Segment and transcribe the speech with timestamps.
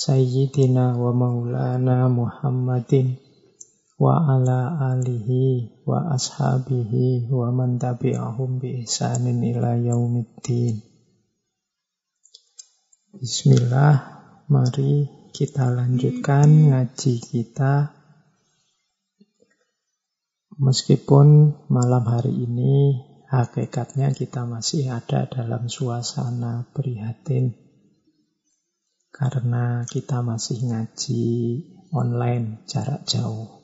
[0.00, 3.20] Sayyidina wa maulana Muhammadin
[4.00, 10.80] wa ala alihi wa ashabihi wa man tabi'ahum bi ihsanin ila yaumiddin.
[13.12, 13.92] Bismillah,
[14.48, 15.04] mari
[15.36, 17.92] kita lanjutkan ngaji kita.
[20.56, 27.68] Meskipun malam hari ini hakikatnya kita masih ada dalam suasana prihatin
[29.10, 31.26] karena kita masih ngaji
[31.90, 33.60] online jarak jauh.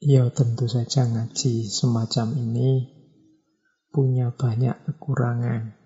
[0.00, 2.88] Ya tentu saja ngaji semacam ini
[3.92, 5.76] punya banyak kekurangan.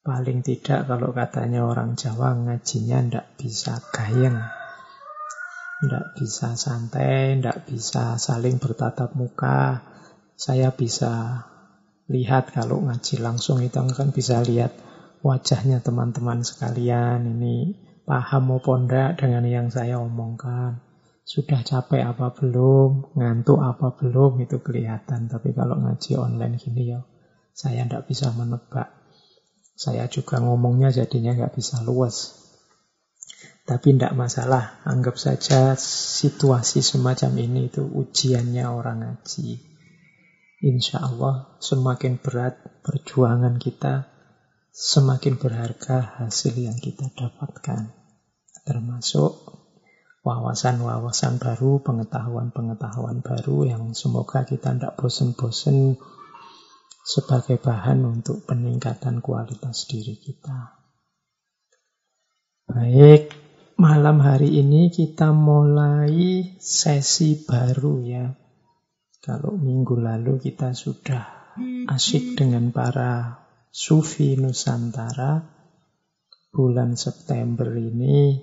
[0.00, 4.38] Paling tidak kalau katanya orang Jawa ngajinya ndak bisa gayeng.
[5.80, 9.84] Ndak bisa santai, ndak bisa saling bertatap muka.
[10.40, 11.44] Saya bisa
[12.08, 14.72] lihat kalau ngaji langsung itu kan bisa lihat
[15.20, 17.76] wajahnya teman-teman sekalian ini
[18.08, 20.82] paham maupun tidak dengan yang saya omongkan.
[21.22, 25.30] Sudah capek apa belum, ngantuk apa belum, itu kelihatan.
[25.30, 27.06] Tapi kalau ngaji online gini ya,
[27.54, 28.90] saya tidak bisa menebak.
[29.78, 32.34] Saya juga ngomongnya jadinya nggak bisa luas.
[33.62, 39.62] Tapi tidak masalah, anggap saja situasi semacam ini itu ujiannya orang ngaji.
[40.66, 44.10] Insya Allah semakin berat perjuangan kita,
[44.70, 47.90] semakin berharga hasil yang kita dapatkan.
[48.62, 49.60] Termasuk
[50.22, 55.98] wawasan-wawasan baru, pengetahuan-pengetahuan baru yang semoga kita tidak bosen-bosen
[57.00, 60.78] sebagai bahan untuk peningkatan kualitas diri kita.
[62.70, 63.34] Baik,
[63.80, 68.30] malam hari ini kita mulai sesi baru ya.
[69.20, 71.56] Kalau minggu lalu kita sudah
[71.90, 73.39] asyik dengan para
[73.70, 75.38] Sufi Nusantara
[76.50, 78.34] bulan September ini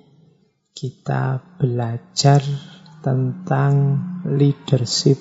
[0.72, 2.40] kita belajar
[3.04, 5.20] tentang leadership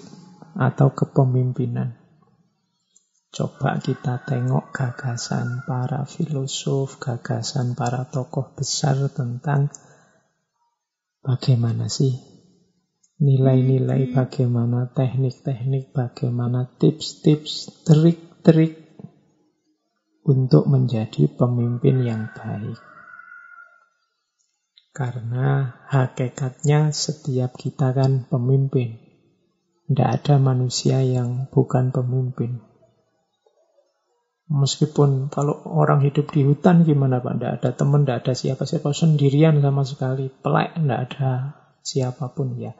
[0.55, 1.99] atau kepemimpinan.
[3.35, 9.67] Coba kita tengok gagasan para filosof, gagasan para tokoh besar tentang
[11.19, 12.15] bagaimana sih
[13.19, 18.86] nilai-nilai, bagaimana teknik-teknik, bagaimana tips-tips, trik-trik
[20.27, 22.75] untuk menjadi pemimpin yang baik.
[24.91, 28.99] Karena hakikatnya setiap kita kan pemimpin.
[29.87, 32.59] Tidak ada manusia yang bukan pemimpin.
[34.51, 37.39] Meskipun kalau orang hidup di hutan gimana Pak?
[37.39, 40.27] Tidak ada teman, tidak ada siapa-siapa, sendirian sama sekali.
[40.27, 41.31] Pelek, tidak ada
[41.83, 42.75] siapa pun ya.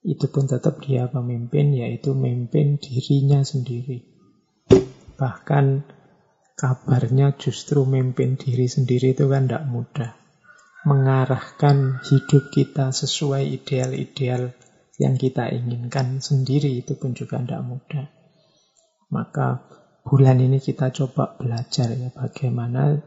[0.00, 4.00] Itu pun tetap dia pemimpin, yaitu memimpin dirinya sendiri.
[5.20, 5.64] Bahkan
[6.60, 10.12] Kabarnya justru memimpin diri sendiri itu kan tidak mudah.
[10.84, 14.52] Mengarahkan hidup kita sesuai ideal-ideal
[15.00, 18.06] yang kita inginkan sendiri itu pun juga tidak mudah.
[19.08, 19.64] Maka
[20.04, 23.00] bulan ini kita coba belajar ya bagaimana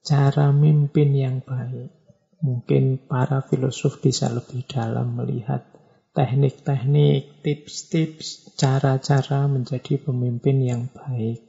[0.00, 1.92] cara mimpin yang baik.
[2.40, 5.68] Mungkin para filosof bisa lebih dalam melihat
[6.16, 11.45] teknik-teknik, tips-tips, cara-cara menjadi pemimpin yang baik.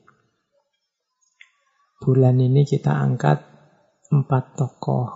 [2.07, 3.43] Bulan ini kita angkat
[4.15, 5.11] empat tokoh.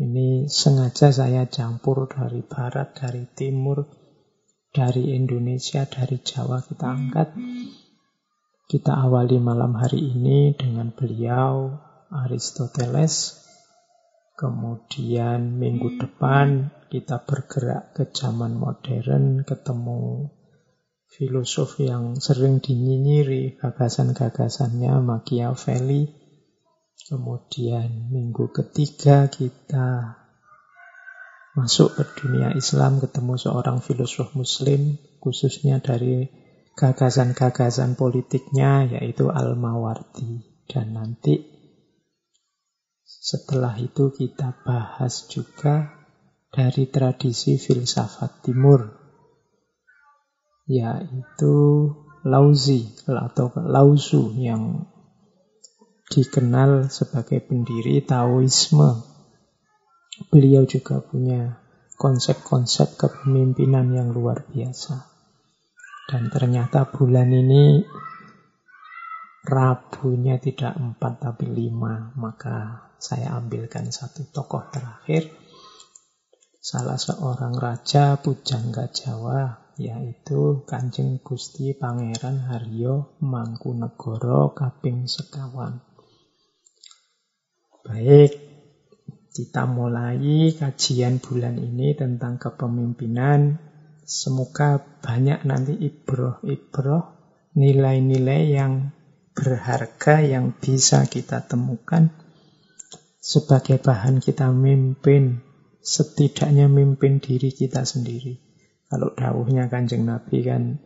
[0.00, 3.84] Ini sengaja saya campur dari barat, dari timur,
[4.72, 7.28] dari Indonesia, dari Jawa kita angkat.
[8.72, 11.76] Kita awali malam hari ini dengan beliau
[12.08, 13.44] Aristoteles.
[14.32, 20.32] Kemudian minggu depan kita bergerak ke zaman modern, ketemu
[21.08, 26.14] filosof yang sering dinyinyiri gagasan-gagasannya Machiavelli.
[27.08, 30.18] Kemudian minggu ketiga kita
[31.56, 36.28] masuk ke dunia Islam ketemu seorang filosof muslim khususnya dari
[36.78, 41.42] gagasan-gagasan politiknya yaitu Al-Mawardi dan nanti
[43.02, 45.98] setelah itu kita bahas juga
[46.54, 49.07] dari tradisi filsafat timur
[50.68, 51.56] yaitu
[52.28, 54.84] Lauzi atau Lauzu yang
[56.12, 59.00] dikenal sebagai pendiri Taoisme.
[60.28, 61.56] Beliau juga punya
[61.96, 65.08] konsep-konsep kepemimpinan yang luar biasa.
[66.08, 67.84] Dan ternyata bulan ini
[69.48, 75.32] Rabunya tidak empat tapi lima, maka saya ambilkan satu tokoh terakhir,
[76.60, 85.78] salah seorang raja pujangga Jawa, yaitu Kanjeng Gusti Pangeran Haryo Mangkunegoro Kaping Sekawan.
[87.86, 88.34] Baik,
[89.30, 93.62] kita mulai kajian bulan ini tentang kepemimpinan.
[94.02, 97.04] Semoga banyak nanti ibroh-ibroh,
[97.54, 98.90] nilai-nilai yang
[99.30, 102.10] berharga yang bisa kita temukan
[103.22, 105.44] sebagai bahan kita mimpin,
[105.84, 108.47] setidaknya mimpin diri kita sendiri.
[108.88, 110.80] Kalau dawuhnya kanjeng Nabi kan,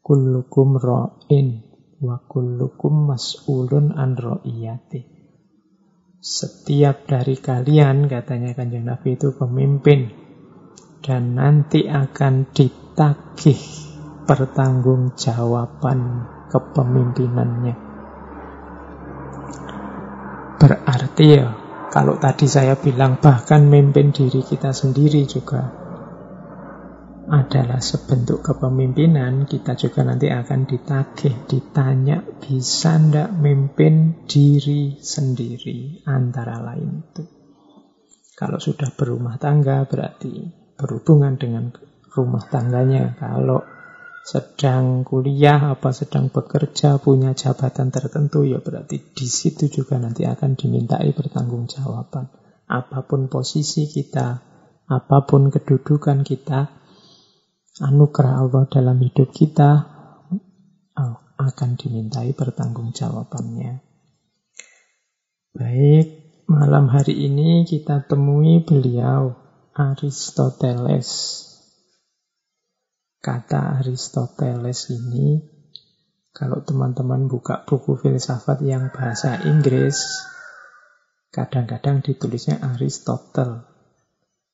[0.00, 1.60] kullukum ro'in
[2.00, 5.04] wa kullukum mas'ulun an ro'iyati.
[6.16, 10.08] Setiap dari kalian, katanya kanjeng Nabi itu pemimpin,
[11.04, 13.60] dan nanti akan ditagih
[14.24, 16.00] pertanggungjawaban
[16.48, 17.74] kepemimpinannya.
[20.56, 21.52] Berarti ya,
[21.92, 25.81] kalau tadi saya bilang bahkan memimpin diri kita sendiri juga
[27.32, 36.60] adalah sebentuk kepemimpinan, kita juga nanti akan ditagih, ditanya bisa ndak memimpin diri sendiri antara
[36.60, 37.24] lain itu.
[38.36, 40.44] Kalau sudah berumah tangga berarti
[40.76, 41.72] berhubungan dengan
[42.12, 43.16] rumah tangganya.
[43.16, 43.64] Kalau
[44.22, 50.54] sedang kuliah apa sedang bekerja punya jabatan tertentu ya berarti di situ juga nanti akan
[50.54, 52.30] dimintai pertanggungjawaban
[52.70, 54.38] apa pun posisi kita
[54.86, 56.81] apa pun kedudukan kita
[57.80, 59.88] anugerah Allah dalam hidup kita
[61.42, 63.80] akan dimintai pertanggungjawabannya
[65.56, 66.06] baik
[66.50, 69.38] malam hari ini kita temui beliau
[69.72, 71.42] Aristoteles
[73.22, 75.38] Kata Aristoteles ini,
[76.34, 80.26] kalau teman-teman buka buku filsafat yang bahasa Inggris,
[81.30, 83.71] kadang-kadang ditulisnya Aristotle.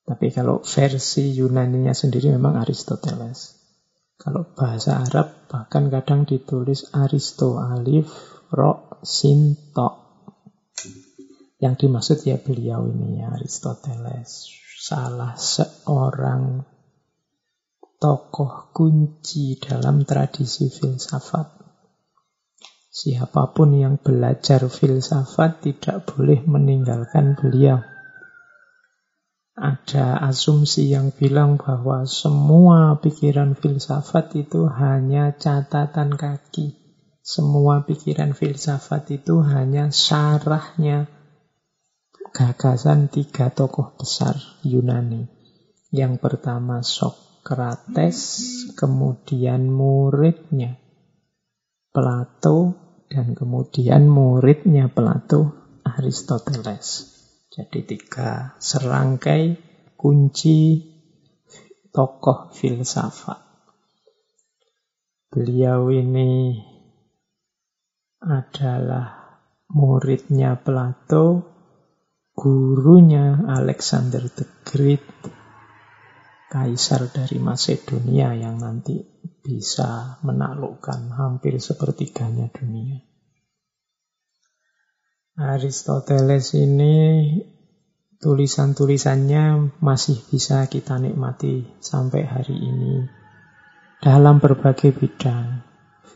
[0.08, 3.60] Tapi kalau versi Yunani-nya sendiri memang Aristoteles.
[4.16, 8.08] Kalau bahasa Arab bahkan kadang ditulis Aristo, alif,
[8.48, 9.88] ro, sin, to.
[11.60, 14.48] Yang dimaksud ya beliau ini ya Aristoteles.
[14.80, 16.64] Salah seorang
[18.00, 21.58] tokoh kunci dalam tradisi filsafat.
[22.88, 27.97] Siapa pun yang belajar filsafat tidak boleh meninggalkan beliau.
[29.58, 36.78] Ada asumsi yang bilang bahwa semua pikiran filsafat itu hanya catatan kaki.
[37.20, 41.10] Semua pikiran filsafat itu hanya syarahnya
[42.30, 45.26] gagasan tiga tokoh besar Yunani.
[45.90, 48.20] Yang pertama Sok Sokrates,
[48.76, 50.76] kemudian muridnya
[51.88, 52.76] Plato,
[53.08, 57.17] dan kemudian muridnya Plato, Aristoteles.
[57.58, 59.58] Jadi tiga serangkai
[59.98, 60.78] kunci
[61.90, 63.42] tokoh filsafat.
[65.26, 66.54] Beliau ini
[68.22, 69.42] adalah
[69.74, 71.42] muridnya Plato,
[72.38, 75.02] gurunya Alexander the Great,
[76.46, 79.02] kaisar dari Macedonia yang nanti
[79.42, 83.02] bisa menaklukkan hampir sepertiganya dunia.
[85.38, 86.94] Aristoteles ini
[88.18, 93.06] tulisan-tulisannya masih bisa kita nikmati sampai hari ini
[94.02, 95.62] dalam berbagai bidang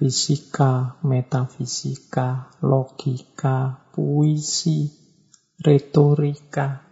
[0.03, 4.91] fisika, metafisika, logika, puisi,
[5.63, 6.83] retorika,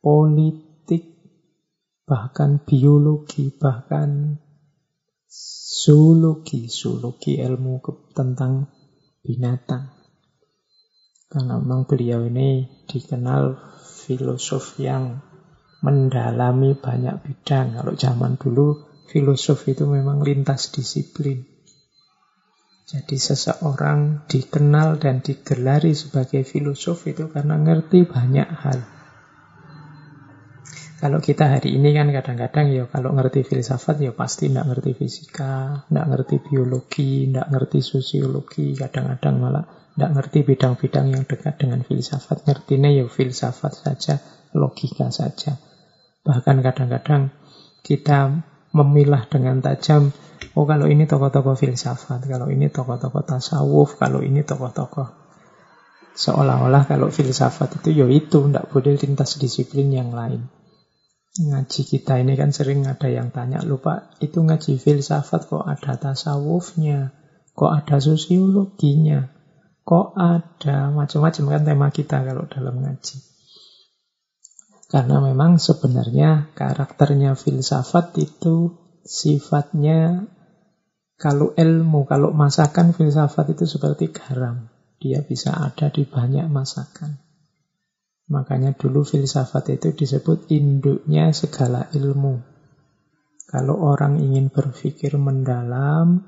[0.00, 1.04] politik,
[2.08, 4.40] bahkan biologi, bahkan
[5.28, 7.84] zoologi, zoologi ilmu
[8.16, 8.72] tentang
[9.20, 9.92] binatang.
[11.28, 13.58] Karena memang beliau ini dikenal
[14.06, 15.18] filosof yang
[15.82, 17.74] mendalami banyak bidang.
[17.74, 21.42] Kalau zaman dulu filosof itu memang lintas disiplin.
[22.86, 28.95] Jadi seseorang dikenal dan digelari sebagai filosof itu karena ngerti banyak hal.
[30.96, 35.84] Kalau kita hari ini kan kadang-kadang ya kalau ngerti filsafat ya pasti tidak ngerti fisika,
[35.92, 42.48] tidak ngerti biologi, tidak ngerti sosiologi, kadang-kadang malah tidak ngerti bidang-bidang yang dekat dengan filsafat.
[42.48, 44.24] Ngertinya ya filsafat saja,
[44.56, 45.60] logika saja.
[46.24, 47.28] Bahkan kadang-kadang
[47.84, 48.32] kita
[48.72, 50.16] memilah dengan tajam,
[50.56, 55.28] oh kalau ini tokoh-tokoh filsafat, kalau ini tokoh-tokoh tasawuf, kalau ini tokoh-tokoh
[56.16, 60.48] seolah-olah kalau filsafat itu ya itu, tidak boleh lintas disiplin yang lain.
[61.36, 67.12] Ngaji kita ini kan sering ada yang tanya, lupa itu ngaji filsafat kok ada tasawufnya,
[67.52, 69.28] kok ada sosiologinya,
[69.84, 73.20] kok ada macam-macam kan tema kita kalau dalam ngaji.
[74.86, 78.72] Karena memang sebenarnya karakternya filsafat itu
[79.04, 80.30] sifatnya
[81.16, 84.68] kalau ilmu, kalau masakan filsafat itu seperti garam.
[84.96, 87.25] Dia bisa ada di banyak masakan.
[88.26, 92.42] Makanya dulu filsafat itu disebut induknya segala ilmu.
[93.46, 96.26] Kalau orang ingin berpikir mendalam,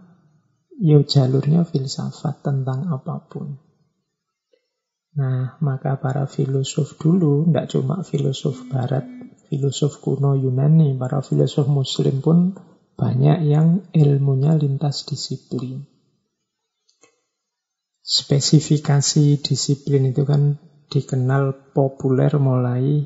[0.78, 3.58] ya jalurnya filsafat tentang apa pun.
[5.18, 9.02] Nah, maka para filosof dulu, tidak cuma filosof barat,
[9.50, 12.54] filosof kuno Yunani, para filosof muslim pun
[12.94, 15.90] banyak yang ilmunya lintas disiplin.
[18.06, 23.04] Spesifikasi disiplin itu kan dikenal populer mulai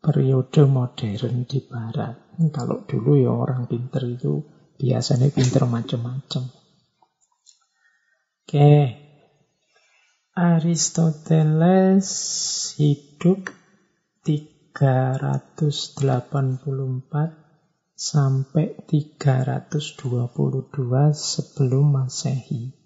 [0.00, 2.36] periode modern di barat.
[2.52, 4.44] Kalau dulu ya orang pinter itu
[4.76, 6.44] biasanya pinter macam-macam.
[8.44, 9.00] Oke.
[10.34, 12.10] Aristoteles
[12.74, 13.54] hidup
[14.26, 14.74] 384
[17.94, 19.94] sampai 322
[21.14, 22.83] sebelum Masehi.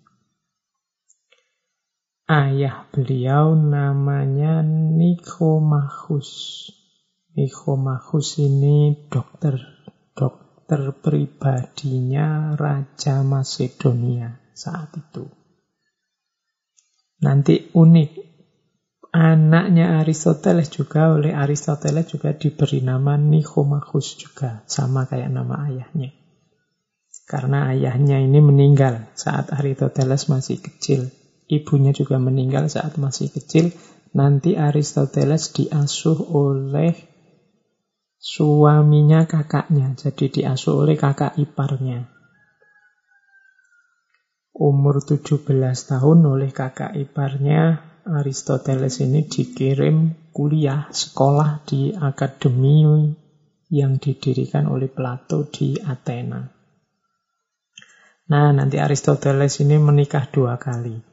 [2.28, 6.28] Ayah beliau namanya Nikomachus.
[7.32, 9.56] Nikomachus ini dokter,
[10.12, 15.25] dokter pribadinya Raja Macedonia saat itu.
[17.25, 18.11] Nanti unik,
[19.08, 26.12] anaknya Aristoteles juga oleh Aristoteles juga diberi nama Nikomachus juga, sama kayak nama ayahnya.
[27.25, 31.08] Karena ayahnya ini meninggal saat Aristoteles masih kecil
[31.49, 33.73] ibunya juga meninggal saat masih kecil,
[34.12, 36.93] nanti Aristoteles diasuh oleh
[38.21, 42.09] suaminya kakaknya, jadi diasuh oleh kakak iparnya.
[44.59, 45.47] Umur 17
[45.87, 53.12] tahun oleh kakak iparnya, Aristoteles ini dikirim kuliah sekolah di akademi
[53.69, 56.40] yang didirikan oleh Plato di Athena.
[58.28, 61.07] Nah, nanti Aristoteles ini menikah dua kali.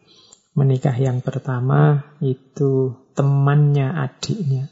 [0.56, 4.72] Menikah yang pertama itu temannya adiknya.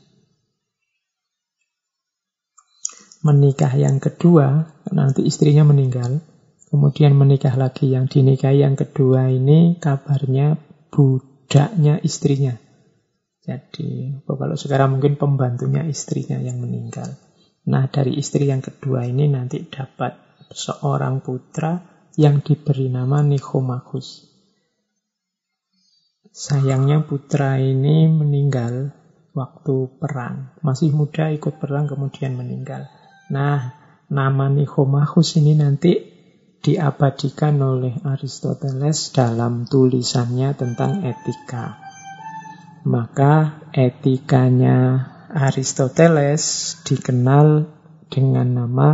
[3.23, 6.23] Menikah yang kedua, nanti istrinya meninggal.
[6.71, 10.57] Kemudian menikah lagi yang dinikahi yang kedua ini kabarnya
[10.89, 12.57] budaknya istrinya.
[13.43, 17.19] Jadi kalau sekarang mungkin pembantunya istrinya yang meninggal.
[17.67, 20.15] Nah dari istri yang kedua ini nanti dapat
[20.51, 21.79] seorang putra
[22.15, 24.32] yang diberi nama Nikomachus.
[26.33, 28.89] Sayangnya putra ini meninggal
[29.37, 30.57] waktu perang.
[30.65, 32.89] Masih muda ikut perang kemudian meninggal.
[33.29, 33.77] Nah,
[34.09, 35.93] nama Nikomachus ini nanti
[36.57, 41.77] diabadikan oleh Aristoteles dalam tulisannya tentang etika.
[42.89, 47.69] Maka etikanya Aristoteles dikenal
[48.09, 48.89] dengan nama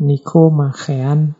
[0.00, 1.36] Nikomachean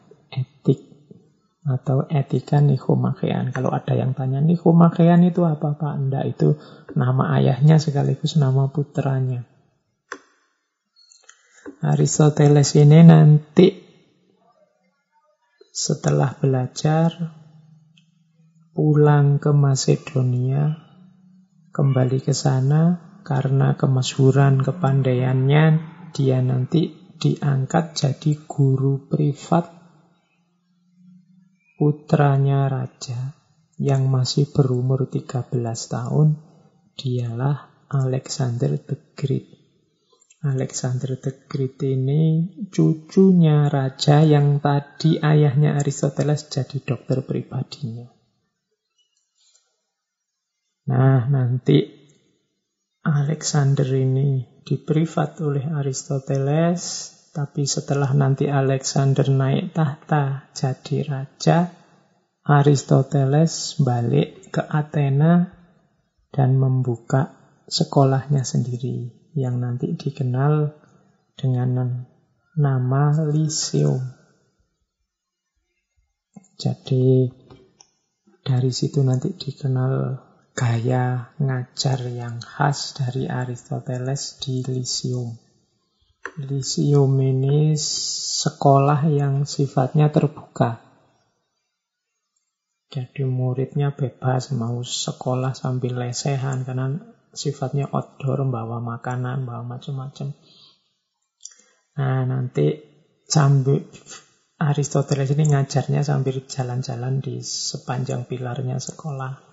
[1.66, 3.50] atau etika Nikomachean.
[3.50, 5.94] Kalau ada yang tanya Nikomachean itu apa Pak?
[5.98, 6.54] Enggak, itu
[6.94, 9.42] nama ayahnya sekaligus nama putranya.
[11.82, 13.84] Aristoteles ini nanti
[15.74, 17.12] setelah belajar
[18.72, 20.72] pulang ke Macedonia,
[21.76, 25.64] kembali ke sana karena kemasyhuran kepandaiannya
[26.16, 29.75] dia nanti diangkat jadi guru privat
[31.76, 33.36] putranya raja
[33.76, 35.52] yang masih berumur 13
[35.92, 36.40] tahun,
[36.96, 39.46] dialah Alexander the Great.
[40.40, 48.08] Alexander the Great ini cucunya raja yang tadi ayahnya Aristoteles jadi dokter pribadinya.
[50.86, 51.82] Nah, nanti
[53.02, 61.68] Alexander ini diprivat oleh Aristoteles tapi setelah nanti Alexander naik tahta jadi raja,
[62.48, 65.52] Aristoteles balik ke Athena
[66.32, 67.36] dan membuka
[67.68, 70.80] sekolahnya sendiri yang nanti dikenal
[71.36, 72.08] dengan
[72.56, 74.00] nama Lyceum.
[76.56, 77.28] Jadi
[78.40, 80.24] dari situ nanti dikenal
[80.56, 85.45] gaya ngajar yang khas dari Aristoteles di Lyceum.
[86.34, 90.82] Lyceum ini sekolah yang sifatnya terbuka.
[92.90, 96.98] Jadi muridnya bebas mau sekolah sambil lesehan karena
[97.30, 100.34] sifatnya outdoor, bawa makanan, bawa macam-macam.
[101.96, 102.82] Nah, nanti
[103.30, 103.86] sambil
[104.56, 109.45] Aristoteles ini ngajarnya sambil jalan-jalan di sepanjang pilarnya sekolah.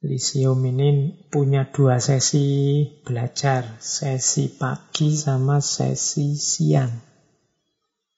[0.00, 6.88] Lyceum ini punya dua sesi belajar, sesi pagi sama sesi siang.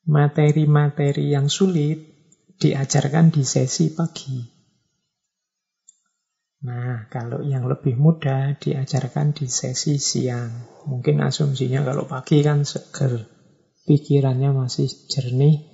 [0.06, 1.98] Materi-materi yang sulit
[2.62, 4.38] diajarkan di sesi pagi.
[6.62, 10.86] Nah, kalau yang lebih mudah diajarkan di sesi siang.
[10.86, 13.26] Mungkin asumsinya kalau pagi kan seger,
[13.90, 15.66] pikirannya masih jernih,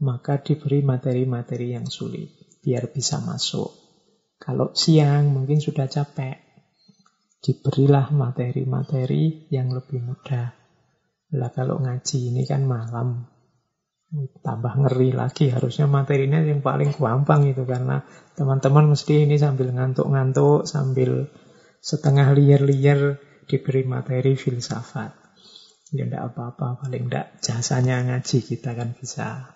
[0.00, 2.32] maka diberi materi-materi yang sulit
[2.64, 3.81] biar bisa masuk.
[4.42, 6.34] Kalau siang mungkin sudah capek,
[7.38, 10.50] diberilah materi-materi yang lebih mudah.
[11.38, 13.22] Lah kalau ngaji ini kan malam,
[14.42, 18.02] tambah ngeri lagi harusnya materinya yang paling gampang itu karena
[18.34, 21.30] teman-teman mesti ini sambil ngantuk-ngantuk sambil
[21.78, 25.22] setengah liar-liar diberi materi filsafat
[25.92, 29.52] Ya enggak apa-apa, paling enggak jasanya ngaji kita kan bisa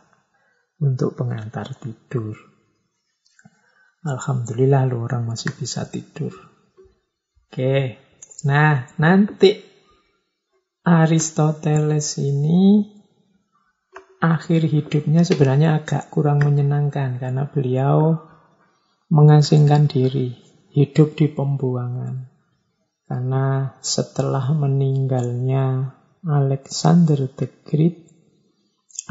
[0.76, 2.36] untuk pengantar tidur.
[4.06, 6.30] Alhamdulillah lu orang masih bisa tidur.
[7.50, 7.98] Oke,
[8.46, 9.58] nah nanti
[10.86, 12.86] Aristoteles ini
[14.22, 18.22] akhir hidupnya sebenarnya agak kurang menyenangkan karena beliau
[19.10, 20.38] mengasingkan diri,
[20.70, 22.30] hidup di pembuangan.
[23.10, 28.06] Karena setelah meninggalnya Alexander the Great,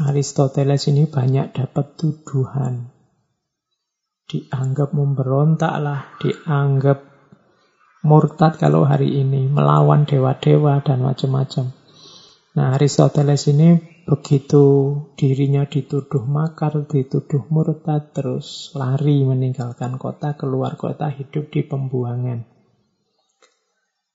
[0.00, 2.95] Aristoteles ini banyak dapat tuduhan.
[4.26, 6.98] Dianggap memberontak lah, dianggap
[8.02, 11.70] murtad kalau hari ini, melawan dewa-dewa dan macam-macam.
[12.56, 21.06] Nah, Aristoteles ini begitu dirinya dituduh makar, dituduh murtad, terus lari meninggalkan kota, keluar kota,
[21.06, 22.42] hidup di pembuangan.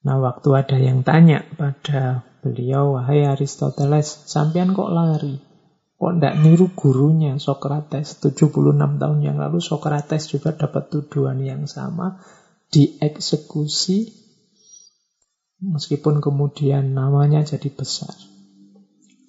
[0.02, 5.51] Nah, waktu ada yang tanya pada beliau, wahai Aristoteles, sampean kok lari?
[6.02, 12.18] Kok ndak niru gurunya Socrates 76 tahun yang lalu Socrates juga dapat tuduhan yang sama
[12.74, 14.10] dieksekusi
[15.62, 18.18] meskipun kemudian namanya jadi besar.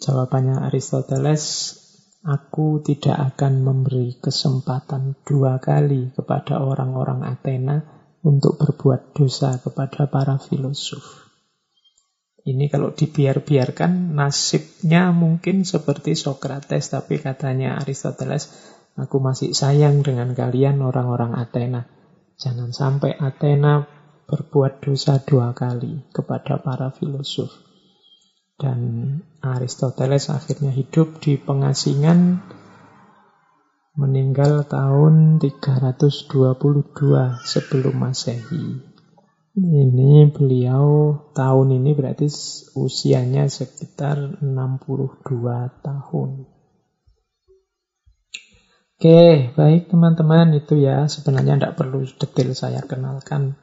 [0.01, 1.77] Jawabannya Aristoteles,
[2.25, 7.85] aku tidak akan memberi kesempatan dua kali kepada orang-orang Athena
[8.25, 11.22] untuk berbuat dosa kepada para filosof.
[12.43, 18.51] Ini kalau dibiar-biarkan nasibnya mungkin seperti Socrates, tapi katanya Aristoteles,
[18.99, 21.87] aku masih sayang dengan kalian orang-orang Athena.
[22.43, 23.87] Jangan sampai Athena
[24.27, 27.55] berbuat dosa dua kali kepada para filosof.
[28.59, 32.43] Dan Aristoteles akhirnya hidup di pengasingan
[33.95, 36.33] meninggal tahun 322
[37.45, 38.92] sebelum Masehi.
[39.53, 42.25] Ini beliau tahun ini berarti
[42.73, 45.21] usianya sekitar 62
[45.85, 46.31] tahun.
[48.97, 53.61] Oke, baik teman-teman itu ya sebenarnya tidak perlu detail saya kenalkan.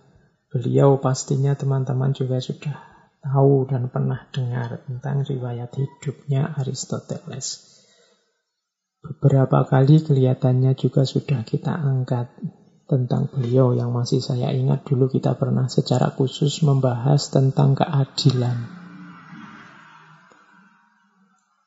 [0.54, 2.78] Beliau pastinya teman-teman juga sudah
[3.26, 7.66] tahu dan pernah dengar tentang riwayat hidupnya Aristoteles.
[9.02, 12.30] Beberapa kali kelihatannya juga sudah kita angkat
[12.90, 18.80] tentang beliau yang masih saya ingat dulu kita pernah secara khusus membahas tentang keadilan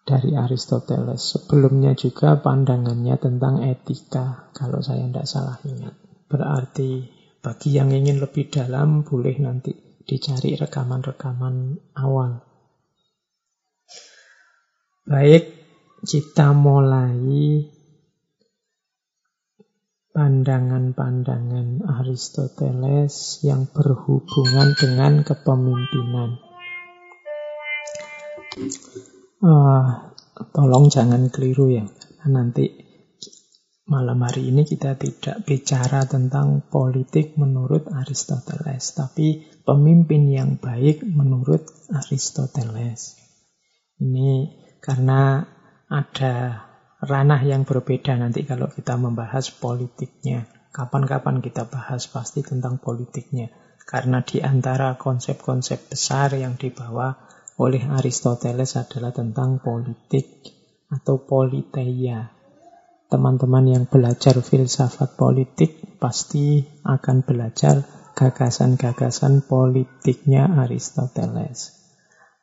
[0.02, 1.22] dari Aristoteles.
[1.22, 5.94] Sebelumnya juga pandangannya tentang etika, kalau saya tidak salah ingat.
[6.26, 7.06] Berarti
[7.38, 12.42] bagi yang ingin lebih dalam boleh nanti dicari rekaman-rekaman awal.
[15.06, 15.50] Baik,
[16.02, 17.14] kita mulai
[20.12, 26.36] pandangan-pandangan Aristoteles yang berhubungan dengan kepemimpinan.
[29.40, 30.12] Uh,
[30.52, 31.84] tolong jangan keliru ya,
[32.28, 32.68] nanti
[33.88, 41.64] malam hari ini kita tidak bicara tentang politik menurut Aristoteles, tapi pemimpin yang baik menurut
[41.88, 43.16] Aristoteles.
[43.96, 44.52] Ini
[44.84, 45.40] karena
[45.88, 46.68] ada
[47.02, 50.46] ranah yang berbeda nanti kalau kita membahas politiknya.
[50.72, 53.52] Kapan-kapan kita bahas pasti tentang politiknya.
[53.82, 57.12] Karena di antara konsep-konsep besar yang dibawa
[57.60, 60.48] oleh Aristoteles adalah tentang politik
[60.88, 62.32] atau politeia.
[63.10, 67.84] Teman-teman yang belajar filsafat politik pasti akan belajar
[68.16, 71.76] gagasan-gagasan politiknya Aristoteles.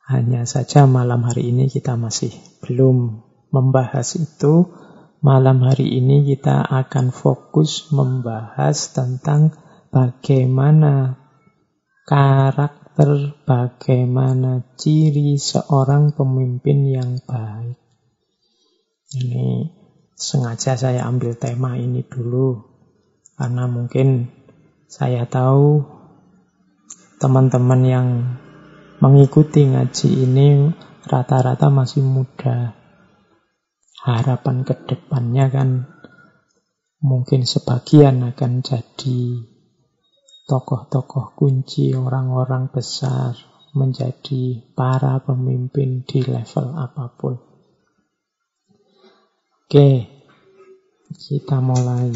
[0.05, 4.69] Hanya saja malam hari ini kita masih belum membahas itu,
[5.19, 9.53] malam hari ini kita akan fokus membahas tentang
[9.91, 11.19] bagaimana
[12.07, 17.77] karakter bagaimana ciri seorang pemimpin yang baik.
[19.09, 19.69] Ini
[20.17, 22.65] sengaja saya ambil tema ini dulu
[23.39, 24.29] karena mungkin
[24.89, 25.85] saya tahu
[27.21, 28.07] teman-teman yang
[28.99, 30.47] mengikuti ngaji ini
[31.07, 32.78] rata-rata masih muda.
[33.99, 35.69] Harapan ke depannya kan
[37.03, 39.43] mungkin sebagian akan jadi
[40.47, 43.35] tokoh-tokoh kunci orang-orang besar
[43.77, 47.37] menjadi para pemimpin di level apa pun.
[49.69, 50.09] Oke,
[51.13, 52.09] kita mulai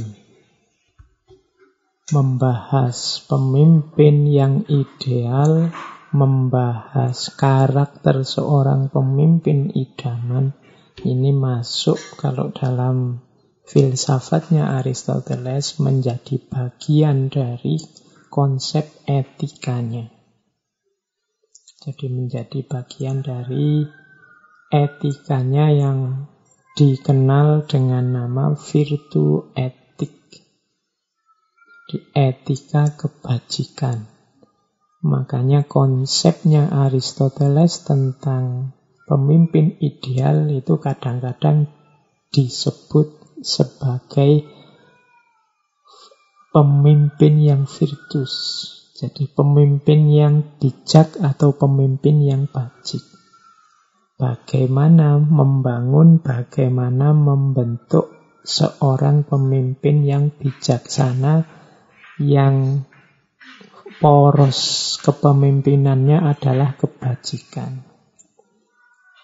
[2.10, 5.69] membahas pemimpin yang ideal,
[6.10, 10.58] membahas karakter seorang pemimpin idaman.
[11.01, 13.25] Ini masuk kalau dalam
[13.65, 17.82] filsafatnya Aristoteles menjadi bagian dari
[18.29, 20.13] konsep etikanya.
[21.84, 23.84] Jadi menjadi bagian dari
[24.69, 26.29] etikanya yang
[26.77, 30.13] dikenal dengan nama virtu etik.
[31.89, 34.10] Di etika kebajikan.
[35.03, 38.71] Makanya konsepnya Aristoteles tentang
[39.13, 41.69] pemimpin ideal itu kadang-kadang
[42.34, 44.41] disebut sebagai
[46.49, 48.34] pemimpin yang virtus.
[48.97, 53.06] Jadi pemimpin yang bijak atau pemimpin yang bajik.
[54.17, 58.10] Bagaimana membangun, bagaimana membentuk
[58.41, 61.45] seorang pemimpin yang bijaksana,
[62.17, 62.82] yang
[64.02, 67.92] poros kepemimpinannya adalah kebajikan.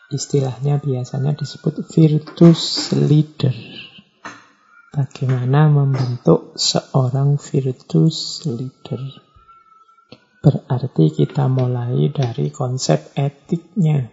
[0.10, 3.54] Istilahnya biasanya disebut virtus leader.
[4.90, 8.98] Bagaimana membentuk seorang virtus leader.
[10.42, 14.10] Berarti kita mulai dari konsep etiknya.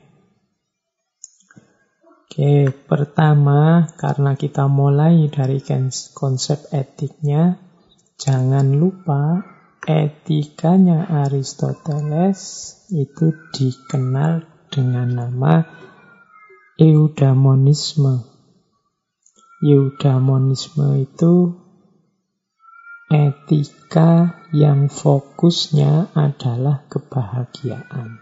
[2.28, 5.64] Oke, pertama karena kita mulai dari
[6.12, 7.56] konsep etiknya,
[8.20, 9.40] jangan lupa
[9.88, 12.42] etikanya Aristoteles
[12.92, 15.85] itu dikenal dengan nama
[16.76, 18.20] eudaimonisme.
[19.64, 21.56] Eudaimonisme itu
[23.08, 28.20] etika yang fokusnya adalah kebahagiaan.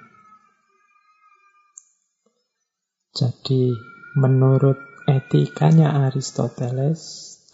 [3.15, 3.75] Jadi,
[4.19, 6.99] menurut etikanya Aristoteles,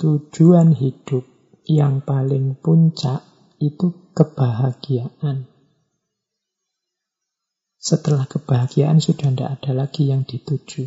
[0.01, 1.25] tujuan hidup
[1.69, 3.25] yang paling puncak
[3.61, 5.50] itu kebahagiaan.
[7.81, 10.85] Setelah kebahagiaan sudah tidak ada lagi yang dituju.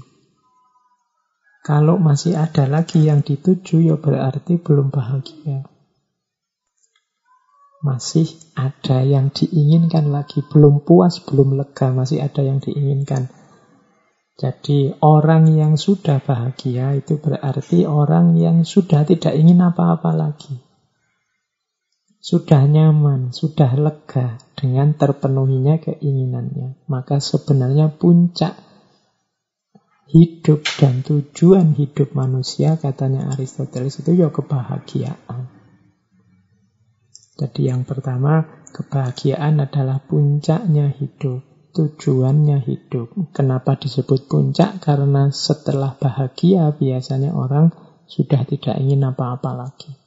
[1.65, 5.65] Kalau masih ada lagi yang dituju, ya berarti belum bahagia.
[7.81, 13.25] Masih ada yang diinginkan lagi, belum puas, belum lega, masih ada yang diinginkan.
[14.37, 20.72] Jadi orang yang sudah bahagia itu berarti orang yang sudah tidak ingin apa-apa lagi.
[22.23, 26.87] Sudah nyaman, sudah lega dengan terpenuhinya keinginannya.
[26.87, 28.55] Maka sebenarnya puncak
[30.07, 35.51] hidup dan tujuan hidup manusia katanya Aristoteles itu ya kebahagiaan.
[37.43, 41.43] Jadi yang pertama kebahagiaan adalah puncaknya hidup,
[41.75, 43.35] tujuannya hidup.
[43.35, 44.79] Kenapa disebut puncak?
[44.79, 47.75] Karena setelah bahagia biasanya orang
[48.07, 50.02] sudah tidak ingin apa-apa lagi.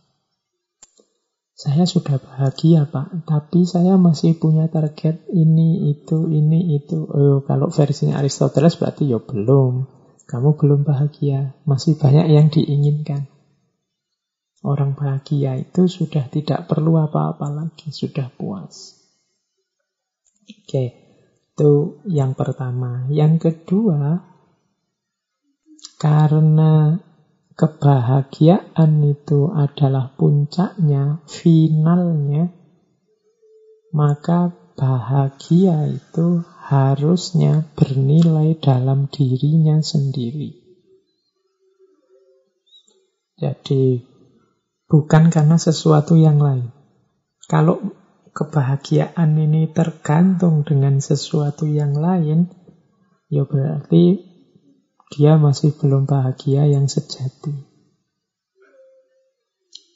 [1.56, 7.08] Saya sudah bahagia Pak, tapi saya masih punya target ini, itu, ini, itu.
[7.08, 9.88] Oh, kalau versinya Aristoteles berarti ya belum.
[10.28, 13.24] Kamu belum bahagia, masih banyak yang diinginkan.
[14.60, 19.00] Orang bahagia itu sudah tidak perlu apa-apa lagi, sudah puas.
[20.44, 20.92] Oke,
[21.56, 23.08] itu yang pertama.
[23.08, 24.28] Yang kedua,
[25.96, 27.00] karena
[27.56, 32.52] kebahagiaan itu adalah puncaknya, finalnya,
[33.96, 40.52] maka bahagia itu harusnya bernilai dalam dirinya sendiri.
[43.40, 44.04] Jadi,
[44.88, 46.72] bukan karena sesuatu yang lain.
[47.48, 47.80] Kalau
[48.36, 52.52] kebahagiaan ini tergantung dengan sesuatu yang lain,
[53.32, 54.25] ya berarti
[55.14, 57.54] dia masih belum bahagia yang sejati.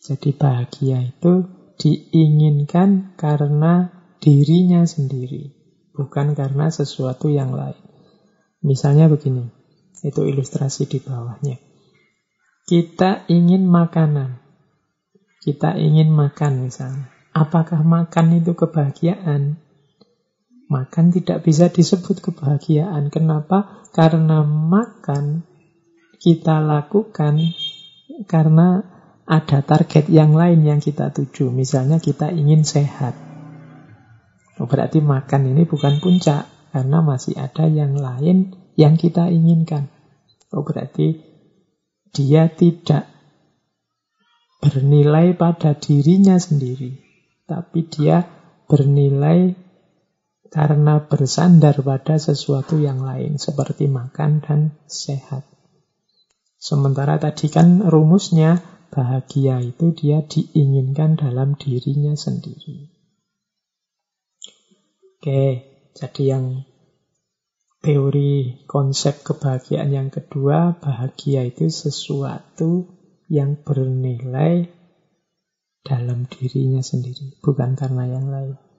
[0.01, 1.47] Jadi bahagia itu
[1.81, 5.61] diinginkan karena dirinya sendiri
[6.01, 7.77] bukan karena sesuatu yang lain.
[8.65, 9.49] Misalnya begini,
[10.01, 11.61] itu ilustrasi di bawahnya.
[12.65, 14.41] Kita ingin makanan.
[15.41, 17.09] Kita ingin makan misalnya.
[17.33, 19.57] Apakah makan itu kebahagiaan?
[20.71, 23.11] Makan tidak bisa disebut kebahagiaan.
[23.11, 23.83] Kenapa?
[23.91, 25.43] Karena makan
[26.23, 27.43] kita lakukan
[28.31, 28.87] karena
[29.27, 31.51] ada target yang lain yang kita tuju.
[31.51, 33.19] Misalnya kita ingin sehat.
[34.63, 39.91] Oh, berarti makan ini bukan puncak karena masih ada yang lain yang kita inginkan.
[40.55, 41.19] Oh, berarti
[42.15, 43.11] dia tidak
[44.61, 47.01] bernilai pada dirinya sendiri,
[47.49, 48.29] tapi dia
[48.69, 49.70] bernilai
[50.51, 54.61] karena bersandar pada sesuatu yang lain seperti makan dan
[54.91, 55.47] sehat.
[56.59, 58.61] Sementara tadi kan rumusnya
[58.91, 62.91] bahagia itu dia diinginkan dalam dirinya sendiri.
[65.17, 65.45] Oke,
[65.95, 66.67] jadi yang
[67.81, 72.91] teori konsep kebahagiaan yang kedua, bahagia itu sesuatu
[73.31, 74.69] yang bernilai
[75.87, 78.70] dalam dirinya sendiri, bukan karena yang lain.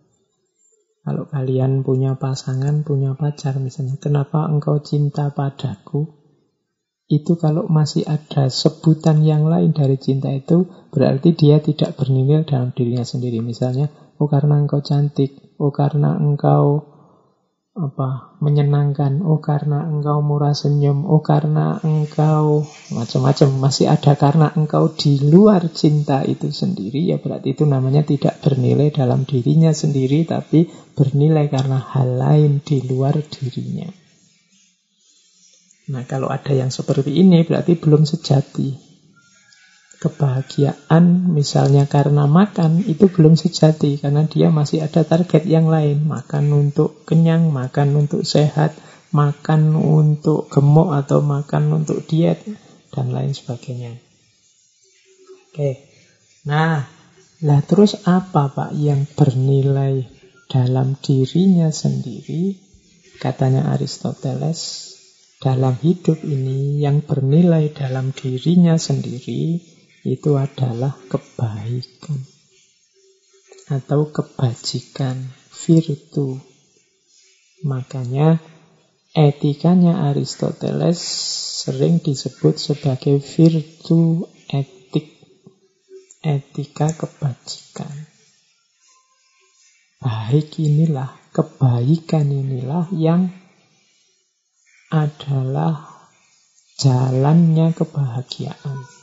[1.02, 6.06] Kalau kalian punya pasangan, punya pacar misalnya, kenapa engkau cinta padaku?
[7.10, 12.70] Itu kalau masih ada sebutan yang lain dari cinta itu, berarti dia tidak bernilai dalam
[12.72, 13.42] dirinya sendiri.
[13.42, 13.90] Misalnya,
[14.22, 16.90] oh karena engkau cantik, oh karena engkau
[17.82, 22.62] apa menyenangkan oh karena engkau murah senyum oh karena engkau
[22.94, 28.38] macam-macam masih ada karena engkau di luar cinta itu sendiri ya berarti itu namanya tidak
[28.46, 33.89] bernilai dalam dirinya sendiri tapi bernilai karena hal lain di luar dirinya.
[35.89, 38.90] Nah kalau ada yang seperti ini berarti belum sejati
[40.02, 46.10] kebahagiaan misalnya karena makan itu belum sejati karena dia masih ada target yang lain.
[46.10, 48.74] Makan untuk kenyang makan untuk sehat
[49.14, 52.42] makan untuk gemuk atau makan untuk diet
[52.90, 53.94] dan lain sebagainya.
[55.54, 55.86] Oke.
[56.50, 56.82] Nah
[57.46, 60.10] lah terus apa pak yang bernilai
[60.50, 62.58] dalam dirinya sendiri?
[63.22, 64.90] Katanya Aristoteles
[65.38, 69.62] dalam hidup ini yang bernilai dalam dirinya sendiri
[70.02, 72.18] itu adalah kebaikan
[73.72, 75.16] atau kebajikan,
[75.64, 76.36] virtu.
[77.64, 78.42] Makanya
[79.16, 81.00] etikanya Aristoteles
[81.64, 85.08] sering disebut sebagai virtu etik,
[86.26, 87.94] etika kebajikan.
[90.02, 93.30] Baik inilah, kebaikan inilah yang
[94.90, 95.88] adalah
[96.82, 99.01] jalannya kebahagiaan.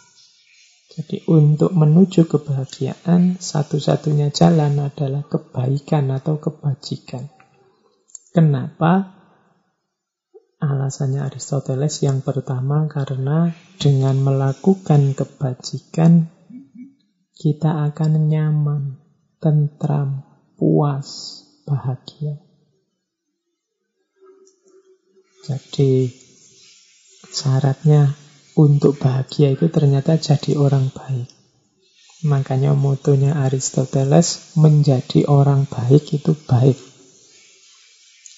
[0.99, 7.31] Jadi untuk menuju kebahagiaan, satu-satunya jalan adalah kebaikan atau kebajikan.
[8.35, 9.15] Kenapa?
[10.59, 16.35] Alasannya Aristoteles yang pertama karena dengan melakukan kebajikan
[17.39, 18.99] kita akan nyaman,
[19.39, 20.27] tentram,
[20.59, 22.43] puas, bahagia.
[25.47, 26.11] Jadi
[27.31, 28.19] syaratnya
[28.59, 31.31] untuk bahagia itu ternyata jadi orang baik.
[32.27, 36.75] Makanya motonya Aristoteles, menjadi orang baik itu baik.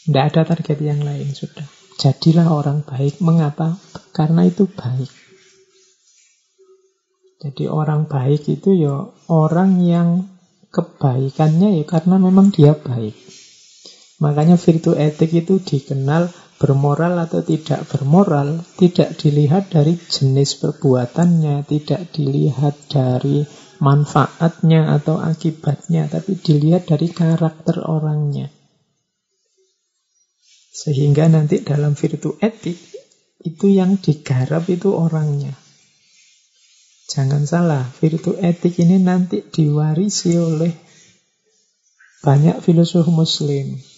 [0.05, 1.65] Tidak ada target yang lain sudah.
[1.97, 3.25] Jadilah orang baik.
[3.25, 3.81] Mengapa?
[4.13, 5.09] Karena itu baik.
[7.41, 10.29] Jadi orang baik itu ya orang yang
[10.69, 13.17] kebaikannya ya karena memang dia baik.
[14.21, 16.29] Makanya virtu etik itu dikenal
[16.61, 23.49] bermoral atau tidak bermoral tidak dilihat dari jenis perbuatannya, tidak dilihat dari
[23.81, 28.53] manfaatnya atau akibatnya, tapi dilihat dari karakter orangnya.
[30.69, 32.77] Sehingga nanti dalam virtu etik
[33.41, 35.57] itu yang digarap itu orangnya.
[37.09, 40.71] Jangan salah, virtu etik ini nanti diwarisi oleh
[42.21, 43.90] banyak filosof muslim.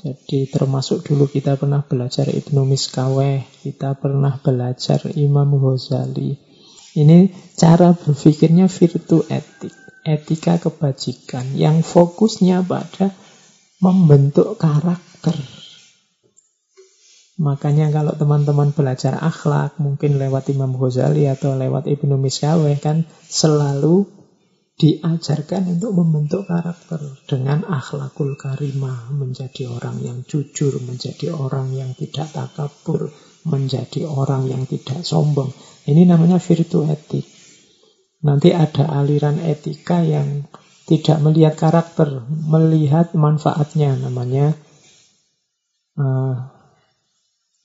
[0.00, 6.40] Jadi termasuk dulu kita pernah belajar Ibnu Miskaweh, kita pernah belajar Imam Ghazali.
[6.96, 9.76] Ini cara berpikirnya virtu etik,
[10.08, 13.12] etika kebajikan yang fokusnya pada
[13.84, 15.36] membentuk karakter.
[17.36, 24.19] Makanya kalau teman-teman belajar akhlak, mungkin lewat Imam Ghazali atau lewat Ibnu Miskaweh kan selalu
[24.80, 32.32] diajarkan untuk membentuk karakter dengan akhlakul karimah, menjadi orang yang jujur, menjadi orang yang tidak
[32.32, 33.12] takabur,
[33.44, 35.52] menjadi orang yang tidak sombong.
[35.84, 37.28] Ini namanya virtu etik.
[38.24, 40.48] Nanti ada aliran etika yang
[40.88, 44.56] tidak melihat karakter, melihat manfaatnya, namanya
[46.00, 46.48] uh,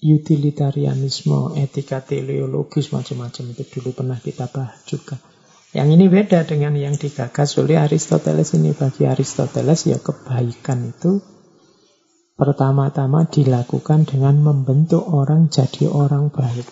[0.03, 5.15] utilitarianisme, etika teleologis, macam-macam itu dulu pernah kita bahas juga.
[5.75, 8.71] Yang ini beda dengan yang digagas oleh Aristoteles ini.
[8.71, 11.19] Bagi Aristoteles ya kebaikan itu
[12.39, 16.63] pertama-tama dilakukan dengan membentuk orang jadi orang baik.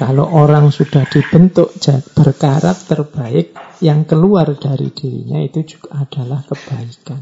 [0.00, 1.76] Kalau orang sudah dibentuk
[2.16, 3.52] berkarakter baik,
[3.84, 7.20] yang keluar dari dirinya itu juga adalah kebaikan.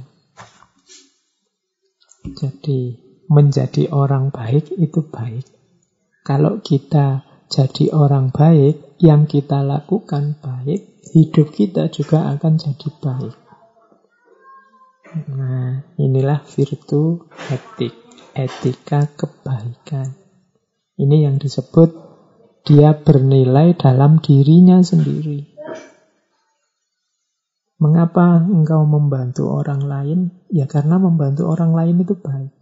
[2.38, 2.95] Jadi
[3.27, 5.43] menjadi orang baik itu baik.
[6.23, 13.35] Kalau kita jadi orang baik, yang kita lakukan baik, hidup kita juga akan jadi baik.
[15.35, 17.91] Nah, inilah virtu etik,
[18.39, 20.15] etika kebaikan.
[20.95, 21.91] Ini yang disebut
[22.63, 25.51] dia bernilai dalam dirinya sendiri.
[27.83, 30.21] Mengapa engkau membantu orang lain?
[30.53, 32.60] Ya karena membantu orang lain itu baik.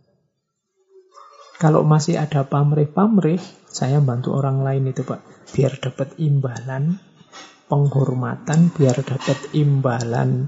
[1.59, 5.51] Kalau masih ada pamrih-pamrih, saya bantu orang lain itu Pak.
[5.51, 7.03] Biar dapat imbalan,
[7.67, 10.47] penghormatan, biar dapat imbalan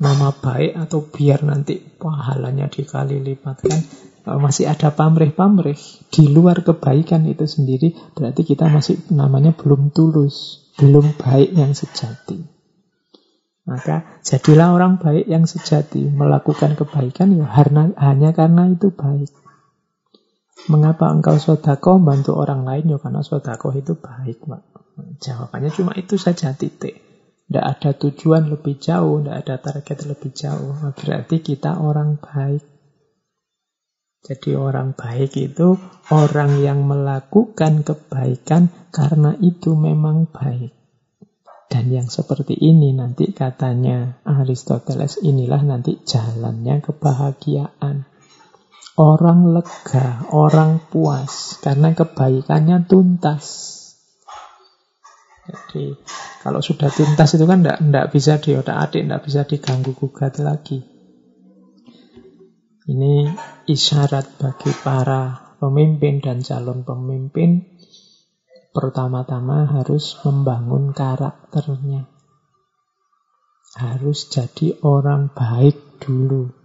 [0.00, 3.80] nama baik atau biar nanti pahalanya dikali lipatkan.
[4.20, 5.80] Kalau masih ada pamrih-pamrih
[6.12, 12.44] di luar kebaikan itu sendiri, berarti kita masih namanya belum tulus, belum baik yang sejati.
[13.64, 17.48] Maka jadilah orang baik yang sejati, melakukan kebaikan ya
[17.96, 19.39] hanya karena itu baik.
[20.68, 22.92] Mengapa engkau sodako bantu orang lain?
[22.92, 24.62] Ya karena sodako itu baik, Pak.
[25.22, 27.00] Jawabannya cuma itu saja titik.
[27.48, 30.70] Tidak ada tujuan lebih jauh, tidak ada target lebih jauh.
[30.94, 32.62] Berarti kita orang baik.
[34.20, 35.80] Jadi orang baik itu
[36.12, 40.76] orang yang melakukan kebaikan karena itu memang baik.
[41.70, 48.09] Dan yang seperti ini nanti katanya Aristoteles inilah nanti jalannya kebahagiaan.
[49.00, 53.46] Orang lega, orang puas karena kebaikannya tuntas.
[55.48, 55.96] Jadi
[56.44, 60.84] kalau sudah tuntas itu kan tidak bisa diotak-atik, tidak bisa diganggu gugat lagi.
[62.92, 63.32] Ini
[63.64, 67.64] isyarat bagi para pemimpin dan calon pemimpin
[68.76, 72.04] pertama-tama harus membangun karakternya.
[73.80, 76.59] Harus jadi orang baik dulu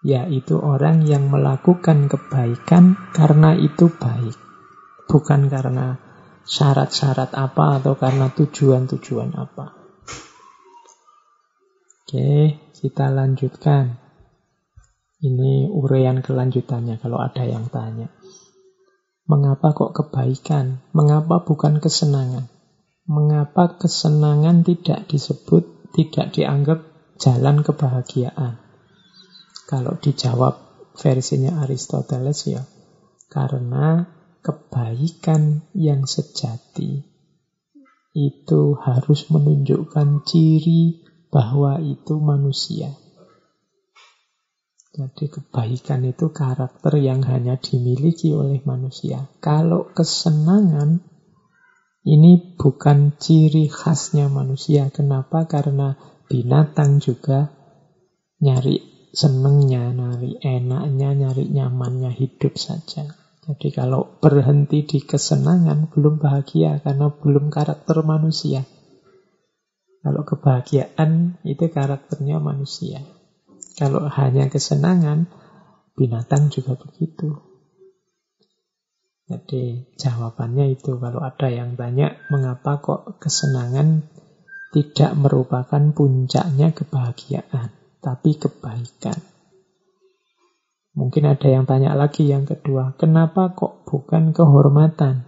[0.00, 4.36] yaitu orang yang melakukan kebaikan karena itu baik,
[5.08, 6.00] bukan karena
[6.48, 9.76] syarat-syarat apa atau karena tujuan-tujuan apa.
[12.10, 14.00] Oke, kita lanjutkan.
[15.20, 18.08] Ini uraian kelanjutannya kalau ada yang tanya.
[19.28, 20.80] Mengapa kok kebaikan?
[20.96, 22.48] Mengapa bukan kesenangan?
[23.04, 26.82] Mengapa kesenangan tidak disebut, tidak dianggap
[27.20, 28.69] jalan kebahagiaan?
[29.70, 30.58] Kalau dijawab
[30.98, 32.66] versinya Aristoteles ya,
[33.30, 34.02] karena
[34.42, 37.06] kebaikan yang sejati
[38.10, 42.98] itu harus menunjukkan ciri bahwa itu manusia.
[44.90, 49.30] Jadi kebaikan itu karakter yang hanya dimiliki oleh manusia.
[49.38, 50.98] Kalau kesenangan
[52.02, 54.90] ini bukan ciri khasnya manusia.
[54.90, 55.46] Kenapa?
[55.46, 55.94] Karena
[56.26, 57.54] binatang juga
[58.42, 63.10] nyari senengnya, nyari enaknya, nyari nyamannya hidup saja.
[63.50, 68.62] Jadi kalau berhenti di kesenangan belum bahagia karena belum karakter manusia.
[70.00, 73.02] Kalau kebahagiaan itu karakternya manusia.
[73.76, 75.26] Kalau hanya kesenangan,
[75.98, 77.42] binatang juga begitu.
[79.30, 84.06] Jadi jawabannya itu kalau ada yang banyak mengapa kok kesenangan
[84.70, 89.16] tidak merupakan puncaknya kebahagiaan tapi kebaikan.
[90.96, 95.24] Mungkin ada yang tanya lagi yang kedua, kenapa kok bukan kehormatan?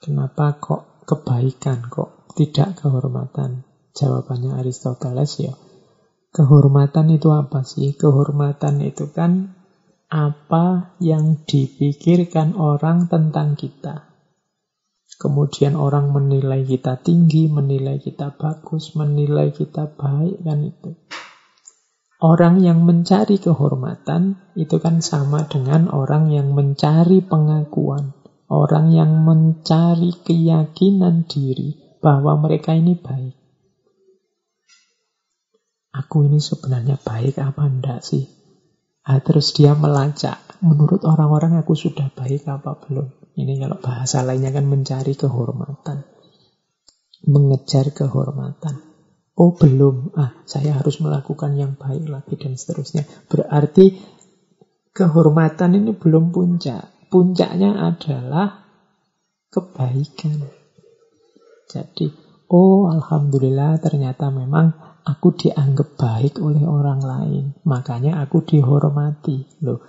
[0.00, 3.66] Kenapa kok kebaikan, kok tidak kehormatan?
[3.92, 5.52] Jawabannya Aristoteles ya,
[6.30, 7.98] kehormatan itu apa sih?
[7.98, 9.58] Kehormatan itu kan
[10.10, 14.09] apa yang dipikirkan orang tentang kita.
[15.20, 20.96] Kemudian orang menilai kita tinggi, menilai kita bagus, menilai kita baik, kan itu.
[22.24, 28.16] Orang yang mencari kehormatan itu kan sama dengan orang yang mencari pengakuan.
[28.48, 33.36] Orang yang mencari keyakinan diri bahwa mereka ini baik.
[36.00, 38.24] Aku ini sebenarnya baik apa enggak sih?
[39.04, 40.40] Ah, terus dia melacak.
[40.64, 43.19] Menurut orang-orang aku sudah baik apa belum?
[43.36, 46.02] Ini kalau bahasa lainnya kan mencari kehormatan.
[47.28, 48.80] Mengejar kehormatan.
[49.40, 53.08] Oh belum, ah saya harus melakukan yang baik lagi dan seterusnya.
[53.30, 53.96] Berarti
[54.92, 57.08] kehormatan ini belum puncak.
[57.08, 58.68] Puncaknya adalah
[59.50, 60.46] kebaikan.
[61.70, 62.06] Jadi,
[62.50, 64.74] oh alhamdulillah ternyata memang
[65.06, 67.44] aku dianggap baik oleh orang lain.
[67.64, 69.62] Makanya aku dihormati.
[69.64, 69.80] Loh,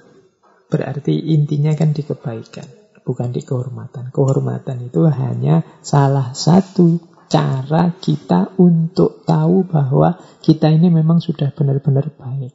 [0.72, 2.66] berarti intinya kan di kebaikan,
[3.04, 4.10] bukan di kehormatan.
[4.14, 12.12] Kehormatan itu hanya salah satu cara kita untuk tahu bahwa kita ini memang sudah benar-benar
[12.20, 12.52] baik.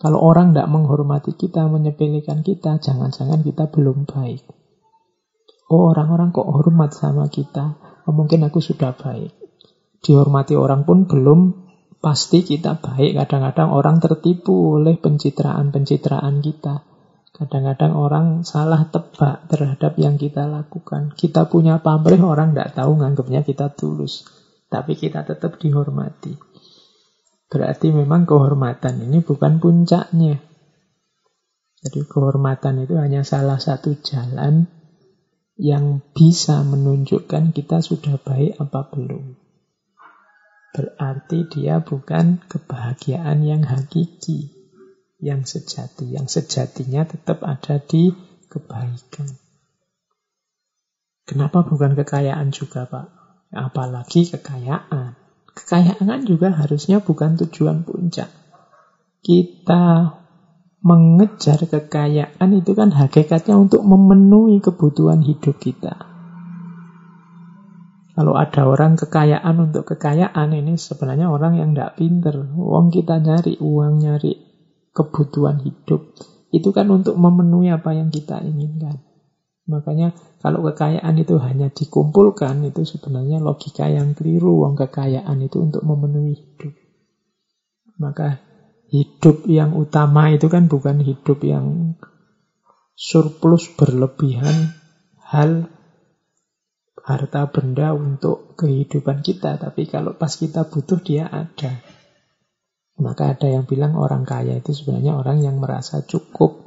[0.00, 4.44] Kalau orang tidak menghormati kita, menyepelekan kita, jangan-jangan kita belum baik.
[5.72, 9.32] Oh orang-orang kok hormat sama kita, oh, mungkin aku sudah baik.
[10.04, 11.64] Dihormati orang pun belum
[12.04, 13.16] pasti kita baik.
[13.16, 16.84] Kadang-kadang orang tertipu oleh pencitraan-pencitraan kita.
[17.34, 21.10] Kadang-kadang orang salah tebak terhadap yang kita lakukan.
[21.18, 24.22] Kita punya pamrih, orang tidak tahu nganggapnya kita tulus.
[24.70, 26.38] Tapi kita tetap dihormati.
[27.50, 30.38] Berarti memang kehormatan ini bukan puncaknya.
[31.82, 34.70] Jadi kehormatan itu hanya salah satu jalan
[35.58, 39.34] yang bisa menunjukkan kita sudah baik apa belum.
[40.74, 44.53] Berarti dia bukan kebahagiaan yang hakiki,
[45.24, 46.12] yang sejati.
[46.12, 48.12] Yang sejatinya tetap ada di
[48.52, 49.40] kebaikan.
[51.24, 53.06] Kenapa bukan kekayaan juga, Pak?
[53.48, 55.16] Apalagi kekayaan.
[55.56, 58.28] Kekayaan juga harusnya bukan tujuan puncak.
[59.24, 60.12] Kita
[60.84, 65.96] mengejar kekayaan itu kan hakikatnya untuk memenuhi kebutuhan hidup kita.
[68.14, 72.36] Kalau ada orang kekayaan untuk kekayaan ini sebenarnya orang yang tidak pinter.
[72.54, 74.53] Uang kita nyari uang, nyari
[74.94, 76.14] kebutuhan hidup.
[76.54, 79.02] Itu kan untuk memenuhi apa yang kita inginkan.
[79.66, 84.62] Makanya kalau kekayaan itu hanya dikumpulkan, itu sebenarnya logika yang keliru.
[84.62, 86.72] Uang kekayaan itu untuk memenuhi hidup.
[87.98, 88.38] Maka
[88.92, 91.98] hidup yang utama itu kan bukan hidup yang
[92.94, 94.76] surplus berlebihan
[95.18, 95.66] hal
[97.02, 99.56] harta benda untuk kehidupan kita.
[99.56, 101.93] Tapi kalau pas kita butuh dia ada.
[102.94, 106.62] Maka ada yang bilang orang kaya itu sebenarnya orang yang merasa cukup.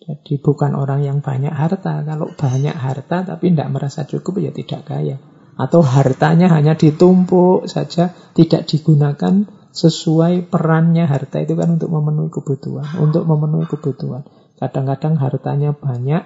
[0.00, 2.06] Jadi bukan orang yang banyak harta.
[2.06, 5.18] Kalau banyak harta tapi tidak merasa cukup ya tidak kaya.
[5.58, 12.86] Atau hartanya hanya ditumpuk saja, tidak digunakan sesuai perannya harta itu kan untuk memenuhi kebutuhan,
[12.96, 14.24] untuk memenuhi kebutuhan.
[14.56, 16.24] Kadang-kadang hartanya banyak,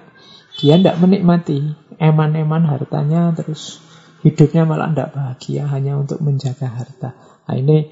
[0.55, 3.83] dia tidak menikmati, eman-eman hartanya terus
[4.23, 7.09] hidupnya malah tidak bahagia hanya untuk menjaga harta.
[7.45, 7.91] Nah, ini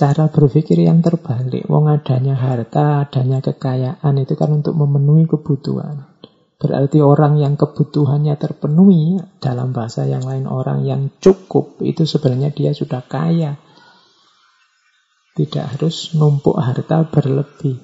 [0.00, 1.68] cara berpikir yang terbalik.
[1.68, 6.08] Wong adanya harta, adanya kekayaan itu kan untuk memenuhi kebutuhan.
[6.56, 12.72] Berarti orang yang kebutuhannya terpenuhi, dalam bahasa yang lain orang yang cukup, itu sebenarnya dia
[12.72, 13.60] sudah kaya.
[15.36, 17.80] Tidak harus numpuk harta berlebih.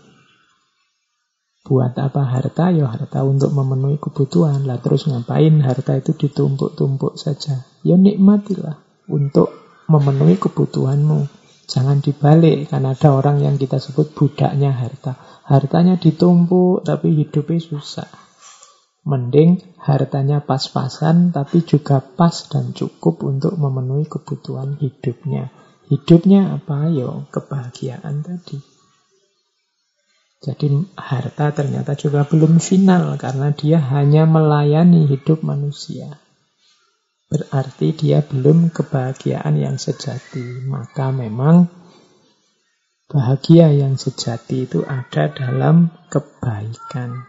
[1.69, 2.73] Buat apa harta?
[2.73, 4.65] Ya harta untuk memenuhi kebutuhan.
[4.65, 7.65] Lah terus ngapain harta itu ditumpuk-tumpuk saja?
[7.83, 9.51] Ya nikmatilah untuk
[9.91, 11.36] memenuhi kebutuhanmu.
[11.67, 15.19] Jangan dibalik, karena ada orang yang kita sebut budaknya harta.
[15.43, 18.07] Hartanya ditumpuk, tapi hidupnya susah.
[19.07, 25.51] Mending hartanya pas-pasan, tapi juga pas dan cukup untuk memenuhi kebutuhan hidupnya.
[25.87, 26.91] Hidupnya apa?
[26.91, 28.59] Yo, kebahagiaan tadi.
[30.43, 36.19] Jadi harta ternyata juga belum final karena dia hanya melayani hidup manusia.
[37.27, 40.67] Berarti dia belum kebahagiaan yang sejati.
[40.67, 41.67] Maka memang
[43.11, 47.27] bahagia yang sejati itu ada dalam kebaikan.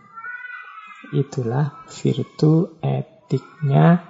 [1.15, 4.03] Itulah virtu etiknya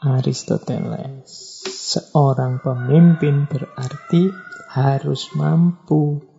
[0.00, 1.60] Aristoteles.
[1.68, 4.32] Seorang pemimpin berarti
[4.72, 6.32] harus mampu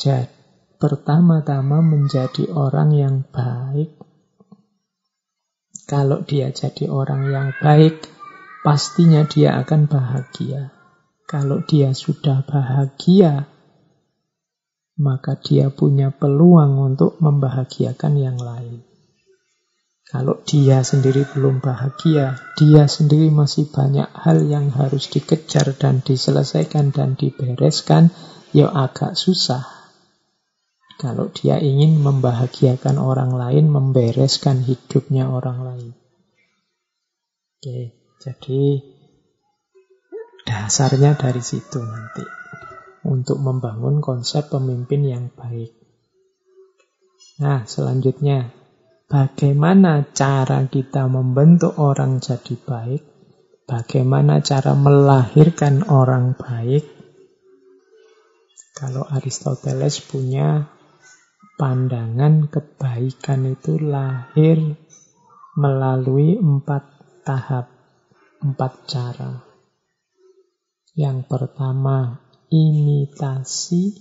[0.00, 0.32] jadi
[0.80, 3.99] pertama-tama menjadi orang yang baik.
[5.90, 8.06] Kalau dia jadi orang yang baik,
[8.62, 10.70] pastinya dia akan bahagia.
[11.26, 13.50] Kalau dia sudah bahagia,
[15.02, 18.86] maka dia punya peluang untuk membahagiakan yang lain.
[20.06, 26.94] Kalau dia sendiri belum bahagia, dia sendiri masih banyak hal yang harus dikejar dan diselesaikan
[26.94, 28.14] dan dibereskan,
[28.54, 29.79] ya agak susah.
[31.00, 35.90] Kalau dia ingin membahagiakan orang lain, membereskan hidupnya orang lain.
[37.56, 38.84] Oke, jadi
[40.44, 42.24] dasarnya dari situ nanti.
[43.00, 45.72] Untuk membangun konsep pemimpin yang baik.
[47.40, 48.60] Nah, selanjutnya
[49.10, 53.02] Bagaimana cara kita membentuk orang jadi baik?
[53.66, 56.86] Bagaimana cara melahirkan orang baik?
[58.70, 60.70] Kalau Aristoteles punya
[61.60, 64.80] pandangan kebaikan itu lahir
[65.60, 66.88] melalui empat
[67.20, 67.68] tahap,
[68.40, 69.44] empat cara.
[70.96, 73.92] Yang pertama, imitasi.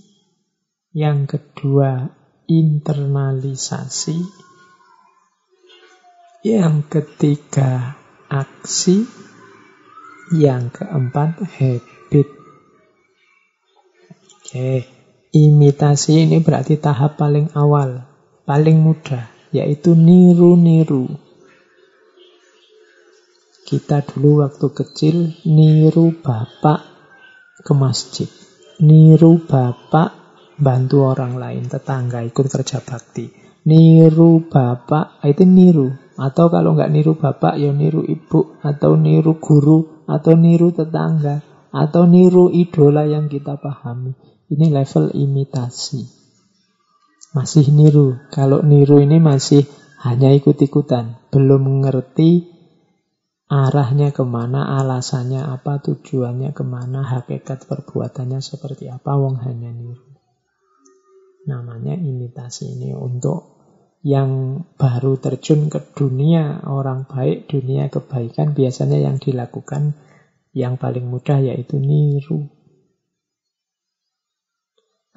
[0.96, 2.08] Yang kedua,
[2.48, 4.24] internalisasi.
[6.48, 8.00] Yang ketiga,
[8.32, 9.04] aksi.
[10.32, 12.30] Yang keempat, habit.
[14.40, 14.99] Oke,
[15.30, 18.06] imitasi ini berarti tahap paling awal,
[18.50, 21.06] paling mudah, yaitu niru-niru.
[23.70, 25.16] Kita dulu waktu kecil
[25.46, 26.82] niru bapak
[27.62, 28.26] ke masjid.
[28.82, 30.10] Niru bapak
[30.58, 33.30] bantu orang lain, tetangga ikut kerja bakti.
[33.70, 35.94] Niru bapak, itu niru.
[36.18, 42.10] Atau kalau nggak niru bapak, ya niru ibu, atau niru guru, atau niru tetangga, atau
[42.10, 44.18] niru idola yang kita pahami.
[44.50, 46.02] Ini level imitasi.
[47.38, 48.18] Masih niru.
[48.34, 49.70] Kalau niru ini masih
[50.02, 51.30] hanya ikut-ikutan.
[51.30, 52.50] Belum mengerti
[53.50, 60.18] arahnya ke mana, alasannya apa, tujuannya ke mana, hakikat perbuatannya seperti apa, wong hanya niru.
[61.46, 63.62] Namanya imitasi ini untuk
[64.02, 69.98] yang baru terjun ke dunia orang baik, dunia kebaikan, biasanya yang dilakukan
[70.58, 72.50] yang paling mudah yaitu niru.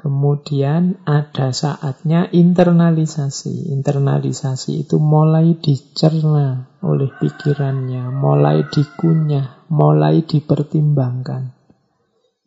[0.03, 3.71] Kemudian ada saatnya internalisasi.
[3.71, 11.55] Internalisasi itu mulai dicerna oleh pikirannya, mulai dikunyah, mulai dipertimbangkan.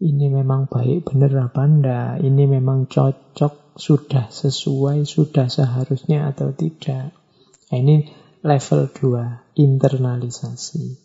[0.03, 2.19] Ini memang baik benar apa enggak?
[2.27, 7.15] Ini memang cocok sudah sesuai, sudah seharusnya atau tidak.
[7.71, 8.03] Nah, ini
[8.43, 10.99] level 2, internalisasi.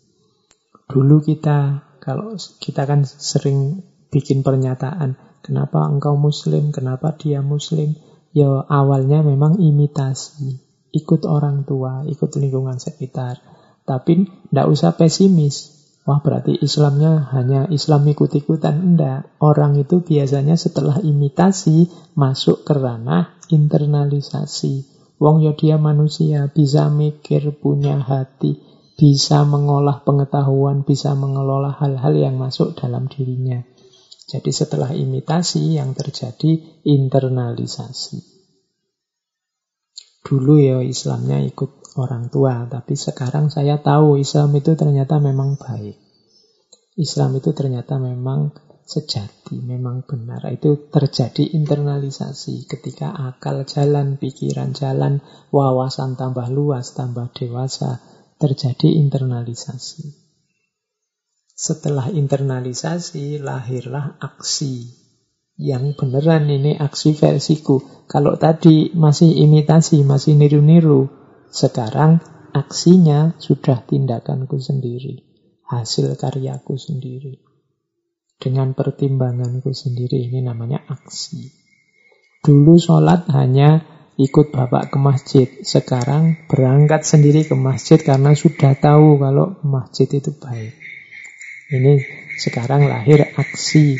[0.91, 7.97] Dulu kita, kalau kita kan sering bikin pernyataan, kenapa engkau muslim, kenapa dia muslim,
[8.31, 10.57] ya awalnya memang imitasi.
[10.91, 13.39] Ikut orang tua, ikut lingkungan sekitar.
[13.83, 15.81] Tapi tidak usah pesimis.
[16.01, 18.73] Wah berarti Islamnya hanya Islam ikut-ikutan.
[18.73, 19.29] Enggak.
[19.37, 21.87] Orang itu biasanya setelah imitasi
[22.17, 24.89] masuk ke ranah internalisasi.
[25.21, 28.57] Wong ya dia manusia, bisa mikir, punya hati,
[28.97, 33.61] bisa mengolah pengetahuan, bisa mengelola hal-hal yang masuk dalam dirinya.
[34.29, 38.21] Jadi setelah imitasi yang terjadi internalisasi.
[40.21, 42.69] Dulu ya Islamnya ikut orang tua.
[42.69, 45.97] Tapi sekarang saya tahu Islam itu ternyata memang baik.
[46.99, 48.53] Islam itu ternyata memang
[48.85, 50.43] sejati, memang benar.
[50.51, 58.03] Itu terjadi internalisasi ketika akal jalan, pikiran jalan, wawasan tambah luas, tambah dewasa,
[58.37, 60.20] terjadi internalisasi.
[61.61, 64.97] Setelah internalisasi, lahirlah aksi.
[65.61, 67.85] Yang beneran ini aksi versiku.
[68.09, 71.05] Kalau tadi masih imitasi, masih niru-niru,
[71.53, 72.17] sekarang
[72.49, 75.21] aksinya sudah tindakanku sendiri,
[75.69, 77.45] hasil karyaku sendiri.
[78.41, 81.45] Dengan pertimbanganku sendiri, ini namanya aksi.
[82.41, 83.85] Dulu sholat hanya
[84.17, 85.45] ikut bapak ke masjid.
[85.61, 90.90] Sekarang berangkat sendiri ke masjid karena sudah tahu kalau masjid itu baik.
[91.71, 92.03] Ini
[92.35, 93.95] sekarang lahir aksi.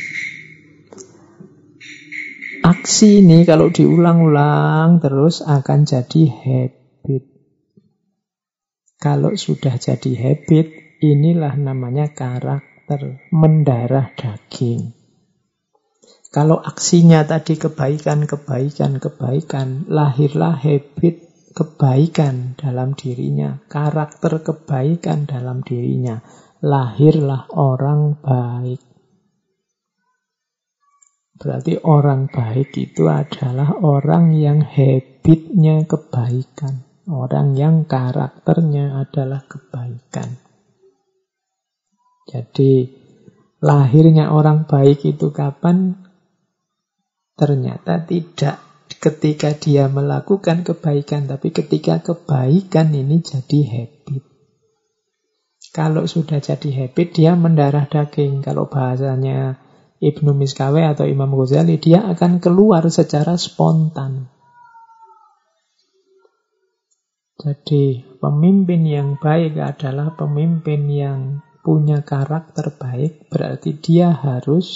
[2.68, 7.24] Aksi ini kalau diulang-ulang terus akan jadi habit.
[9.00, 14.92] Kalau sudah jadi habit, inilah namanya karakter mendarah daging.
[16.28, 26.24] Kalau aksinya tadi kebaikan, kebaikan, kebaikan, lahirlah habit kebaikan dalam dirinya, karakter kebaikan dalam dirinya,
[26.62, 28.82] lahirlah orang baik.
[31.42, 36.86] Berarti orang baik itu adalah orang yang habitnya kebaikan.
[37.10, 40.38] Orang yang karakternya adalah kebaikan.
[42.30, 42.94] Jadi
[43.58, 45.98] lahirnya orang baik itu kapan?
[47.34, 48.62] Ternyata tidak
[49.02, 54.31] ketika dia melakukan kebaikan, tapi ketika kebaikan ini jadi habit.
[55.72, 58.44] Kalau sudah jadi habit, dia mendarah daging.
[58.44, 59.56] Kalau bahasanya
[60.04, 64.28] Ibnu Miskawe atau Imam Ghazali, dia akan keluar secara spontan.
[67.40, 71.20] Jadi pemimpin yang baik adalah pemimpin yang
[71.64, 74.68] punya karakter baik, berarti dia harus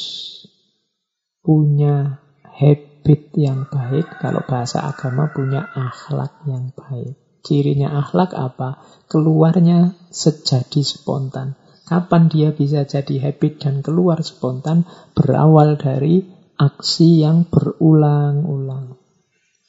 [1.44, 4.08] punya habit yang baik.
[4.24, 7.25] Kalau bahasa agama punya akhlak yang baik.
[7.46, 8.82] Cirinya akhlak apa?
[9.06, 11.54] Keluarnya sejadi spontan.
[11.86, 14.90] Kapan dia bisa jadi habit dan keluar spontan?
[15.14, 16.26] Berawal dari
[16.58, 18.98] aksi yang berulang-ulang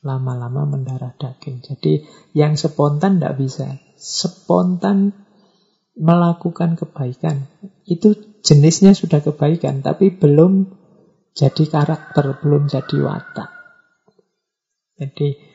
[0.07, 1.61] lama-lama mendarah daging.
[1.61, 3.77] Jadi yang spontan tidak bisa.
[4.01, 5.13] Spontan
[5.99, 7.51] melakukan kebaikan.
[7.85, 10.71] Itu jenisnya sudah kebaikan, tapi belum
[11.37, 13.51] jadi karakter, belum jadi watak.
[14.97, 15.46] Jadi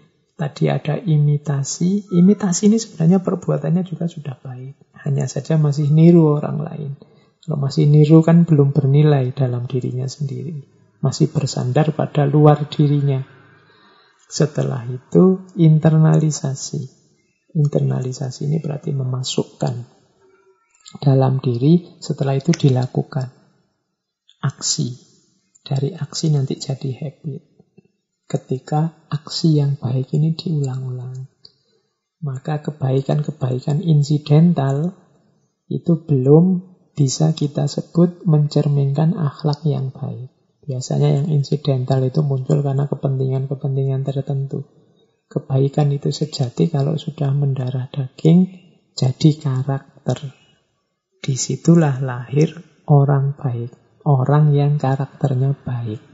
[0.42, 2.10] tadi ada imitasi.
[2.10, 4.98] Imitasi ini sebenarnya perbuatannya juga sudah baik.
[5.06, 6.92] Hanya saja masih niru orang lain.
[7.46, 10.66] Kalau masih niru kan belum bernilai dalam dirinya sendiri.
[11.06, 13.22] Masih bersandar pada luar dirinya.
[14.26, 16.82] Setelah itu internalisasi.
[17.54, 20.02] Internalisasi ini berarti memasukkan
[20.98, 23.30] dalam diri, setelah itu dilakukan.
[24.42, 24.98] Aksi.
[25.62, 27.61] Dari aksi nanti jadi habit.
[28.32, 31.28] Ketika aksi yang baik ini diulang-ulang.
[32.24, 34.96] Maka kebaikan-kebaikan insidental
[35.68, 36.64] itu belum
[36.96, 40.32] bisa kita sebut mencerminkan akhlak yang baik.
[40.64, 44.64] Biasanya yang insidental itu muncul karena kepentingan-kepentingan tertentu.
[45.28, 48.48] Kebaikan itu sejati kalau sudah mendarah daging,
[48.96, 50.32] jadi karakter.
[51.20, 52.54] Di situlah lahir
[52.88, 53.76] orang baik,
[54.08, 56.11] orang yang karakternya baik.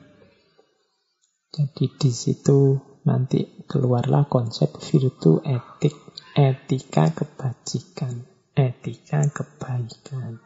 [1.48, 2.76] Jadi di situ
[3.08, 5.96] nanti keluarlah konsep virtu etik,
[6.36, 10.44] etika kebajikan, etika kebaikan.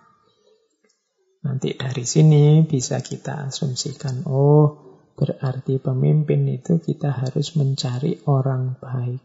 [1.42, 4.78] Nanti dari sini bisa kita asumsikan, oh
[5.18, 9.22] berarti pemimpin itu kita harus mencari orang baik.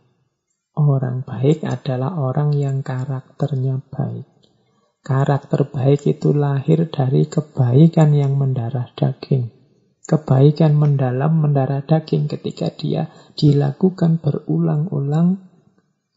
[0.76, 4.28] Orang baik adalah orang yang karakternya baik.
[5.00, 9.55] Karakter baik itu lahir dari kebaikan yang mendarah daging.
[10.06, 15.42] Kebaikan mendalam mendarah daging ketika dia dilakukan berulang-ulang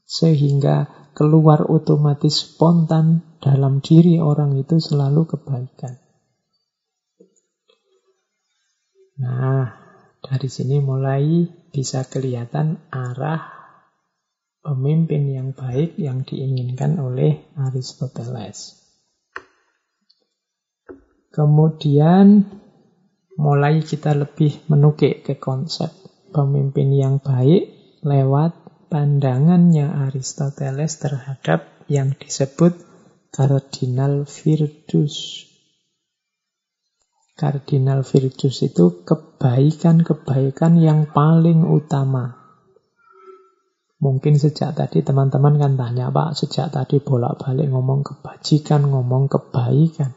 [0.05, 5.97] sehingga keluar otomatis spontan dalam diri orang itu selalu kebaikan.
[9.19, 9.73] Nah,
[10.21, 13.41] dari sini mulai bisa kelihatan arah
[14.63, 18.79] pemimpin yang baik yang diinginkan oleh Aristoteles.
[21.29, 22.47] Kemudian
[23.39, 25.87] mulai kita lebih menukik ke konsep
[26.35, 27.71] pemimpin yang baik
[28.03, 28.51] lewat
[28.91, 32.75] pandangannya Aristoteles terhadap yang disebut
[33.31, 35.47] Cardinal Virtus.
[37.39, 42.35] Cardinal Virtus itu kebaikan-kebaikan yang paling utama.
[44.03, 50.11] Mungkin sejak tadi teman-teman kan tanya, Pak, sejak tadi bolak-balik ngomong kebajikan, ngomong kebaikan.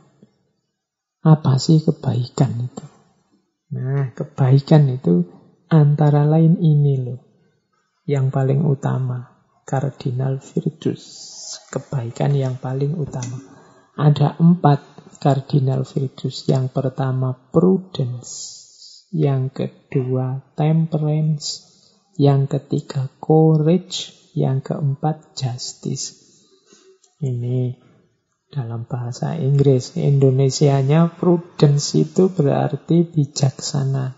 [1.22, 3.01] Apa sih kebaikan itu?
[3.72, 5.24] Nah, kebaikan itu
[5.72, 7.20] antara lain ini loh.
[8.04, 9.32] Yang paling utama.
[9.62, 11.32] Cardinal Virtus
[11.72, 13.40] kebaikan yang paling utama.
[13.96, 14.80] Ada empat
[15.20, 16.48] cardinal virtus.
[16.48, 18.30] Yang pertama prudence,
[19.12, 21.64] yang kedua temperance,
[22.16, 26.16] yang ketiga courage, yang keempat justice.
[27.20, 27.91] Ini
[28.52, 29.96] dalam bahasa Inggris.
[29.96, 34.12] Indonesianya prudence itu berarti bijaksana.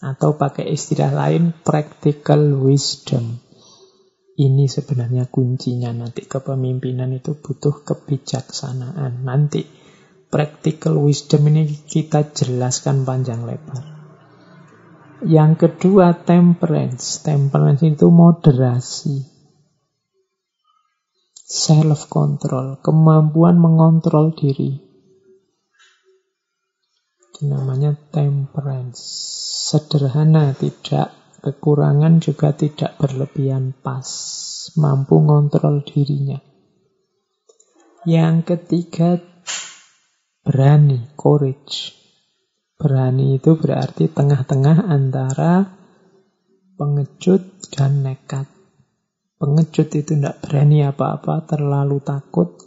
[0.00, 3.44] Atau pakai istilah lain practical wisdom.
[4.34, 9.22] Ini sebenarnya kuncinya nanti kepemimpinan itu butuh kebijaksanaan.
[9.22, 9.62] Nanti
[10.32, 13.94] practical wisdom ini kita jelaskan panjang lebar.
[15.22, 17.22] Yang kedua temperance.
[17.22, 19.33] Temperance itu moderasi.
[21.54, 24.74] Self control, kemampuan mengontrol diri.
[27.30, 28.98] Itu namanya temperance.
[29.70, 34.08] Sederhana, tidak Kekurangan juga tidak berlebihan pas,
[34.80, 36.40] mampu ngontrol dirinya.
[38.08, 39.20] Yang ketiga,
[40.40, 41.92] berani, courage.
[42.80, 45.68] Berani itu berarti tengah-tengah antara
[46.80, 47.44] pengecut
[47.76, 48.53] dan nekat.
[49.44, 52.64] Pengecut itu tidak berani apa-apa, terlalu takut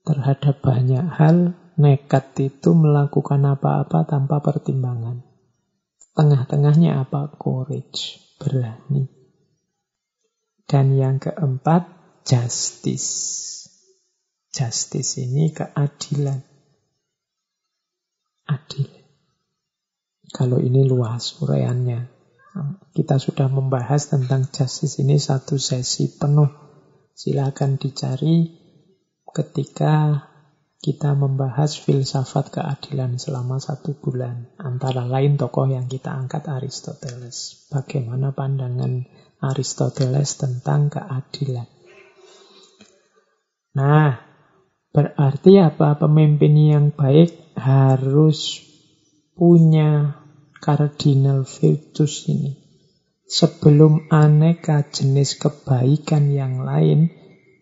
[0.00, 1.52] terhadap banyak hal.
[1.76, 5.20] Nekat itu melakukan apa-apa tanpa pertimbangan.
[6.16, 7.36] Tengah-tengahnya apa?
[7.36, 9.12] Courage, berani.
[10.64, 11.84] Dan yang keempat,
[12.24, 13.68] justice.
[14.48, 16.40] Justice ini keadilan.
[18.48, 18.88] Adil.
[20.32, 22.19] Kalau ini luas uraiannya.
[22.90, 26.48] Kita sudah membahas tentang justice ini satu sesi penuh.
[27.14, 28.48] Silakan dicari
[29.30, 30.26] ketika
[30.80, 34.48] kita membahas filsafat keadilan selama satu bulan.
[34.56, 37.68] Antara lain tokoh yang kita angkat Aristoteles.
[37.68, 39.04] Bagaimana pandangan
[39.44, 41.68] Aristoteles tentang keadilan.
[43.76, 44.20] Nah,
[44.90, 46.00] berarti apa?
[46.00, 48.64] Pemimpin yang baik harus
[49.36, 50.19] punya
[50.60, 52.54] cardinal virtus ini.
[53.24, 57.08] Sebelum aneka jenis kebaikan yang lain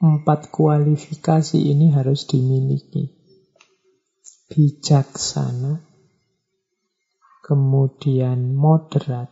[0.02, 3.14] empat kualifikasi ini harus dimiliki.
[4.48, 5.84] Bijaksana,
[7.44, 9.28] kemudian moderat,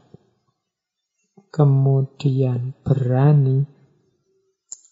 [1.48, 3.64] kemudian berani,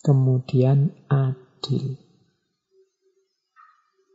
[0.00, 2.00] kemudian adil.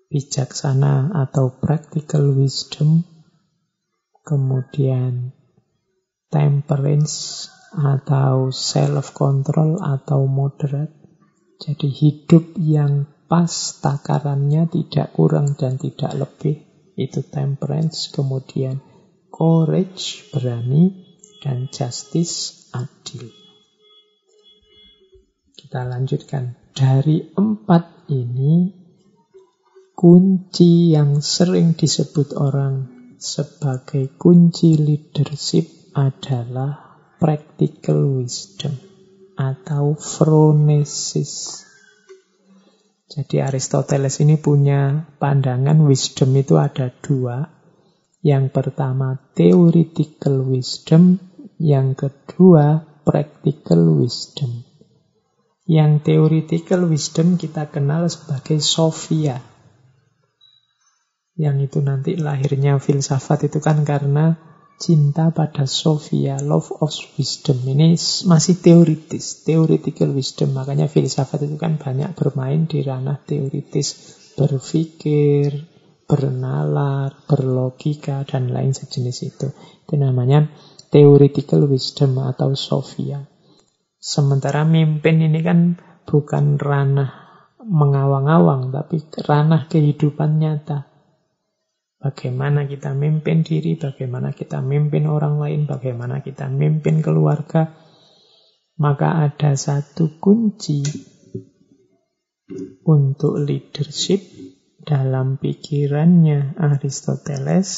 [0.10, 3.06] Bijaksana atau practical wisdom,
[4.24, 5.32] kemudian
[6.30, 10.94] temperance atau self-control atau moderate.
[11.60, 13.52] Jadi hidup yang pas
[13.84, 16.66] takarannya tidak kurang dan tidak lebih.
[17.00, 18.84] Itu temperance, kemudian
[19.32, 21.06] courage, berani,
[21.40, 23.32] dan justice, adil.
[25.56, 26.58] Kita lanjutkan.
[26.76, 28.72] Dari empat ini,
[30.00, 38.72] kunci yang sering disebut orang sebagai kunci leadership adalah practical wisdom
[39.36, 41.68] atau phronesis.
[43.12, 47.44] Jadi Aristoteles ini punya pandangan wisdom itu ada dua.
[48.24, 51.20] Yang pertama theoretical wisdom,
[51.60, 54.64] yang kedua practical wisdom.
[55.68, 59.49] Yang theoretical wisdom kita kenal sebagai Sophia.
[61.40, 64.36] Yang itu nanti lahirnya filsafat itu kan karena
[64.76, 67.64] cinta pada Sophia, love of wisdom.
[67.64, 67.96] Ini
[68.28, 70.52] masih teoritis, theoretical wisdom.
[70.52, 75.64] Makanya filsafat itu kan banyak bermain di ranah teoritis, berpikir,
[76.04, 79.48] bernalar, berlogika, dan lain sejenis itu.
[79.88, 80.48] Itu namanya
[80.92, 83.24] theoretical wisdom atau Sophia.
[83.96, 87.12] Sementara mimpin ini kan bukan ranah
[87.64, 90.89] mengawang-awang, tapi ranah kehidupan nyata.
[92.00, 97.76] Bagaimana kita memimpin diri, bagaimana kita memimpin orang lain, bagaimana kita memimpin keluarga.
[98.80, 100.80] Maka ada satu kunci
[102.88, 104.24] untuk leadership
[104.80, 107.70] dalam pikirannya Aristoteles.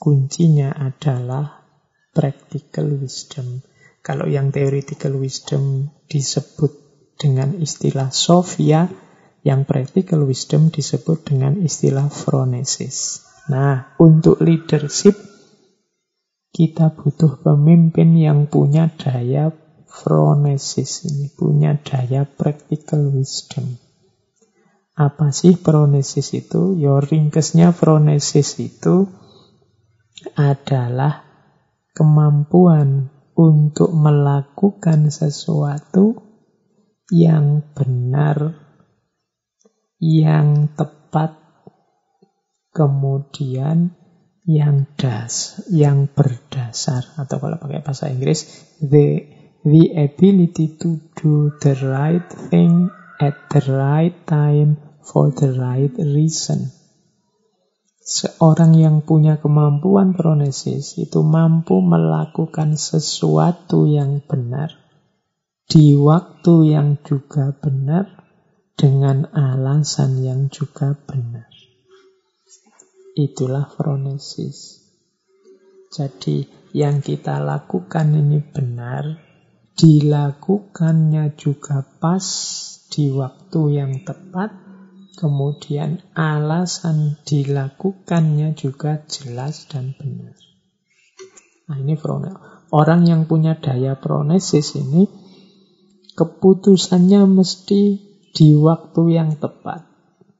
[0.00, 1.68] Kuncinya adalah
[2.16, 3.60] practical wisdom.
[4.00, 6.72] Kalau yang theoretical wisdom disebut
[7.20, 8.88] dengan istilah Sophia,
[9.44, 13.23] yang practical wisdom disebut dengan istilah phronesis.
[13.44, 15.20] Nah, untuk leadership
[16.54, 19.52] kita butuh pemimpin yang punya daya
[19.90, 23.76] phronesis ini, punya daya practical wisdom.
[24.94, 26.78] Apa sih phronesis itu?
[26.78, 29.10] Ya, ringkesnya phronesis itu
[30.38, 31.26] adalah
[31.92, 36.22] kemampuan untuk melakukan sesuatu
[37.12, 38.56] yang benar,
[39.98, 41.43] yang tepat
[42.74, 43.94] kemudian
[44.44, 48.44] yang das, yang berdasar atau kalau pakai bahasa Inggris
[48.82, 49.24] the
[49.64, 56.68] the ability to do the right thing at the right time for the right reason.
[58.04, 64.76] Seorang yang punya kemampuan pronesis itu mampu melakukan sesuatu yang benar
[65.64, 68.28] di waktu yang juga benar
[68.76, 71.53] dengan alasan yang juga benar.
[73.14, 74.82] Itulah fronesis.
[75.94, 79.22] Jadi yang kita lakukan ini benar,
[79.78, 82.26] dilakukannya juga pas
[82.90, 84.50] di waktu yang tepat,
[85.14, 90.34] kemudian alasan dilakukannya juga jelas dan benar.
[91.70, 92.66] Nah ini fronesis.
[92.74, 95.06] Orang yang punya daya pronesis ini
[96.18, 97.82] keputusannya mesti
[98.34, 99.93] di waktu yang tepat.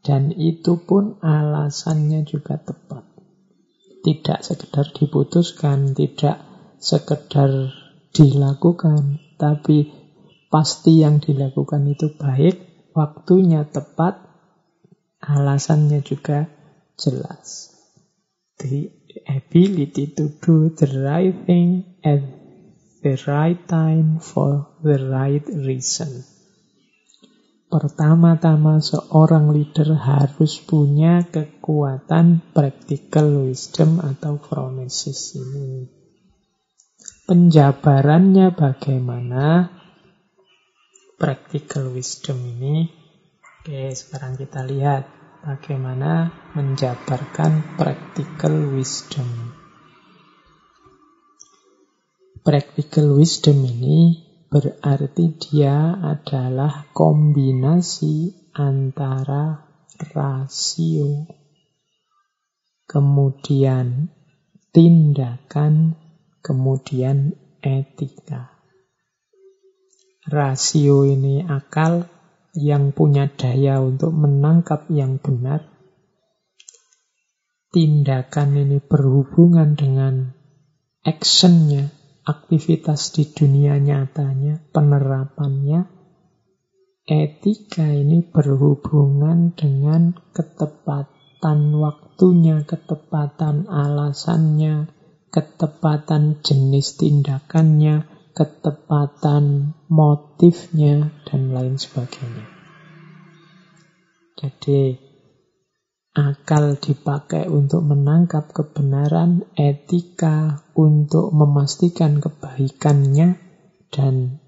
[0.05, 3.09] Dan itu pun alasannya juga tepat.
[4.05, 6.44] Tidak sekedar diputuskan, tidak
[6.76, 7.72] sekedar
[8.12, 9.88] dilakukan, tapi
[10.52, 12.61] pasti yang dilakukan itu baik,
[12.92, 14.20] waktunya tepat,
[15.24, 16.52] alasannya juga
[17.00, 17.72] jelas.
[18.61, 18.92] The
[19.24, 22.20] ability to do the right thing at
[23.00, 26.34] the right time for the right reason.
[27.74, 35.82] Pertama-tama seorang leader harus punya kekuatan practical wisdom atau phronesis ini.
[37.26, 39.74] Penjabarannya bagaimana
[41.18, 42.86] practical wisdom ini?
[43.42, 45.10] Oke, sekarang kita lihat
[45.42, 49.26] bagaimana menjabarkan practical wisdom.
[52.46, 59.66] Practical wisdom ini Berarti dia adalah kombinasi antara
[60.14, 61.26] rasio,
[62.86, 64.11] kemudian
[64.70, 65.99] tindakan,
[66.42, 68.55] kemudian etika.
[70.24, 72.09] Rasio ini akal,
[72.55, 75.66] yang punya daya untuk menangkap yang benar,
[77.74, 80.30] tindakan ini berhubungan dengan
[81.03, 81.90] actionnya,
[82.24, 85.84] aktivitas di dunia nyatanya, penerapannya,
[87.04, 94.88] etika ini berhubungan dengan ketepatan waktunya, ketepatan alasannya,
[95.28, 102.48] ketepatan jenis tindakannya, ketepatan motifnya, dan lain sebagainya.
[104.40, 105.03] Jadi,
[106.14, 113.34] akal dipakai untuk menangkap kebenaran, etika untuk memastikan kebaikannya,
[113.90, 114.38] dan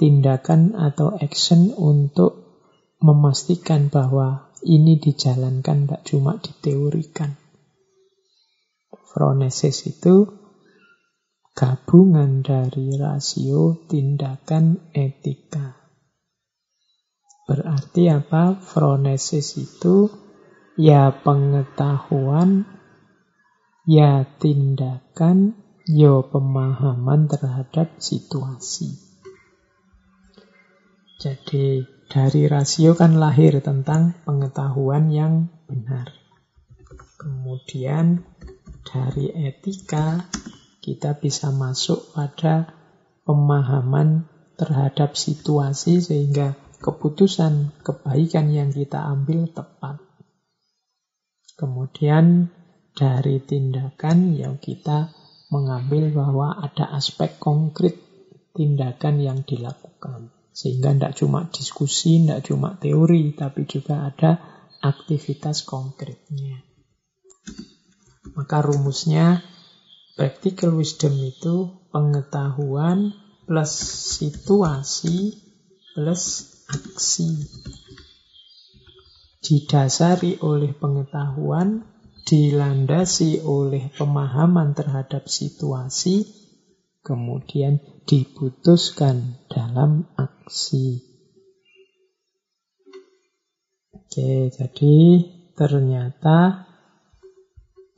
[0.00, 2.40] tindakan atau action untuk
[3.04, 7.36] memastikan bahwa ini dijalankan, tidak cuma diteorikan.
[9.12, 10.24] Phronesis itu
[11.52, 15.76] gabungan dari rasio, tindakan, etika.
[17.44, 18.56] Berarti apa?
[18.56, 20.21] Phronesis itu
[20.76, 22.64] ya pengetahuan,
[23.84, 28.96] ya tindakan, ya pemahaman terhadap situasi.
[31.22, 36.10] Jadi dari rasio kan lahir tentang pengetahuan yang benar.
[37.16, 38.26] Kemudian
[38.82, 40.26] dari etika
[40.82, 42.74] kita bisa masuk pada
[43.22, 44.26] pemahaman
[44.58, 50.02] terhadap situasi sehingga keputusan kebaikan yang kita ambil tepat.
[51.56, 52.48] Kemudian
[52.92, 55.12] dari tindakan yang kita
[55.52, 57.96] mengambil bahwa ada aspek konkret
[58.56, 60.32] tindakan yang dilakukan.
[60.52, 64.36] Sehingga tidak cuma diskusi, tidak cuma teori, tapi juga ada
[64.84, 66.60] aktivitas konkretnya.
[68.36, 69.40] Maka rumusnya
[70.16, 73.12] practical wisdom itu pengetahuan
[73.44, 73.72] plus
[74.20, 75.36] situasi
[75.96, 76.24] plus
[76.68, 77.30] aksi.
[79.42, 81.82] Didasari oleh pengetahuan,
[82.22, 86.30] dilandasi oleh pemahaman terhadap situasi,
[87.02, 91.02] kemudian diputuskan dalam aksi.
[93.90, 94.96] Oke, jadi
[95.58, 96.68] ternyata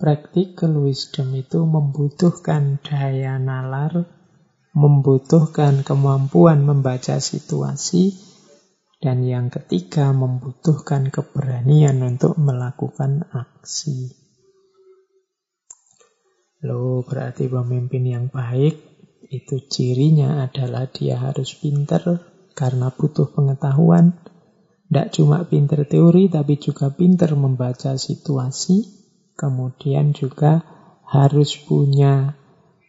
[0.01, 4.09] practical wisdom itu membutuhkan daya nalar,
[4.72, 8.34] membutuhkan kemampuan membaca situasi,
[9.05, 14.16] dan yang ketiga, membutuhkan keberanian untuk melakukan aksi.
[16.64, 18.80] Lo berarti pemimpin yang baik
[19.28, 22.00] itu cirinya adalah dia harus pinter
[22.57, 24.16] karena butuh pengetahuan.
[24.88, 29.05] Tidak cuma pinter teori, tapi juga pinter membaca situasi.
[29.36, 30.64] Kemudian juga
[31.05, 32.40] harus punya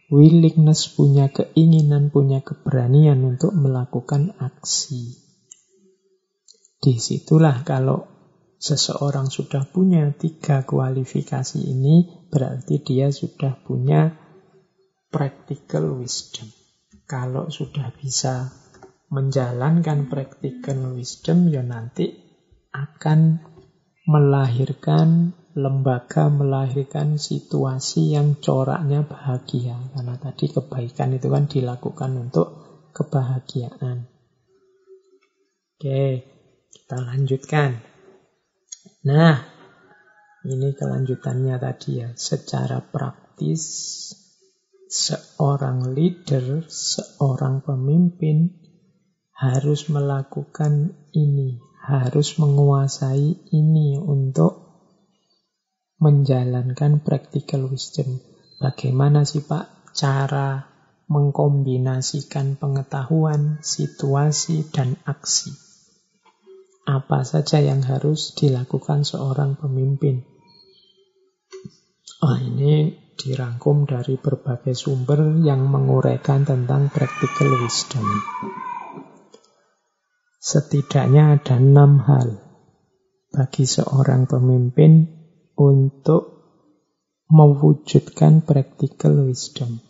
[0.08, 5.25] willingness, punya keinginan, punya keberanian untuk melakukan aksi.
[6.86, 8.06] Di situlah kalau
[8.62, 14.14] seseorang sudah punya tiga kualifikasi ini, berarti dia sudah punya
[15.10, 16.46] practical wisdom.
[17.10, 18.54] Kalau sudah bisa
[19.10, 22.06] menjalankan practical wisdom, ya nanti
[22.70, 23.42] akan
[24.06, 29.74] melahirkan lembaga, melahirkan situasi yang coraknya bahagia.
[29.90, 32.46] Karena tadi kebaikan itu kan dilakukan untuk
[32.94, 34.06] kebahagiaan.
[35.74, 36.35] Oke,
[36.72, 37.82] kita lanjutkan.
[39.06, 39.42] Nah,
[40.46, 42.14] ini kelanjutannya tadi ya.
[42.14, 43.62] Secara praktis,
[44.86, 48.54] seorang leader, seorang pemimpin
[49.34, 54.66] harus melakukan ini, harus menguasai ini untuk
[55.98, 58.22] menjalankan practical wisdom.
[58.62, 60.64] Bagaimana sih Pak cara
[61.10, 65.65] mengkombinasikan pengetahuan, situasi, dan aksi?
[66.86, 70.22] Apa saja yang harus dilakukan seorang pemimpin.
[72.22, 78.06] Oh, ini dirangkum dari berbagai sumber yang menguraikan tentang practical wisdom.
[80.38, 82.38] Setidaknya ada enam hal
[83.34, 85.10] bagi seorang pemimpin
[85.58, 86.36] untuk
[87.26, 89.82] mewujudkan practical wisdom.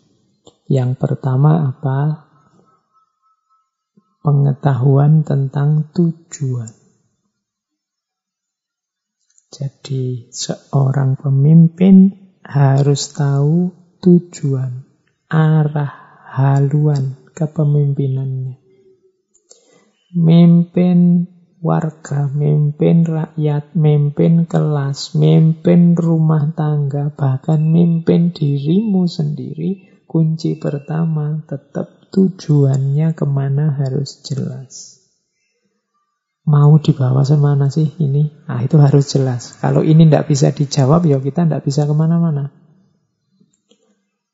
[0.64, 2.24] Yang pertama apa?
[4.24, 6.86] Pengetahuan tentang tujuan.
[9.47, 12.11] Jadi seorang pemimpin
[12.42, 13.70] harus tahu
[14.03, 14.82] tujuan,
[15.30, 18.59] arah, haluan kepemimpinannya.
[20.18, 21.30] Memimpin
[21.62, 32.11] warga, memimpin rakyat, memimpin kelas, memimpin rumah tangga, bahkan memimpin dirimu sendiri, kunci pertama tetap
[32.11, 34.95] tujuannya ke mana harus jelas.
[36.47, 38.30] Mau dibawa semana sih ini?
[38.47, 39.59] Nah itu harus jelas.
[39.59, 42.55] Kalau ini tidak bisa dijawab, ya kita tidak bisa ke mana-mana.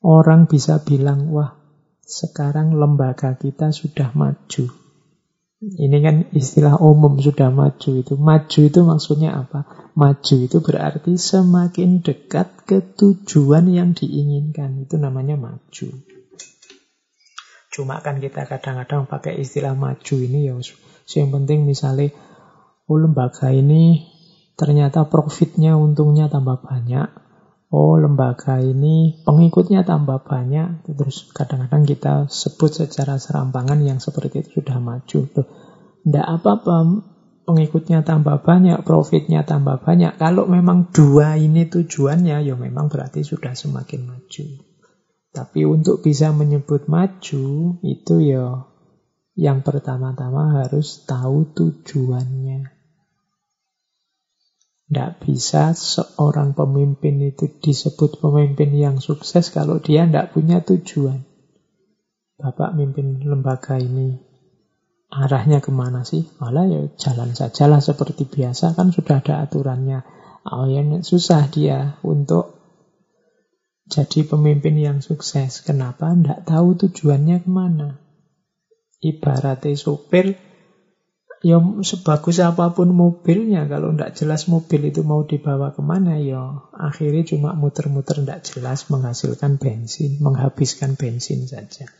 [0.04, 1.56] Orang bisa bilang, wah
[2.04, 4.68] sekarang lembaga kita sudah maju.
[5.62, 8.18] Ini kan istilah umum sudah maju itu.
[8.18, 9.62] Maju itu maksudnya apa?
[9.94, 14.82] Maju itu berarti semakin dekat ke tujuan yang diinginkan.
[14.82, 15.88] Itu namanya maju.
[17.72, 20.58] Cuma kan kita kadang-kadang pakai istilah maju ini ya
[21.10, 22.14] yang penting misalnya
[22.86, 24.08] oh lembaga ini
[24.54, 27.08] ternyata profitnya untungnya tambah banyak.
[27.72, 30.84] Oh lembaga ini pengikutnya tambah banyak.
[30.92, 35.18] Terus kadang-kadang kita sebut secara serampangan yang seperti itu sudah maju.
[35.32, 35.46] Tuh,
[36.04, 36.76] tidak apa-apa
[37.48, 40.20] pengikutnya tambah banyak, profitnya tambah banyak.
[40.20, 44.46] Kalau memang dua ini tujuannya, ya memang berarti sudah semakin maju.
[45.32, 48.68] Tapi untuk bisa menyebut maju, itu ya
[49.32, 52.68] yang pertama-tama harus tahu tujuannya.
[54.92, 61.24] Tidak bisa seorang pemimpin itu disebut pemimpin yang sukses kalau dia tidak punya tujuan.
[62.36, 64.20] Bapak mimpin lembaga ini,
[65.08, 66.28] arahnya ke mana sih?
[66.36, 70.04] Malah ya jalan sajalah seperti biasa, kan sudah ada aturannya.
[70.44, 72.60] Oh ya susah dia untuk
[73.88, 75.64] jadi pemimpin yang sukses.
[75.64, 76.12] Kenapa?
[76.12, 78.02] Tidak tahu tujuannya ke mana.
[79.02, 80.38] Ibaratnya sopir,
[81.42, 86.70] ya sebagus apa pun mobilnya, kalau tidak jelas mobil itu mau dibawa ke mana, ya
[86.70, 91.90] akhirnya cuma muter-muter tidak jelas menghasilkan bensin, menghabiskan bensin saja.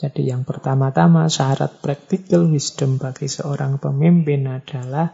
[0.00, 5.12] Jadi yang pertama-tama syarat practical wisdom bagi seorang pemimpin adalah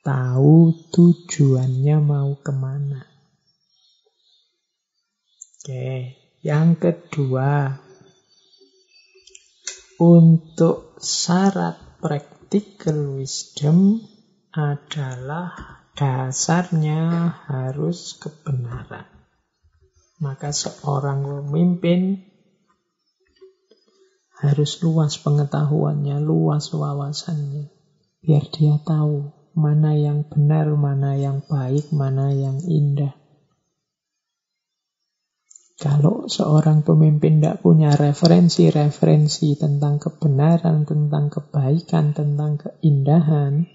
[0.00, 3.02] tahu tujuannya mau ke mana.
[5.66, 6.14] Oke,
[6.46, 7.82] yang kedua,
[9.96, 14.04] untuk syarat practical wisdom
[14.52, 15.52] adalah
[15.96, 19.08] dasarnya harus kebenaran.
[20.20, 22.24] Maka seorang pemimpin
[24.36, 27.72] harus luas pengetahuannya, luas wawasannya.
[28.20, 33.16] Biar dia tahu mana yang benar, mana yang baik, mana yang indah.
[35.76, 43.68] Kalau seorang pemimpin tidak punya referensi-referensi tentang kebenaran, tentang kebaikan, tentang keindahan,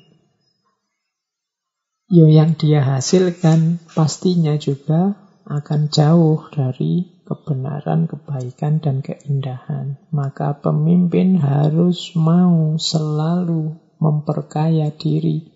[2.10, 5.14] ya yang dia hasilkan pastinya juga
[5.46, 10.02] akan jauh dari kebenaran, kebaikan, dan keindahan.
[10.10, 15.48] Maka pemimpin harus mau selalu memperkaya diri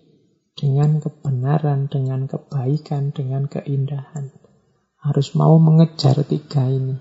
[0.56, 4.35] dengan kebenaran, dengan kebaikan, dengan keindahan.
[5.06, 6.98] Harus mau mengejar tiga ini.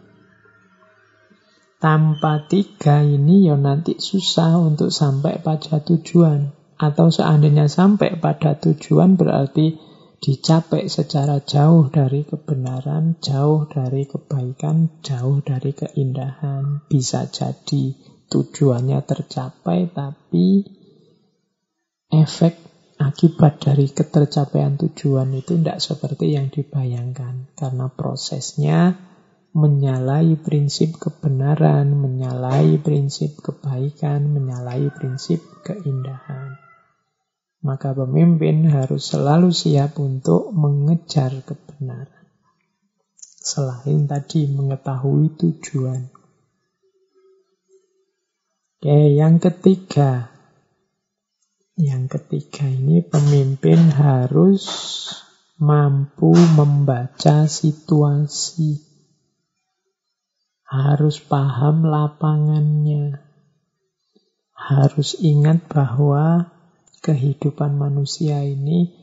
[1.81, 6.53] Tanpa tiga ini ya nanti susah untuk sampai pada tujuan.
[6.75, 9.79] Atau seandainya sampai pada tujuan berarti
[10.25, 16.85] dicapai secara jauh dari kebenaran, jauh dari kebaikan, jauh dari keindahan.
[16.89, 17.93] Bisa jadi
[18.33, 20.65] tujuannya tercapai tapi
[22.09, 22.64] efek
[23.05, 27.53] akibat dari ketercapaian tujuan itu tidak seperti yang dibayangkan.
[27.53, 28.97] Karena prosesnya
[29.55, 36.59] menyalahi prinsip kebenaran, menyalahi prinsip kebaikan, menyalahi prinsip keindahan.
[37.63, 42.25] Maka pemimpin harus selalu siap untuk mengejar kebenaran.
[43.45, 46.11] Selain tadi mengetahui tujuan.
[48.75, 50.34] Oke, yang ketiga,
[51.75, 54.63] yang ketiga ini pemimpin harus
[55.59, 58.79] mampu membaca situasi.
[60.63, 63.19] Harus paham lapangannya.
[64.55, 66.47] Harus ingat bahwa
[67.03, 68.95] kehidupan manusia ini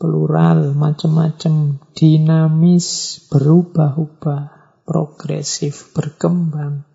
[0.00, 4.42] plural, macam-macam, dinamis, berubah-ubah,
[4.88, 6.88] progresif, berkembang.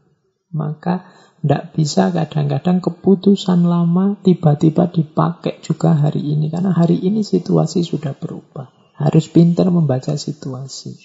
[0.49, 1.05] Maka
[1.39, 6.51] tidak bisa kadang-kadang keputusan lama tiba-tiba dipakai juga hari ini.
[6.51, 8.67] Karena hari ini situasi sudah berubah.
[8.99, 10.99] Harus pintar membaca situasi.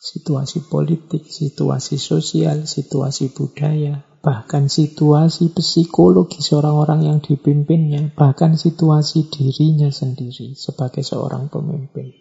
[0.00, 9.92] Situasi politik, situasi sosial, situasi budaya, bahkan situasi psikologis orang-orang yang dipimpinnya, bahkan situasi dirinya
[9.92, 12.16] sendiri sebagai seorang pemimpin.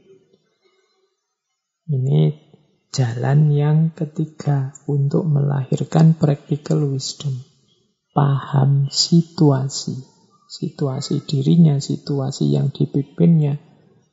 [1.87, 2.48] Ini
[2.89, 7.45] Jalan yang ketiga untuk melahirkan practical wisdom.
[8.13, 9.93] Paham situasi.
[10.49, 13.61] Situasi dirinya, situasi yang dipimpinnya.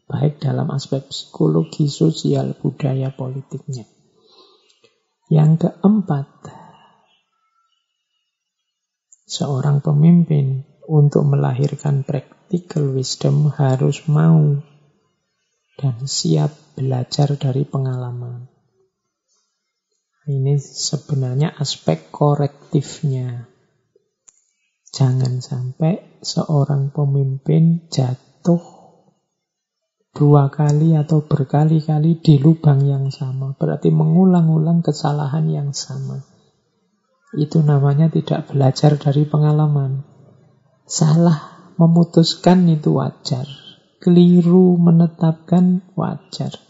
[0.04, 3.88] Baik dalam aspek psikologi, sosial, budaya, politiknya.
[5.32, 6.28] Yang keempat,
[9.26, 14.62] Seorang pemimpin untuk melahirkan practical wisdom harus mau
[15.74, 18.55] dan siap belajar dari pengalaman.
[20.26, 23.46] Ini sebenarnya aspek korektifnya.
[24.90, 28.58] Jangan sampai seorang pemimpin jatuh
[30.10, 33.54] dua kali atau berkali-kali di lubang yang sama.
[33.54, 36.18] Berarti mengulang-ulang kesalahan yang sama.
[37.38, 40.02] Itu namanya tidak belajar dari pengalaman.
[40.90, 43.46] Salah memutuskan itu wajar.
[44.02, 46.65] Keliru menetapkan wajar.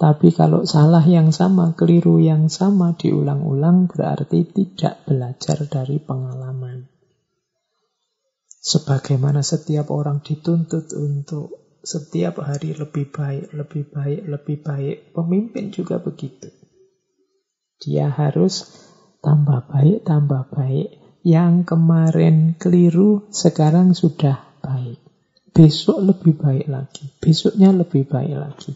[0.00, 6.88] Tapi kalau salah yang sama, keliru yang sama diulang-ulang berarti tidak belajar dari pengalaman.
[8.64, 11.52] Sebagaimana setiap orang dituntut untuk
[11.84, 14.96] setiap hari lebih baik, lebih baik, lebih baik.
[15.12, 16.48] Pemimpin juga begitu.
[17.84, 18.72] Dia harus
[19.20, 20.96] tambah baik, tambah baik.
[21.28, 24.96] Yang kemarin keliru, sekarang sudah baik.
[25.52, 28.72] Besok lebih baik lagi, besoknya lebih baik lagi.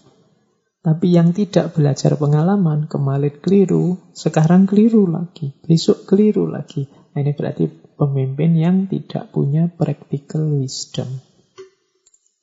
[0.85, 6.85] Tapi yang tidak belajar pengalaman, kemarin keliru, sekarang keliru lagi, besok keliru lagi.
[7.17, 7.65] Nah, ini berarti
[7.97, 11.09] pemimpin yang tidak punya practical wisdom.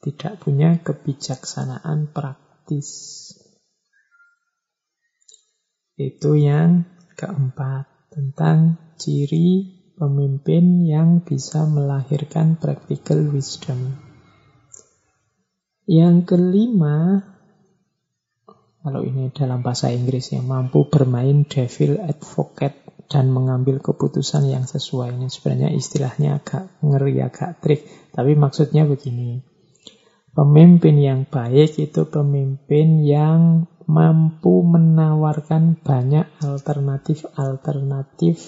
[0.01, 2.89] Tidak punya kebijaksanaan praktis.
[5.93, 8.09] Itu yang keempat.
[8.11, 14.01] Tentang ciri pemimpin yang bisa melahirkan practical wisdom.
[15.87, 17.30] Yang kelima,
[18.81, 25.21] kalau ini dalam bahasa Inggris yang mampu bermain devil advocate dan mengambil keputusan yang sesuai.
[25.21, 27.85] Ini sebenarnya istilahnya agak ngeri, agak trik.
[28.09, 29.45] Tapi maksudnya begini.
[30.31, 38.39] Pemimpin yang baik itu pemimpin yang mampu menawarkan banyak alternatif-alternatif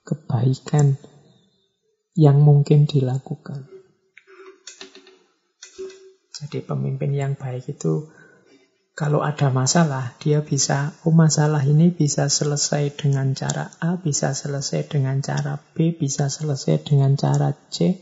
[0.00, 0.96] kebaikan
[2.16, 3.68] yang mungkin dilakukan.
[6.40, 8.08] Jadi pemimpin yang baik itu
[9.00, 14.92] kalau ada masalah, dia bisa, oh masalah ini bisa selesai dengan cara A, bisa selesai
[14.92, 17.96] dengan cara B, bisa selesai dengan cara C.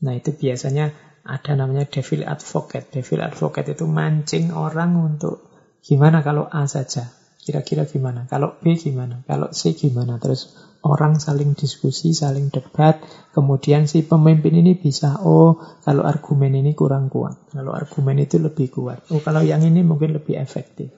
[0.00, 0.96] Nah itu biasanya
[1.28, 2.88] ada namanya devil advocate.
[2.88, 5.44] Devil advocate itu mancing orang untuk
[5.84, 7.12] gimana kalau A saja,
[7.44, 12.98] kira-kira gimana, kalau B gimana, kalau C gimana, terus orang saling diskusi, saling debat,
[13.30, 18.70] kemudian si pemimpin ini bisa, oh kalau argumen ini kurang kuat, kalau argumen itu lebih
[18.74, 20.90] kuat, oh kalau yang ini mungkin lebih efektif.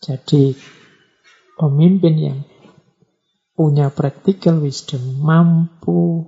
[0.00, 0.56] Jadi
[1.60, 2.38] pemimpin yang
[3.52, 6.24] punya practical wisdom mampu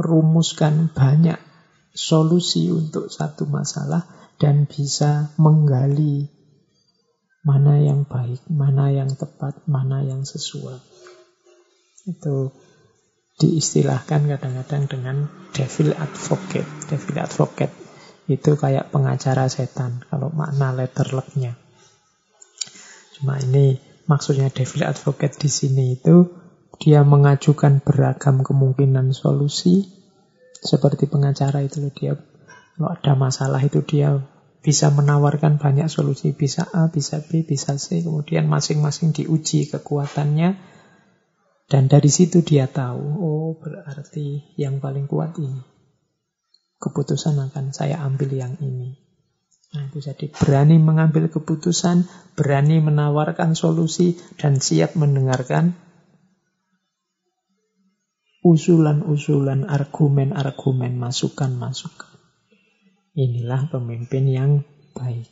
[0.00, 1.36] merumuskan banyak
[1.92, 4.08] solusi untuk satu masalah
[4.40, 6.37] dan bisa menggali
[7.46, 10.78] Mana yang baik, mana yang tepat, mana yang sesuai.
[12.08, 12.50] Itu
[13.38, 15.16] diistilahkan kadang-kadang dengan
[15.54, 16.66] devil advocate.
[16.90, 17.74] Devil advocate
[18.28, 21.56] itu kayak pengacara setan kalau makna letter luck-nya.
[23.16, 23.78] Cuma ini
[24.10, 26.28] maksudnya devil advocate di sini itu
[26.78, 29.86] dia mengajukan beragam kemungkinan solusi
[30.58, 32.14] seperti pengacara itu dia
[32.78, 34.22] kalau ada masalah itu dia
[34.58, 40.58] bisa menawarkan banyak solusi, bisa A, bisa B, bisa C, kemudian masing-masing diuji kekuatannya,
[41.68, 45.62] dan dari situ dia tahu, oh berarti yang paling kuat ini.
[46.78, 48.98] Keputusan akan saya ambil yang ini.
[49.68, 55.76] Nah, itu jadi berani mengambil keputusan, berani menawarkan solusi, dan siap mendengarkan
[58.40, 62.17] usulan-usulan, argumen-argumen, masukan-masukan.
[63.18, 64.52] Inilah pemimpin yang
[64.94, 65.26] baik,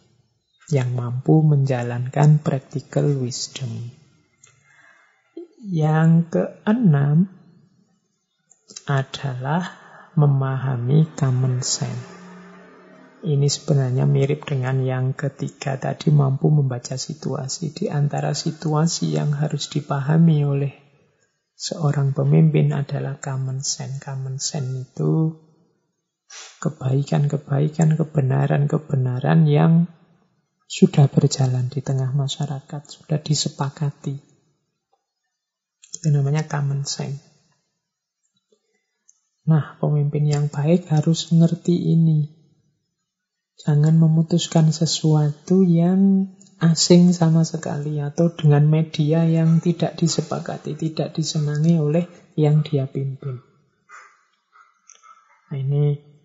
[0.75, 3.95] yang mampu menjalankan practical wisdom.
[5.63, 7.31] Yang keenam
[8.91, 9.79] adalah
[10.19, 12.19] memahami common sense.
[13.23, 17.71] Ini sebenarnya mirip dengan yang ketiga tadi mampu membaca situasi.
[17.71, 20.75] Di antara situasi yang harus dipahami oleh
[21.55, 24.03] seorang pemimpin adalah common sense.
[24.03, 25.46] Common sense itu
[26.61, 29.87] kebaikan-kebaikan, kebenaran-kebenaran yang
[30.67, 34.19] sudah berjalan di tengah masyarakat, sudah disepakati.
[35.97, 37.23] Itu namanya common sense.
[39.47, 42.35] Nah, pemimpin yang baik harus ngerti ini.
[43.63, 51.79] Jangan memutuskan sesuatu yang asing sama sekali atau dengan media yang tidak disepakati, tidak disenangi
[51.79, 52.05] oleh
[52.35, 53.39] yang dia pimpin.
[55.47, 56.16] Nah, ini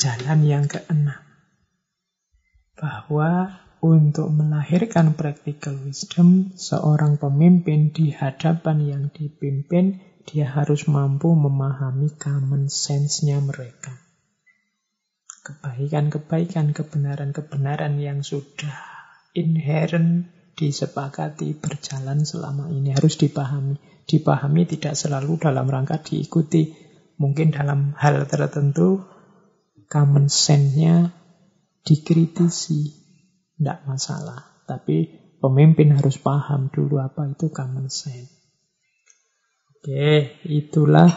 [0.00, 1.20] jalan yang keenam.
[2.76, 12.14] Bahwa untuk melahirkan practical wisdom, seorang pemimpin di hadapan yang dipimpin, dia harus mampu memahami
[12.14, 13.90] common sense-nya mereka.
[15.42, 18.78] Kebaikan-kebaikan, kebenaran-kebenaran yang sudah
[19.34, 23.82] inherent disepakati berjalan selama ini harus dipahami.
[24.06, 26.70] Dipahami tidak selalu dalam rangka diikuti.
[27.18, 29.02] Mungkin dalam hal tertentu
[29.92, 31.12] common sense-nya
[31.84, 32.96] dikritisi,
[33.60, 34.64] tidak masalah.
[34.64, 35.04] Tapi
[35.36, 38.32] pemimpin harus paham dulu apa itu common sense.
[39.76, 41.12] Oke, itulah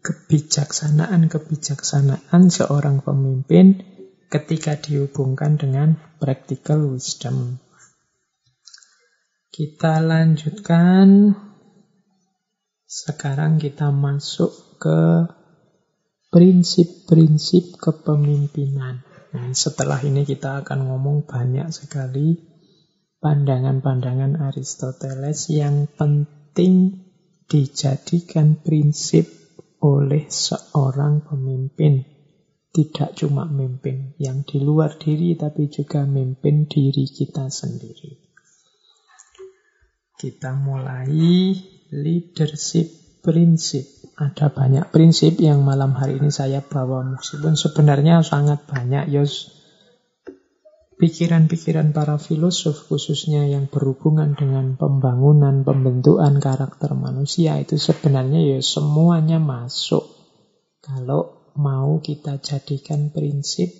[0.00, 3.84] kebijaksanaan-kebijaksanaan seorang pemimpin
[4.32, 7.60] ketika dihubungkan dengan practical wisdom.
[9.50, 11.34] Kita lanjutkan.
[12.90, 14.50] Sekarang kita masuk
[14.82, 15.30] ke
[16.30, 19.02] prinsip-prinsip kepemimpinan.
[19.34, 22.38] Nah, setelah ini kita akan ngomong banyak sekali
[23.18, 27.06] pandangan-pandangan Aristoteles yang penting
[27.50, 29.26] dijadikan prinsip
[29.82, 32.06] oleh seorang pemimpin.
[32.70, 38.14] Tidak cuma memimpin yang di luar diri, tapi juga memimpin diri kita sendiri.
[40.14, 41.10] Kita mulai
[41.90, 43.86] leadership prinsip.
[44.20, 49.60] Ada banyak prinsip yang malam hari ini saya bawa meskipun sebenarnya sangat banyak yos
[51.00, 59.40] pikiran-pikiran para filosof khususnya yang berhubungan dengan pembangunan, pembentukan karakter manusia itu sebenarnya ya semuanya
[59.40, 60.04] masuk
[60.84, 63.72] kalau mau kita jadikan prinsip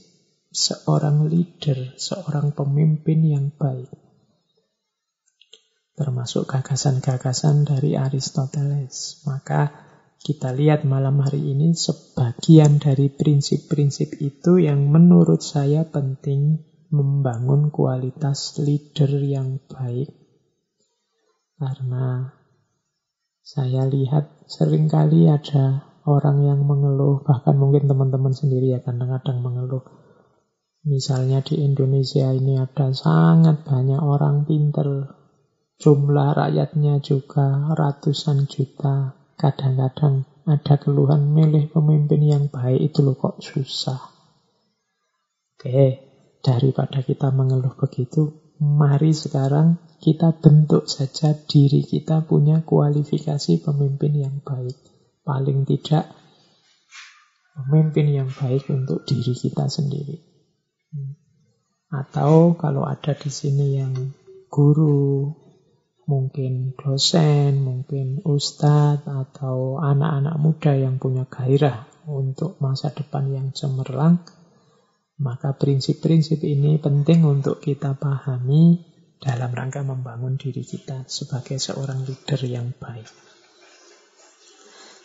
[0.50, 4.09] seorang leader, seorang pemimpin yang baik.
[5.96, 9.24] Termasuk gagasan-gagasan dari Aristoteles.
[9.26, 9.70] Maka
[10.20, 16.60] kita lihat malam hari ini sebagian dari prinsip-prinsip itu yang menurut saya penting
[16.92, 20.12] membangun kualitas leader yang baik.
[21.56, 22.36] Karena
[23.40, 29.84] saya lihat sering kali ada orang yang mengeluh, bahkan mungkin teman-teman sendiri ya kadang-kadang mengeluh.
[30.80, 35.19] Misalnya di Indonesia ini ada sangat banyak orang pinter,
[35.80, 43.40] jumlah rakyatnya juga ratusan juta, Kadang-kadang ada keluhan milih pemimpin yang baik itu loh kok
[43.40, 43.96] susah.
[45.56, 45.96] Oke,
[46.44, 54.36] daripada kita mengeluh begitu, mari sekarang kita bentuk saja diri kita punya kualifikasi pemimpin yang
[54.44, 54.76] baik.
[55.24, 56.12] Paling tidak
[57.56, 60.20] pemimpin yang baik untuk diri kita sendiri.
[61.88, 63.96] Atau kalau ada di sini yang
[64.52, 65.32] guru,
[66.08, 74.24] mungkin dosen, mungkin ustadz, atau anak-anak muda yang punya gairah untuk masa depan yang cemerlang,
[75.20, 78.80] maka prinsip-prinsip ini penting untuk kita pahami
[79.20, 83.08] dalam rangka membangun diri kita sebagai seorang leader yang baik.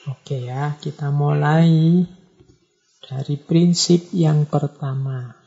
[0.06, 2.06] Oke ya, kita mulai
[3.04, 5.45] dari prinsip yang pertama.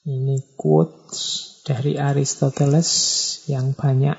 [0.00, 2.88] Ini quotes dari Aristoteles
[3.52, 4.16] yang banyak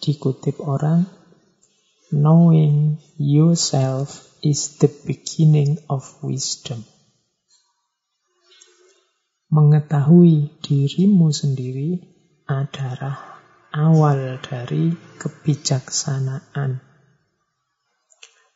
[0.00, 1.04] dikutip orang,
[2.08, 6.80] knowing yourself is the beginning of wisdom.
[9.52, 12.00] Mengetahui dirimu sendiri
[12.48, 16.80] adalah awal dari kebijaksanaan.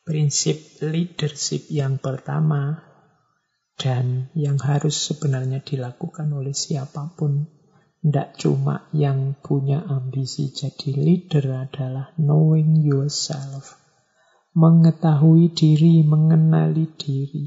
[0.09, 2.91] Prinsip leadership yang pertama
[3.77, 7.49] dan yang harus sebenarnya dilakukan oleh siapa pun
[8.03, 13.78] tidak cuma yang punya ambisi jadi leader adalah knowing yourself.
[14.59, 17.47] Mengetahui diri, mengenali diri.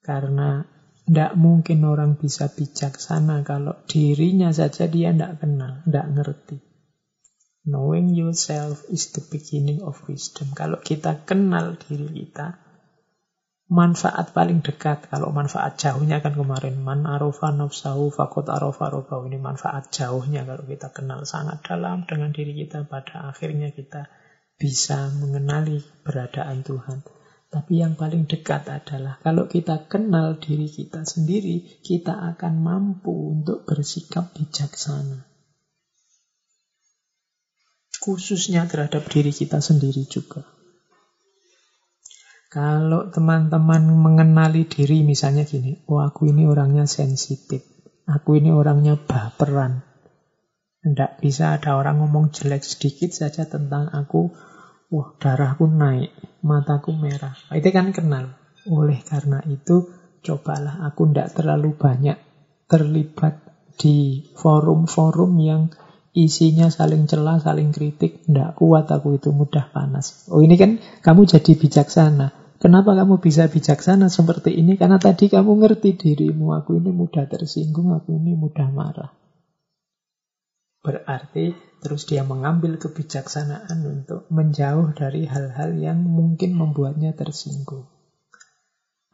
[0.00, 0.64] Karena
[1.04, 6.58] tidak mungkin orang bisa bijaksana kalau dirinya saja dia tidak kenal, tidak ngerti.
[7.68, 10.56] Knowing yourself is the beginning of wisdom.
[10.56, 12.65] Kalau kita kenal diri kita,
[13.66, 15.10] manfaat paling dekat.
[15.10, 19.26] Kalau manfaat jauhnya kan kemarin man arofa nafsahu fakot arofa robahu.
[19.26, 24.06] Ini manfaat jauhnya kalau kita kenal sangat dalam dengan diri kita pada akhirnya kita
[24.56, 27.02] bisa mengenali beradaan Tuhan.
[27.46, 33.62] Tapi yang paling dekat adalah kalau kita kenal diri kita sendiri, kita akan mampu untuk
[33.64, 35.24] bersikap bijaksana.
[37.96, 40.46] Khususnya terhadap diri kita sendiri juga.
[42.56, 47.60] Kalau teman-teman mengenali diri misalnya gini, oh aku ini orangnya sensitif,
[48.08, 49.84] aku ini orangnya baperan.
[50.80, 54.32] Tidak bisa ada orang ngomong jelek sedikit saja tentang aku,
[54.88, 57.36] wah darahku naik, mataku merah.
[57.52, 58.32] Itu kan kenal.
[58.72, 59.92] Oleh karena itu,
[60.24, 62.16] cobalah aku tidak terlalu banyak
[62.72, 63.36] terlibat
[63.76, 65.76] di forum-forum yang
[66.16, 70.24] isinya saling celah, saling kritik, tidak kuat aku itu mudah panas.
[70.32, 72.45] Oh ini kan kamu jadi bijaksana.
[72.56, 74.80] Kenapa kamu bisa bijaksana seperti ini?
[74.80, 79.12] Karena tadi kamu ngerti dirimu, aku ini mudah tersinggung, aku ini mudah marah.
[80.80, 81.52] Berarti
[81.84, 87.84] terus dia mengambil kebijaksanaan untuk menjauh dari hal-hal yang mungkin membuatnya tersinggung.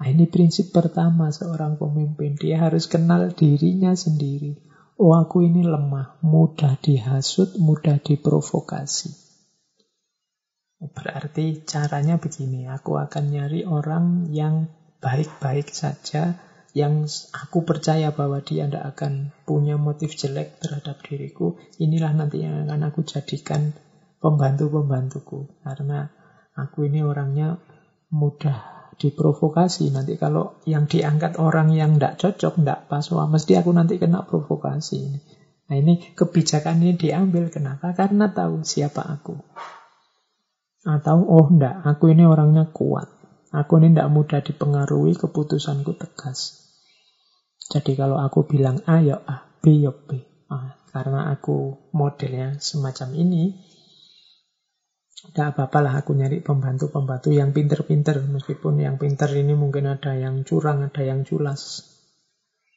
[0.03, 2.35] Nah, ini prinsip pertama seorang pemimpin.
[2.35, 4.59] Dia harus kenal dirinya sendiri.
[4.99, 9.22] Oh, aku ini lemah, mudah dihasut, mudah diprovokasi.
[10.83, 14.67] Berarti caranya begini, aku akan nyari orang yang
[14.99, 16.35] baik-baik saja,
[16.75, 21.55] yang aku percaya bahwa dia tidak akan punya motif jelek terhadap diriku.
[21.79, 23.71] Inilah nanti yang akan aku jadikan
[24.19, 25.63] pembantu-pembantuku.
[25.63, 26.11] Karena
[26.59, 27.63] aku ini orangnya
[28.11, 29.93] mudah diprovokasi.
[29.93, 34.25] Nanti kalau yang diangkat orang yang tidak cocok, tidak pas, wah mesti aku nanti kena
[34.25, 34.99] provokasi.
[35.69, 37.53] Nah ini kebijakan ini diambil.
[37.53, 37.93] Kenapa?
[37.93, 39.37] Karena tahu siapa aku.
[40.83, 43.07] Atau, oh enggak, aku ini orangnya kuat.
[43.53, 46.63] Aku ini tidak mudah dipengaruhi, keputusanku tegas.
[47.71, 50.19] Jadi kalau aku bilang A, ya A, B, ya B.
[50.51, 53.43] Nah, karena aku modelnya semacam ini,
[55.31, 58.27] Gak apa-apa lah aku nyari pembantu-pembantu yang pinter-pinter.
[58.27, 61.87] Meskipun yang pinter ini mungkin ada yang curang, ada yang culas.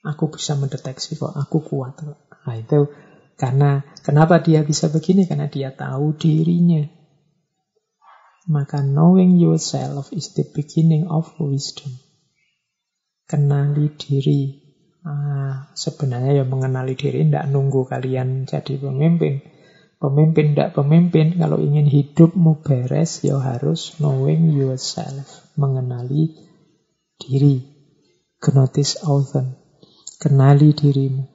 [0.06, 2.06] Aku bisa mendeteksi kok, aku kuat.
[2.06, 2.86] Nah itu
[3.34, 5.26] karena kenapa dia bisa begini?
[5.26, 6.86] Karena dia tahu dirinya.
[8.46, 11.98] Maka knowing yourself is the beginning of wisdom.
[13.26, 14.62] Kenali diri.
[15.06, 19.56] Ah, sebenarnya ya mengenali diri tidak nunggu kalian jadi pemimpin
[19.96, 25.50] Pemimpin tidak pemimpin, kalau ingin hidupmu beres, ya harus knowing yourself.
[25.56, 26.36] Mengenali
[27.16, 27.64] diri.
[28.44, 29.56] Gnotis author.
[30.20, 31.26] Kenali dirimu.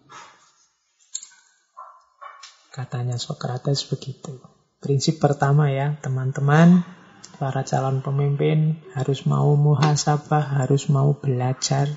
[2.70, 4.39] Katanya Socrates begitu.
[4.78, 6.85] Prinsip pertama ya, teman-teman,
[7.41, 11.89] para calon pemimpin harus mau muhasabah, harus mau belajar.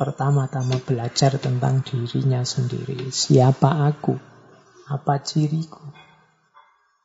[0.00, 3.12] Pertama-tama belajar tentang dirinya sendiri.
[3.12, 4.16] Siapa aku?
[4.88, 5.92] Apa ciriku?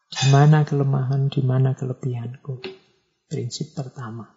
[0.08, 2.64] Di mana kelemahan, di mana kelebihanku?
[3.28, 4.32] Prinsip pertama.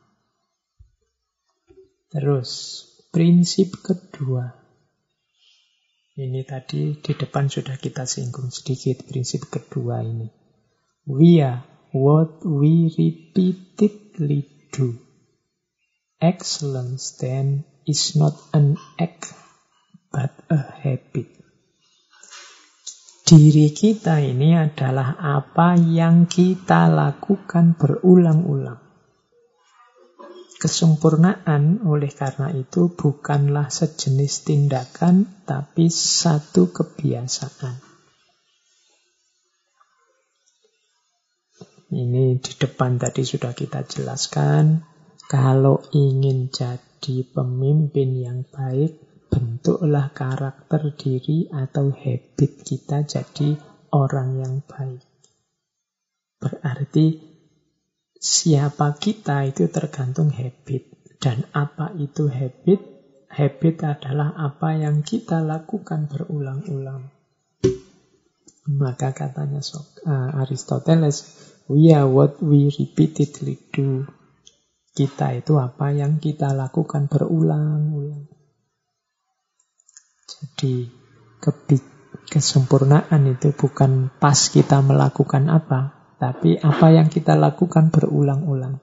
[2.11, 2.51] Terus,
[3.15, 4.51] prinsip kedua.
[6.19, 10.27] Ini tadi di depan sudah kita singgung sedikit prinsip kedua ini.
[11.07, 14.99] We are what we repeatedly do.
[16.21, 19.35] Excellence then is not an act,
[20.13, 21.27] but a habit.
[23.27, 28.83] Diri kita ini adalah apa yang kita lakukan berulang-ulang.
[30.61, 37.90] Kesempurnaan oleh karena itu bukanlah sejenis tindakan, tapi satu kebiasaan.
[41.91, 44.87] Ini di depan tadi sudah kita jelaskan.
[45.27, 53.59] Kalau ingin jadi pemimpin yang baik, bentuklah karakter diri atau habit kita jadi
[53.91, 55.03] orang yang baik.
[56.39, 57.19] Berarti
[58.19, 60.87] siapa kita itu tergantung habit.
[61.21, 62.81] Dan apa itu habit?
[63.31, 67.11] Habit adalah apa yang kita lakukan berulang-ulang.
[68.71, 69.61] Maka katanya
[70.07, 74.03] uh, Aristoteles, we are what we repeatedly do.
[74.91, 78.27] Kita itu apa yang kita lakukan berulang-ulang.
[80.27, 80.91] Jadi
[82.27, 88.83] kesempurnaan itu bukan pas kita melakukan apa, tapi apa yang kita lakukan berulang-ulang.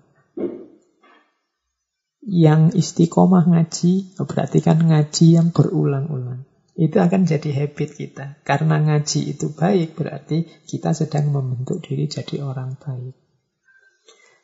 [2.24, 6.47] Yang istiqomah ngaji, oh, berarti kan ngaji yang berulang-ulang.
[6.78, 8.46] Itu akan jadi habit kita.
[8.46, 13.18] Karena ngaji itu baik, berarti kita sedang membentuk diri jadi orang baik.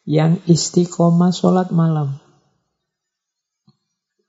[0.09, 2.17] Yang istiqomah sholat malam.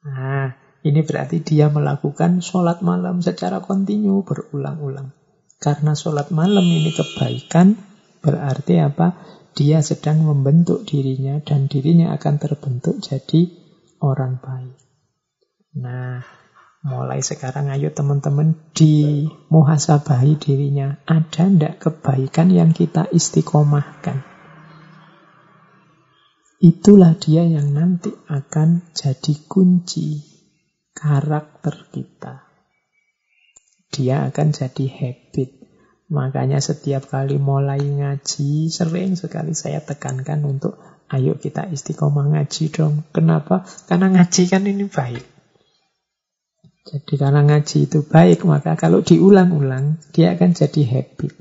[0.04, 0.52] Nah,
[0.84, 5.16] ini berarti dia melakukan sholat malam secara kontinu berulang-ulang.
[5.56, 7.72] Karena sholat malam ini kebaikan,
[8.20, 9.16] berarti apa?
[9.56, 13.48] Dia sedang membentuk dirinya dan dirinya akan terbentuk jadi
[14.04, 14.76] orang baik.
[15.80, 16.43] Nah,
[16.84, 21.00] mulai sekarang ayo teman-teman di muhasabahi dirinya.
[21.08, 24.20] Ada ndak kebaikan yang kita istiqomahkan?
[26.60, 30.20] Itulah dia yang nanti akan jadi kunci
[30.92, 32.52] karakter kita.
[33.88, 35.50] Dia akan jadi habit.
[36.12, 40.76] Makanya setiap kali mulai ngaji, sering sekali saya tekankan untuk
[41.08, 43.08] ayo kita istiqomah ngaji dong.
[43.08, 43.64] Kenapa?
[43.88, 45.33] Karena ngaji kan ini baik.
[46.84, 51.32] Jadi karena ngaji itu baik, maka kalau diulang-ulang, dia akan jadi habit.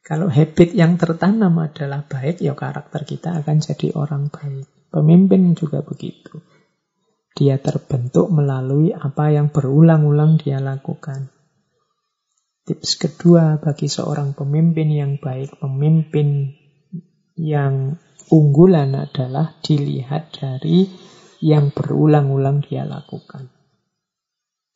[0.00, 4.64] Kalau habit yang tertanam adalah baik, ya karakter kita akan jadi orang baik.
[4.88, 6.40] Pemimpin juga begitu.
[7.36, 11.28] Dia terbentuk melalui apa yang berulang-ulang dia lakukan.
[12.64, 16.56] Tips kedua bagi seorang pemimpin yang baik, pemimpin
[17.36, 18.00] yang
[18.32, 20.88] unggulan adalah dilihat dari
[21.44, 23.61] yang berulang-ulang dia lakukan.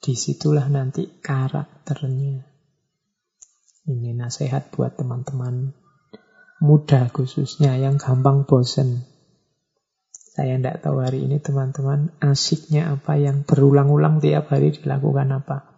[0.01, 2.44] Di situlah nanti karakternya.
[3.86, 5.70] Ini nasihat buat teman-teman
[6.59, 9.06] muda khususnya yang gampang bosen.
[10.36, 15.77] Saya tidak tahu hari ini teman-teman asiknya apa yang berulang-ulang tiap hari dilakukan apa.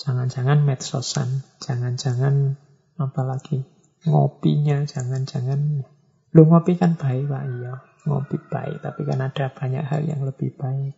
[0.00, 2.56] Jangan-jangan medsosan, jangan-jangan
[2.96, 3.68] apalagi
[4.08, 5.84] ngopinya, jangan-jangan
[6.30, 7.74] lu ngopi kan baik pak iya,
[8.08, 10.96] ngopi baik, tapi kan ada banyak hal yang lebih baik.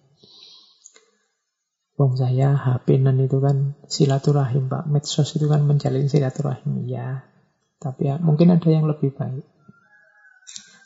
[2.03, 4.91] Wong saya HP-nan itu kan silaturahim Pak.
[4.91, 6.83] Medsos itu kan menjalin silaturahim.
[6.83, 7.31] Ya.
[7.79, 9.47] Tapi ya, mungkin ada yang lebih baik.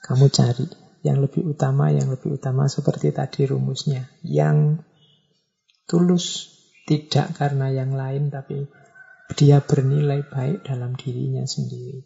[0.04, 0.68] Kamu cari
[1.00, 4.12] yang lebih utama, yang lebih utama seperti tadi rumusnya.
[4.28, 4.84] Yang
[5.88, 6.52] tulus
[6.84, 8.68] tidak karena yang lain tapi
[9.40, 12.04] dia bernilai baik dalam dirinya sendiri.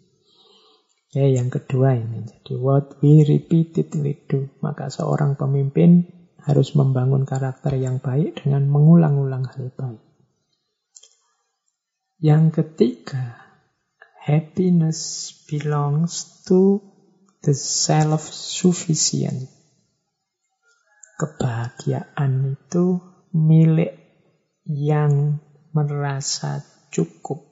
[1.10, 2.30] Ya, yang kedua ini.
[2.30, 4.46] Jadi what we repeatedly do.
[4.62, 10.00] Maka seorang pemimpin harus membangun karakter yang baik dengan mengulang-ulang hal baik.
[12.20, 13.36] Yang ketiga,
[14.20, 16.84] happiness belongs to
[17.40, 19.48] the self-sufficient.
[21.16, 23.00] Kebahagiaan itu
[23.32, 23.96] milik
[24.64, 25.40] yang
[25.72, 27.44] merasa cukup.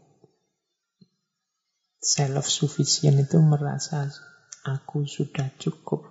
[2.01, 4.09] Self-sufficient itu merasa
[4.65, 6.08] aku sudah cukup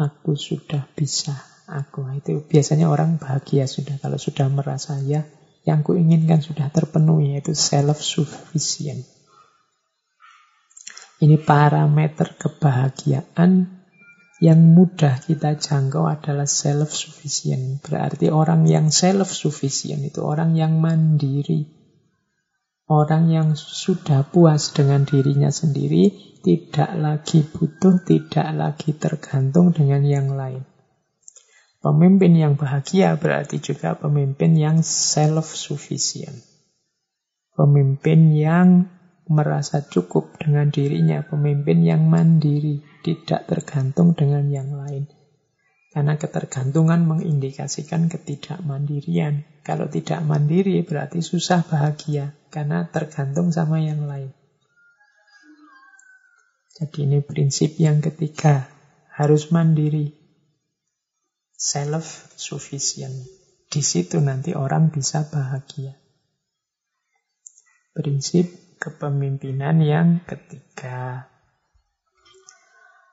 [0.00, 1.36] aku sudah bisa,
[1.68, 5.28] aku itu biasanya orang bahagia sudah kalau sudah merasa ya
[5.68, 9.04] yang kuinginkan sudah terpenuhi yaitu self sufficient.
[11.20, 13.80] Ini parameter kebahagiaan
[14.40, 17.84] yang mudah kita jangkau adalah self sufficient.
[17.84, 21.79] Berarti orang yang self sufficient itu orang yang mandiri.
[22.90, 26.10] Orang yang sudah puas dengan dirinya sendiri,
[26.42, 30.66] tidak lagi butuh, tidak lagi tergantung dengan yang lain.
[31.78, 36.42] Pemimpin yang bahagia berarti juga pemimpin yang self-sufficient.
[37.54, 38.90] Pemimpin yang
[39.30, 45.06] merasa cukup dengan dirinya, pemimpin yang mandiri, tidak tergantung dengan yang lain.
[45.90, 49.42] Karena ketergantungan mengindikasikan ketidakmandirian.
[49.66, 54.30] Kalau tidak mandiri berarti susah bahagia karena tergantung sama yang lain.
[56.80, 58.70] Jadi ini prinsip yang ketiga,
[59.12, 60.16] harus mandiri.
[61.58, 63.28] Self-sufficient.
[63.70, 65.94] Di situ nanti orang bisa bahagia.
[67.92, 68.48] Prinsip
[68.80, 71.29] kepemimpinan yang ketiga.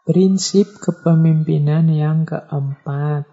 [0.07, 3.27] Prinsip kepemimpinan yang keempat.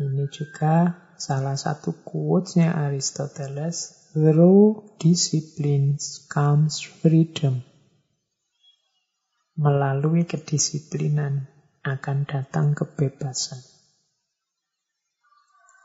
[0.00, 4.08] Ini juga salah satu quotes-nya Aristoteles.
[4.16, 6.00] Through discipline
[6.32, 7.60] comes freedom.
[9.60, 11.44] Melalui kedisiplinan
[11.84, 13.60] akan datang kebebasan.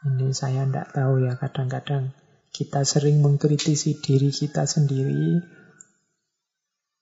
[0.07, 2.15] Ini saya tidak tahu ya kadang-kadang
[2.55, 5.59] kita sering mengkritisi diri kita sendiri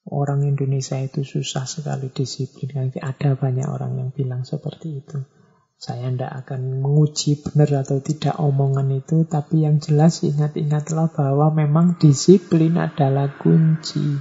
[0.09, 2.89] Orang Indonesia itu susah sekali disiplin.
[2.97, 5.21] Ada banyak orang yang bilang seperti itu.
[5.79, 11.95] Saya tidak akan menguji benar atau tidak omongan itu, tapi yang jelas ingat-ingatlah bahwa memang
[11.95, 14.19] disiplin adalah kunci.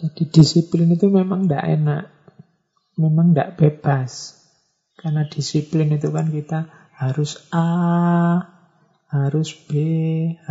[0.00, 2.02] Jadi disiplin itu memang tidak enak,
[2.96, 4.40] memang tidak bebas.
[4.96, 8.55] Karena disiplin itu kan kita harus A,
[9.06, 9.72] harus B,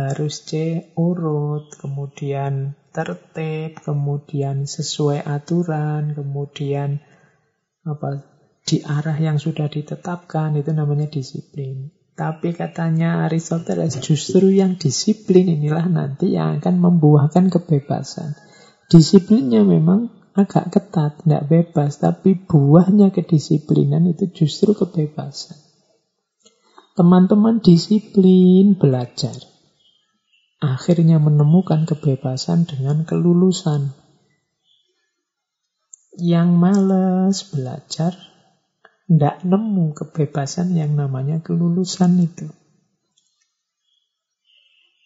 [0.00, 7.04] harus C urut, kemudian tertib, kemudian sesuai aturan, kemudian
[7.84, 8.24] apa
[8.66, 11.92] di arah yang sudah ditetapkan itu namanya disiplin.
[12.16, 18.32] Tapi katanya Aristoteles justru yang disiplin inilah nanti yang akan membuahkan kebebasan.
[18.88, 25.65] Disiplinnya memang agak ketat, tidak bebas, tapi buahnya kedisiplinan itu justru kebebasan.
[26.96, 29.36] Teman-teman disiplin belajar.
[30.64, 33.92] Akhirnya menemukan kebebasan dengan kelulusan.
[36.16, 38.16] Yang males belajar,
[39.04, 42.48] tidak nemu kebebasan yang namanya kelulusan itu.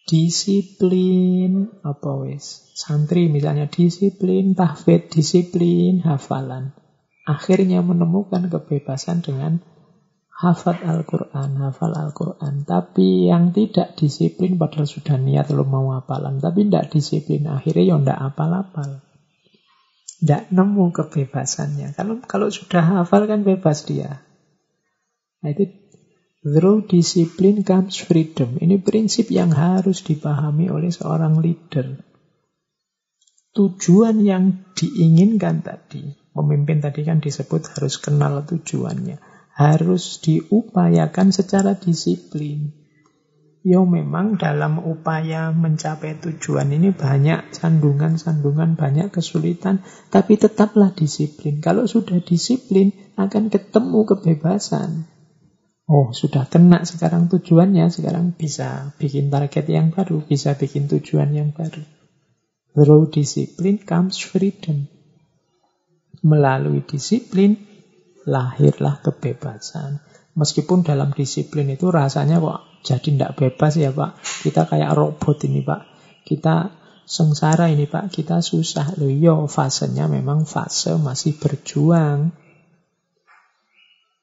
[0.07, 2.71] Disiplin, apa wes?
[2.71, 6.71] Santri misalnya disiplin, tahfidz, disiplin, hafalan.
[7.27, 9.59] Akhirnya menemukan kebebasan dengan
[10.41, 12.65] hafal Al-Quran, hafal Al-Quran.
[12.65, 16.41] Tapi yang tidak disiplin padahal sudah niat lo mau hafalan.
[16.41, 18.89] Tapi tidak disiplin, akhirnya ya tidak apal-apal.
[20.21, 21.93] Tidak nemu kebebasannya.
[21.93, 24.25] Kalau kalau sudah hafal kan bebas dia.
[25.45, 25.69] Nah itu
[26.41, 28.57] through discipline comes freedom.
[28.57, 32.01] Ini prinsip yang harus dipahami oleh seorang leader.
[33.51, 39.30] Tujuan yang diinginkan tadi, pemimpin tadi kan disebut harus kenal tujuannya
[39.61, 42.73] harus diupayakan secara disiplin.
[43.61, 51.61] Ya memang dalam upaya mencapai tujuan ini banyak sandungan-sandungan, banyak kesulitan, tapi tetaplah disiplin.
[51.61, 52.89] Kalau sudah disiplin
[53.21, 55.05] akan ketemu kebebasan.
[55.85, 61.53] Oh, sudah kena sekarang tujuannya, sekarang bisa bikin target yang baru, bisa bikin tujuan yang
[61.53, 61.85] baru.
[62.73, 64.89] Through discipline comes freedom.
[66.25, 67.70] Melalui disiplin
[68.25, 70.03] lahirlah kebebasan.
[70.31, 74.17] Meskipun dalam disiplin itu rasanya kok jadi tidak bebas ya Pak.
[74.47, 75.81] Kita kayak robot ini Pak.
[76.25, 76.71] Kita
[77.05, 78.09] sengsara ini Pak.
[78.09, 78.97] Kita susah.
[78.97, 82.33] Loh yo iya, fasenya memang fase masih berjuang.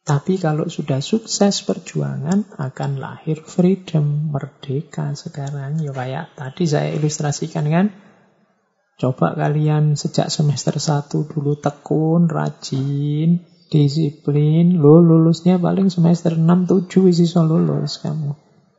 [0.09, 5.85] Tapi kalau sudah sukses perjuangan akan lahir freedom, merdeka sekarang.
[5.85, 7.87] Ya kayak tadi saya ilustrasikan kan.
[8.99, 17.13] Coba kalian sejak semester 1 dulu tekun, rajin, disiplin, lo lulusnya paling semester 6 7
[17.13, 18.33] iso lulus kamu.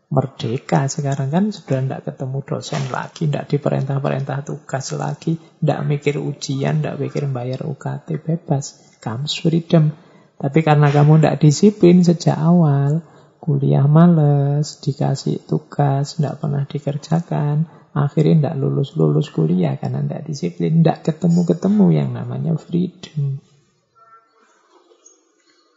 [0.10, 6.82] Merdeka sekarang kan sudah tidak ketemu dosen lagi, tidak diperintah-perintah tugas lagi, tidak mikir ujian,
[6.82, 8.98] tidak mikir bayar UKT, bebas.
[8.98, 9.94] Kamu freedom.
[10.41, 13.06] Tapi karena kamu tidak disiplin sejak awal,
[13.38, 21.06] kuliah males, dikasih tugas, tidak pernah dikerjakan, akhirnya tidak lulus-lulus kuliah karena tidak disiplin, tidak
[21.06, 23.45] ketemu-ketemu yang namanya freedom.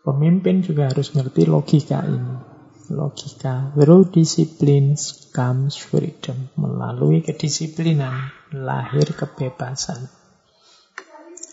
[0.02, 2.34] Pemimpin juga harus ngerti logika ini.
[2.90, 3.70] Logika.
[3.78, 4.98] Through discipline
[5.30, 6.50] comes freedom.
[6.58, 10.10] Melalui kedisiplinan lahir kebebasan.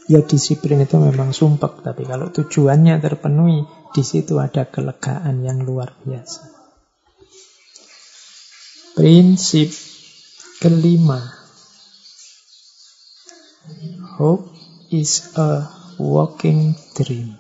[0.10, 5.94] Ya disiplin itu memang sumpek, tapi kalau tujuannya terpenuhi, di situ ada kelegaan yang luar
[6.02, 6.50] biasa.
[8.98, 9.70] Prinsip
[10.58, 11.22] kelima.
[14.18, 14.50] Hope
[14.90, 15.70] is a
[16.02, 17.38] walking dream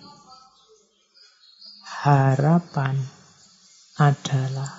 [1.99, 2.95] harapan
[3.99, 4.71] adalah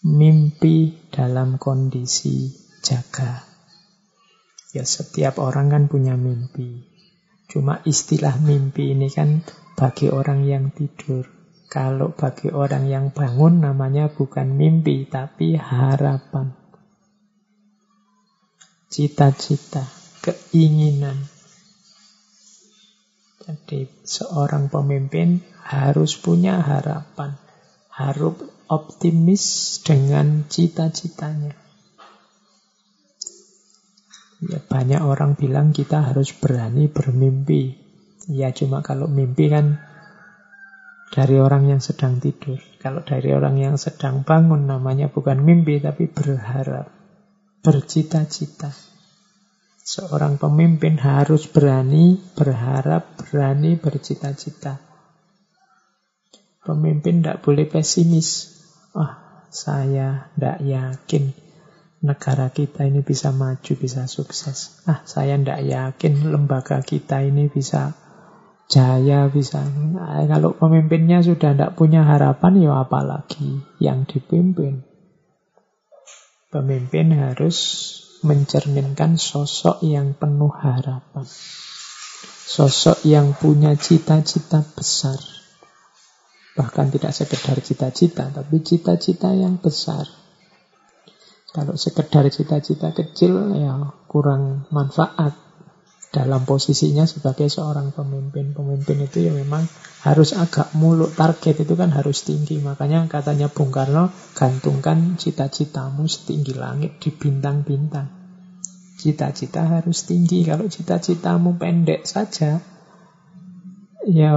[0.00, 2.48] mimpi dalam kondisi
[2.80, 3.44] jaga.
[4.72, 6.88] Ya setiap orang kan punya mimpi.
[7.52, 9.44] Cuma istilah mimpi ini kan
[9.76, 11.28] bagi orang yang tidur.
[11.68, 16.56] Kalau bagi orang yang bangun namanya bukan mimpi tapi harapan.
[18.88, 19.84] Cita-cita,
[20.24, 21.39] keinginan.
[23.40, 27.40] Jadi seorang pemimpin harus punya harapan,
[27.88, 28.36] harus
[28.68, 31.56] optimis dengan cita-citanya.
[34.40, 37.76] Ya, banyak orang bilang kita harus berani bermimpi.
[38.28, 39.80] Ya cuma kalau mimpi kan
[41.12, 42.56] dari orang yang sedang tidur.
[42.80, 46.88] Kalau dari orang yang sedang bangun namanya bukan mimpi tapi berharap,
[47.60, 48.89] bercita-cita.
[49.80, 54.76] Seorang pemimpin harus berani berharap, berani bercita-cita.
[56.60, 58.60] Pemimpin tidak boleh pesimis.
[58.92, 61.32] Ah, saya tidak yakin
[62.04, 64.84] negara kita ini bisa maju, bisa sukses.
[64.84, 67.96] Ah, saya tidak yakin lembaga kita ini bisa
[68.68, 69.64] jaya, bisa.
[69.64, 74.84] Nah, kalau pemimpinnya sudah tidak punya harapan, ya apalagi yang dipimpin.
[76.52, 77.56] Pemimpin harus
[78.22, 81.26] mencerminkan sosok yang penuh harapan.
[82.50, 85.18] Sosok yang punya cita-cita besar
[86.60, 90.04] Bahkan tidak sekedar cita-cita, tapi cita-cita yang besar.
[91.56, 95.34] Kalau sekedar cita-cita kecil, ya kurang manfaat
[96.10, 98.50] dalam posisinya sebagai seorang pemimpin.
[98.50, 99.62] Pemimpin itu ya memang
[100.02, 101.14] harus agak muluk.
[101.14, 102.58] Target itu kan harus tinggi.
[102.58, 108.10] Makanya katanya Bung Karno, gantungkan cita-citamu setinggi langit di bintang-bintang.
[108.98, 110.42] Cita-cita harus tinggi.
[110.42, 112.58] Kalau cita-citamu pendek saja,
[114.04, 114.32] ya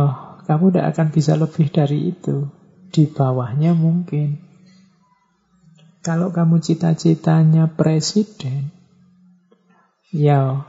[0.46, 2.48] kamu tidak akan bisa lebih dari itu.
[2.94, 4.38] Di bawahnya mungkin.
[6.06, 8.70] Kalau kamu cita-citanya presiden,
[10.14, 10.62] ya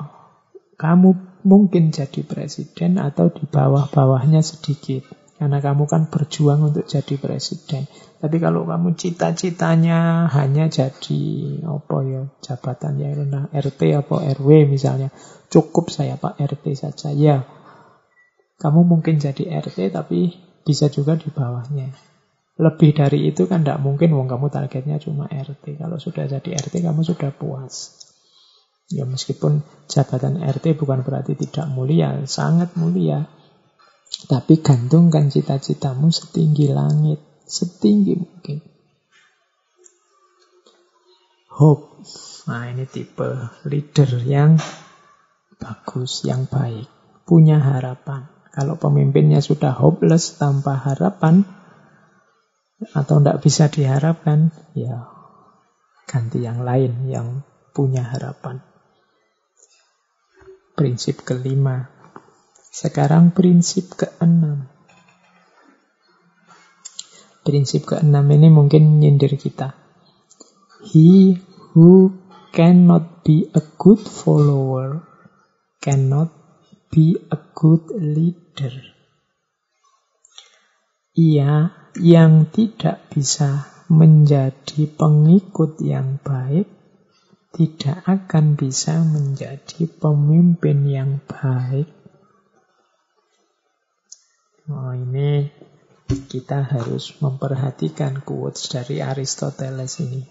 [0.75, 5.07] kamu mungkin jadi presiden atau di bawah-bawahnya sedikit.
[5.35, 7.91] Karena kamu kan berjuang untuk jadi presiden.
[8.23, 11.23] Tapi kalau kamu cita-citanya hanya jadi
[11.67, 15.11] apa ya jabatannya RT atau RW misalnya,
[15.51, 17.11] cukup saya Pak RT saja.
[17.13, 17.45] Ya,
[18.63, 20.33] kamu mungkin jadi RT tapi
[20.65, 21.93] bisa juga di bawahnya.
[22.55, 25.75] Lebih dari itu kan tidak mungkin, wong kamu targetnya cuma RT.
[25.75, 27.99] Kalau sudah jadi RT, kamu sudah puas.
[28.93, 33.29] Ya meskipun jabatan RT bukan berarti tidak mulia, sangat mulia.
[34.29, 38.59] Tapi gantungkan cita-citamu setinggi langit, setinggi mungkin.
[41.55, 42.05] Hope.
[42.51, 43.31] Nah ini tipe
[43.65, 44.61] leader yang
[45.57, 46.91] bagus, yang baik.
[47.25, 48.29] Punya harapan.
[48.53, 51.43] Kalau pemimpinnya sudah hopeless tanpa harapan,
[52.93, 55.09] atau tidak bisa diharapkan, ya
[56.05, 57.41] ganti yang lain yang
[57.73, 58.61] punya harapan.
[60.75, 61.87] Prinsip kelima.
[62.59, 64.67] Sekarang prinsip keenam.
[67.47, 69.79] Prinsip keenam ini mungkin nyindir kita.
[70.83, 71.39] He
[71.73, 72.11] who
[72.51, 75.07] cannot be a good follower
[75.79, 76.35] cannot
[76.91, 78.75] be a good leader.
[81.15, 81.71] Ia
[82.03, 86.67] yang tidak bisa menjadi pengikut yang baik
[87.55, 91.87] tidak akan bisa menjadi pemimpin yang baik.
[94.67, 95.47] Oh, ini
[96.27, 100.27] kita harus memperhatikan quotes dari Aristoteles ini.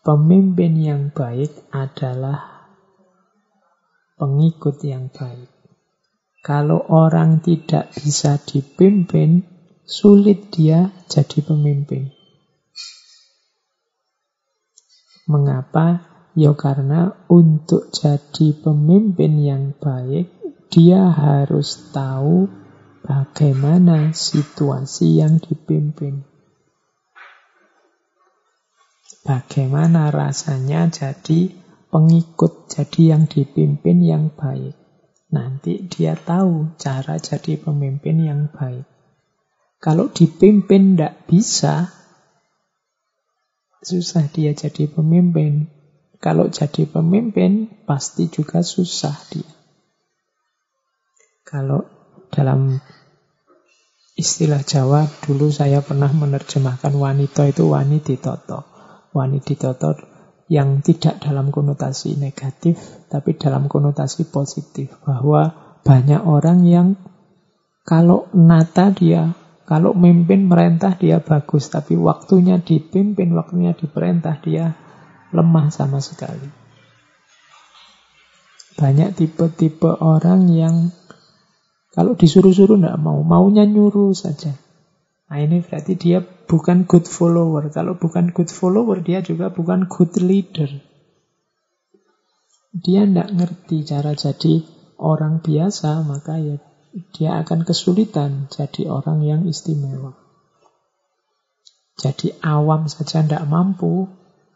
[0.00, 2.72] Pemimpin yang baik adalah
[4.16, 5.52] pengikut yang baik.
[6.42, 9.44] Kalau orang tidak bisa dipimpin,
[9.84, 12.10] sulit dia jadi pemimpin.
[15.28, 16.11] Mengapa?
[16.32, 20.32] Ya karena untuk jadi pemimpin yang baik,
[20.72, 22.48] dia harus tahu
[23.04, 26.24] bagaimana situasi yang dipimpin.
[29.22, 31.52] Bagaimana rasanya jadi
[31.92, 34.74] pengikut, jadi yang dipimpin yang baik.
[35.30, 38.88] Nanti dia tahu cara jadi pemimpin yang baik.
[39.82, 41.92] Kalau dipimpin tidak bisa,
[43.84, 45.81] susah dia jadi pemimpin.
[46.22, 49.50] Kalau jadi pemimpin, pasti juga susah dia.
[51.42, 51.82] Kalau
[52.30, 52.78] dalam
[54.14, 58.62] istilah Jawa, dulu saya pernah menerjemahkan wanita itu wanita toto.
[59.10, 59.98] Wanita toto
[60.46, 62.78] yang tidak dalam konotasi negatif,
[63.10, 64.94] tapi dalam konotasi positif.
[65.02, 65.50] Bahwa
[65.82, 66.88] banyak orang yang
[67.82, 74.74] kalau nata dia kalau mimpin merentah dia bagus, tapi waktunya dipimpin, waktunya diperintah dia
[75.32, 76.48] lemah sama sekali.
[78.76, 80.92] Banyak tipe-tipe orang yang
[81.92, 84.56] kalau disuruh-suruh tidak mau, maunya nyuruh saja.
[85.28, 87.68] Nah ini berarti dia bukan good follower.
[87.68, 90.68] Kalau bukan good follower, dia juga bukan good leader.
[92.72, 94.64] Dia tidak ngerti cara jadi
[94.96, 96.56] orang biasa, maka ya
[97.12, 100.16] dia akan kesulitan jadi orang yang istimewa.
[102.00, 104.08] Jadi awam saja tidak mampu,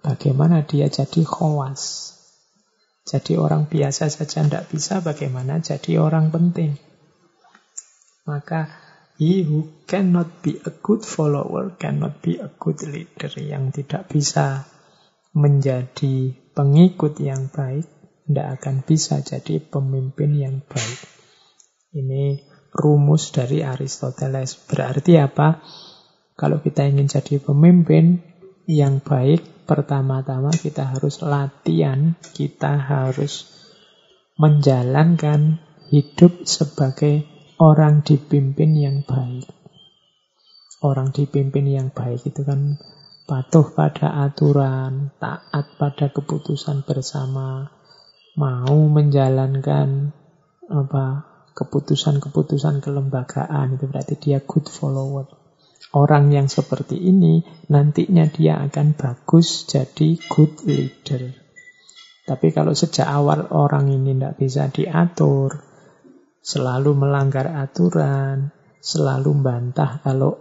[0.06, 2.14] bagaimana dia jadi khawas.
[3.06, 6.78] Jadi orang biasa saja tidak bisa, bagaimana jadi orang penting.
[8.26, 8.70] Maka
[9.18, 13.30] he who cannot be a good follower cannot be a good leader.
[13.38, 14.66] Yang tidak bisa
[15.34, 17.86] menjadi pengikut yang baik,
[18.26, 21.00] tidak akan bisa jadi pemimpin yang baik.
[21.94, 22.42] Ini
[22.74, 24.58] rumus dari Aristoteles.
[24.66, 25.62] Berarti apa?
[26.34, 28.20] Kalau kita ingin jadi pemimpin
[28.66, 33.50] yang baik, pertama-tama kita harus latihan, kita harus
[34.38, 35.58] menjalankan
[35.90, 37.26] hidup sebagai
[37.58, 39.50] orang dipimpin yang baik.
[40.80, 42.78] Orang dipimpin yang baik itu kan
[43.26, 47.68] patuh pada aturan, taat pada keputusan bersama,
[48.38, 50.14] mau menjalankan
[50.70, 51.04] apa
[51.56, 55.35] keputusan-keputusan kelembagaan itu berarti dia good follower.
[55.96, 57.40] Orang yang seperti ini
[57.72, 61.32] nantinya dia akan bagus jadi good leader.
[62.26, 65.62] Tapi kalau sejak awal orang ini tidak bisa diatur,
[66.42, 68.50] selalu melanggar aturan,
[68.82, 70.34] selalu bantah kalau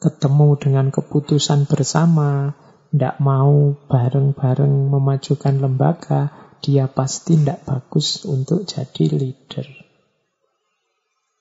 [0.00, 2.56] ketemu dengan keputusan bersama,
[2.90, 6.32] tidak mau bareng-bareng memajukan lembaga,
[6.64, 9.89] dia pasti tidak bagus untuk jadi leader.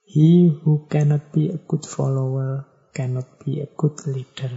[0.10, 2.66] He who cannot be a good follower
[2.98, 4.50] cannot be a good leader.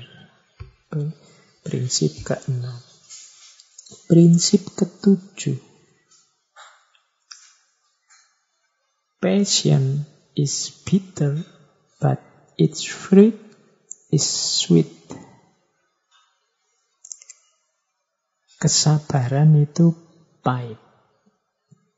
[1.60, 2.80] Prinsip keenam.
[4.08, 5.60] Prinsip ketujuh.
[9.20, 11.44] Passion is bitter,
[12.00, 12.24] but
[12.56, 13.36] its fruit
[14.08, 14.88] is sweet.
[18.56, 19.92] Kesabaran itu
[20.40, 20.80] pahit,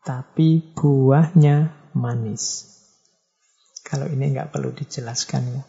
[0.02, 2.73] tapi buahnya manis.
[3.84, 5.62] Kalau ini nggak perlu dijelaskan ya.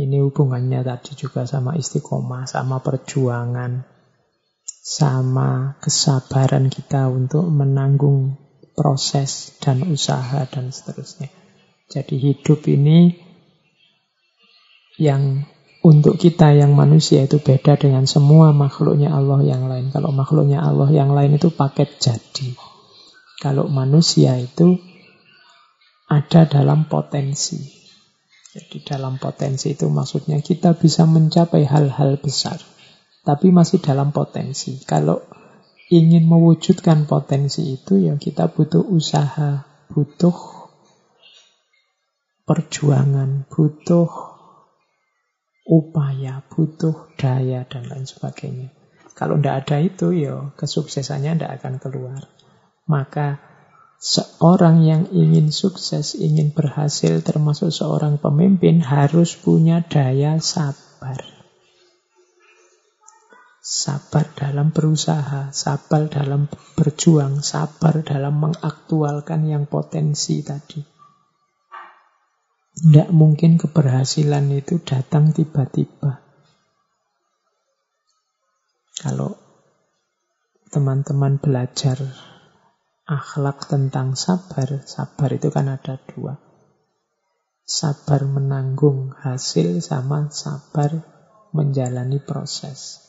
[0.00, 3.84] Ini hubungannya tadi juga sama istiqomah, sama perjuangan,
[4.80, 8.38] sama kesabaran kita untuk menanggung
[8.72, 11.28] proses dan usaha dan seterusnya.
[11.90, 13.18] Jadi hidup ini
[14.96, 15.44] yang
[15.80, 19.90] untuk kita yang manusia itu beda dengan semua makhluknya Allah yang lain.
[19.90, 22.52] Kalau makhluknya Allah yang lain itu paket jadi.
[23.40, 24.76] Kalau manusia itu
[26.10, 27.78] ada dalam potensi.
[28.50, 32.58] Jadi dalam potensi itu maksudnya kita bisa mencapai hal-hal besar.
[33.22, 34.82] Tapi masih dalam potensi.
[34.82, 35.22] Kalau
[35.86, 40.34] ingin mewujudkan potensi itu ya kita butuh usaha, butuh
[42.42, 44.10] perjuangan, butuh
[45.70, 48.74] upaya, butuh daya dan lain sebagainya.
[49.14, 52.26] Kalau tidak ada itu ya kesuksesannya tidak akan keluar.
[52.90, 53.49] Maka
[54.00, 61.20] Seorang yang ingin sukses, ingin berhasil, termasuk seorang pemimpin, harus punya daya sabar.
[63.60, 66.48] Sabar dalam berusaha, sabar dalam
[66.80, 70.80] berjuang, sabar dalam mengaktualkan yang potensi tadi.
[72.80, 76.24] Tidak mungkin keberhasilan itu datang tiba-tiba.
[78.96, 79.36] Kalau
[80.72, 82.29] teman-teman belajar
[83.10, 86.38] akhlak tentang sabar, sabar itu kan ada dua.
[87.66, 91.02] Sabar menanggung hasil sama sabar
[91.50, 93.02] menjalani proses.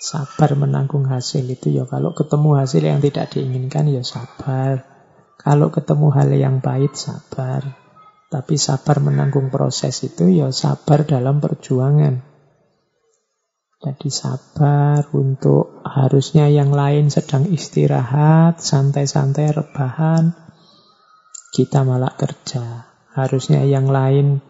[0.00, 4.88] Sabar menanggung hasil itu ya kalau ketemu hasil yang tidak diinginkan ya sabar.
[5.36, 7.76] Kalau ketemu hal yang pahit sabar.
[8.32, 12.33] Tapi sabar menanggung proses itu ya sabar dalam perjuangan.
[13.82, 20.36] Jadi sabar untuk harusnya yang lain sedang istirahat, santai-santai, rebahan.
[21.54, 22.90] Kita malah kerja.
[23.14, 24.42] Harusnya yang lain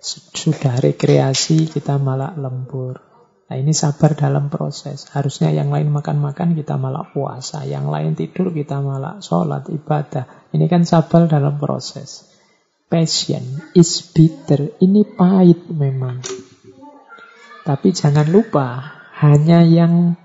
[0.00, 3.10] sudah rekreasi, kita malah lembur.
[3.50, 5.10] Nah ini sabar dalam proses.
[5.10, 7.66] Harusnya yang lain makan-makan, kita malah puasa.
[7.66, 10.50] Yang lain tidur, kita malah sholat, ibadah.
[10.54, 12.30] Ini kan sabar dalam proses.
[12.86, 13.42] Passion
[13.74, 14.78] is bitter.
[14.78, 16.49] Ini pahit memang.
[17.64, 20.16] Tapi jangan lupa, hanya yang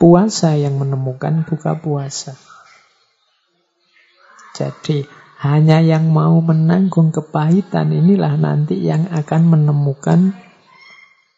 [0.00, 2.34] puasa yang menemukan buka puasa.
[4.56, 5.04] Jadi,
[5.40, 10.36] hanya yang mau menanggung kepahitan inilah nanti yang akan menemukan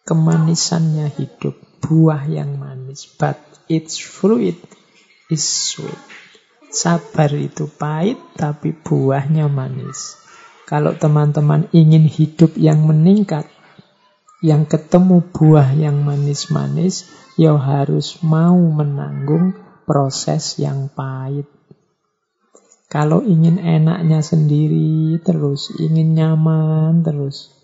[0.03, 1.55] kemanisannya hidup.
[1.83, 3.07] Buah yang manis.
[3.07, 3.39] But
[3.71, 4.59] its fruit
[5.31, 5.99] is sweet.
[6.73, 10.17] Sabar itu pahit, tapi buahnya manis.
[10.65, 13.45] Kalau teman-teman ingin hidup yang meningkat,
[14.43, 17.07] yang ketemu buah yang manis-manis,
[17.39, 19.55] ya harus mau menanggung
[19.87, 21.47] proses yang pahit.
[22.91, 27.55] Kalau ingin enaknya sendiri terus, ingin nyaman terus,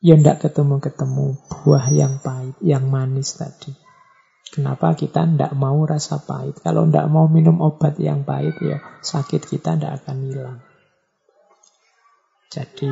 [0.00, 3.76] ya ndak ketemu-ketemu buah yang pahit, yang manis tadi.
[4.50, 6.58] Kenapa kita ndak mau rasa pahit?
[6.62, 10.58] Kalau ndak mau minum obat yang pahit, ya sakit kita ndak akan hilang.
[12.50, 12.90] Jadi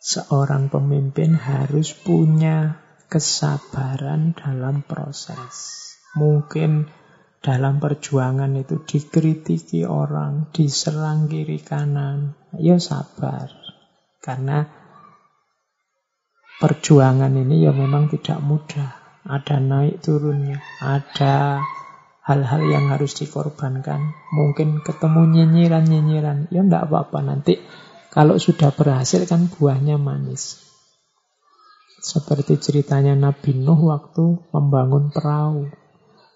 [0.00, 2.80] seorang pemimpin harus punya
[3.12, 5.76] kesabaran dalam proses.
[6.16, 6.88] Mungkin
[7.44, 12.32] dalam perjuangan itu dikritiki orang, diserang kiri kanan.
[12.56, 13.52] Ya sabar.
[14.24, 14.64] Karena
[16.60, 18.96] perjuangan ini ya memang tidak mudah.
[19.20, 21.60] Ada naik turunnya, ada
[22.24, 24.16] hal-hal yang harus dikorbankan.
[24.32, 26.48] Mungkin ketemu nyinyiran-nyinyiran.
[26.48, 27.60] Ya enggak apa-apa nanti
[28.10, 30.58] kalau sudah berhasil kan buahnya manis.
[32.00, 35.70] Seperti ceritanya Nabi Nuh waktu membangun perahu.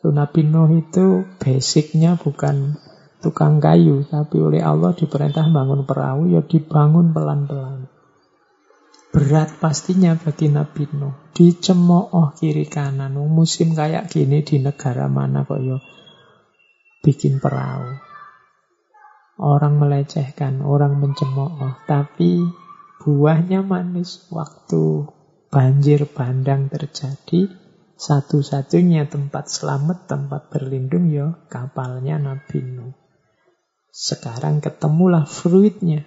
[0.04, 2.76] Nabi Nuh itu basicnya bukan
[3.24, 7.88] tukang kayu, tapi oleh Allah diperintah bangun perahu, ya dibangun pelan-pelan.
[9.14, 11.32] Berat pastinya bagi Nabi Nuh.
[11.32, 13.16] Dicemooh kiri kanan.
[13.16, 15.78] Musim kayak gini di negara mana kok ya
[17.00, 18.13] bikin perahu.
[19.34, 22.46] Orang melecehkan, orang mencemooh, tapi
[23.02, 25.10] buahnya manis waktu
[25.50, 27.50] banjir bandang terjadi.
[27.94, 32.94] Satu-satunya tempat selamat, tempat berlindung ya kapalnya Nabi Nuh.
[33.94, 36.02] Sekarang ketemulah fruitnya,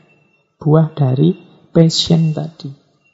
[0.59, 1.31] buah dari
[1.71, 2.67] passion tadi,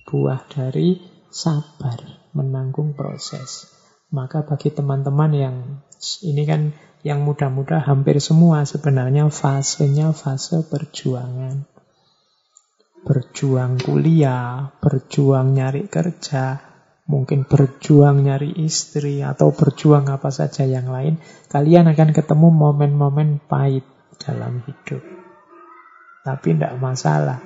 [0.09, 0.97] buah dari
[1.29, 3.69] sabar, menanggung proses.
[4.09, 5.55] Maka bagi teman-teman yang
[6.25, 6.73] ini kan
[7.03, 11.67] yang muda-muda hampir semua sebenarnya fasenya fase perjuangan.
[13.03, 16.63] Berjuang kuliah, berjuang nyari kerja,
[17.03, 21.19] mungkin berjuang nyari istri, atau berjuang apa saja yang lain,
[21.51, 23.83] kalian akan ketemu momen-momen pahit
[24.23, 25.03] dalam hidup.
[26.23, 27.43] Tapi tidak masalah.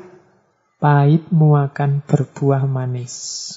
[0.78, 3.14] Pahitmu akan berbuah manis.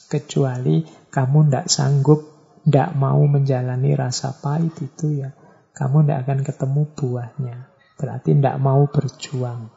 [0.09, 0.81] Kecuali
[1.13, 2.21] kamu tidak sanggup,
[2.65, 5.37] tidak mau menjalani rasa pahit itu ya.
[5.75, 7.57] Kamu tidak akan ketemu buahnya.
[8.01, 9.71] Berarti tidak mau berjuang.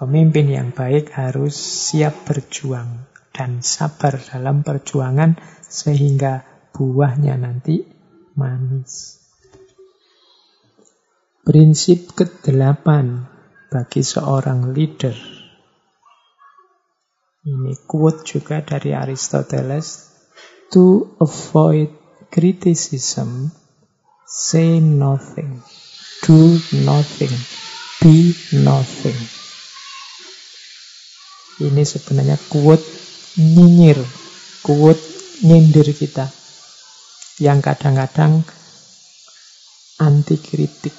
[0.00, 3.04] Pemimpin yang baik harus siap berjuang
[3.36, 6.42] dan sabar dalam perjuangan sehingga
[6.72, 7.84] buahnya nanti
[8.32, 9.20] manis.
[11.44, 13.28] Prinsip kedelapan
[13.68, 15.16] bagi seorang leader.
[17.40, 20.12] Ini quote juga dari Aristoteles.
[20.70, 21.90] To avoid
[22.30, 23.50] criticism,
[24.30, 25.58] say nothing,
[26.22, 26.54] do
[26.86, 27.34] nothing,
[27.98, 28.30] be
[28.62, 29.18] nothing.
[31.58, 32.86] Ini sebenarnya quote
[33.36, 33.98] nyinyir,
[34.62, 35.02] quote
[35.42, 36.30] nyindir kita.
[37.42, 38.46] Yang kadang-kadang
[39.98, 40.94] anti kritik.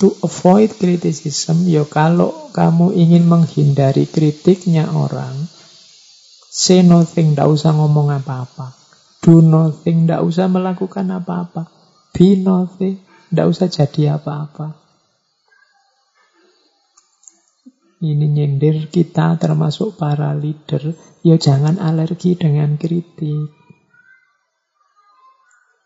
[0.00, 5.46] To avoid criticism, ya kalau kamu ingin menghindari kritiknya orang,
[6.48, 8.83] say nothing, tidak usah ngomong apa-apa.
[9.24, 11.72] Do nothing, tidak usah melakukan apa-apa.
[12.12, 13.00] Be nothing,
[13.32, 14.76] tidak usah jadi apa-apa.
[18.04, 20.92] Ini nyindir kita termasuk para leader,
[21.24, 23.48] ya jangan alergi dengan kritik.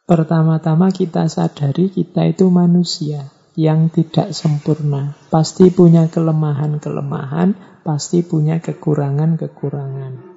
[0.02, 5.15] Pertama-tama kita sadari kita itu manusia yang tidak sempurna.
[5.31, 7.55] Pasti punya kelemahan-kelemahan,
[7.86, 10.27] pasti punya kekurangan-kekurangan.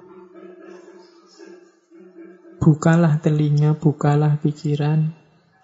[2.62, 5.10] Bukalah telinga, bukalah pikiran.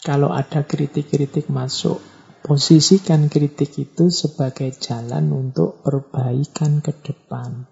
[0.03, 2.03] Kalau ada kritik-kritik masuk,
[2.43, 7.71] posisikan kritik itu sebagai jalan untuk perbaikan ke depan.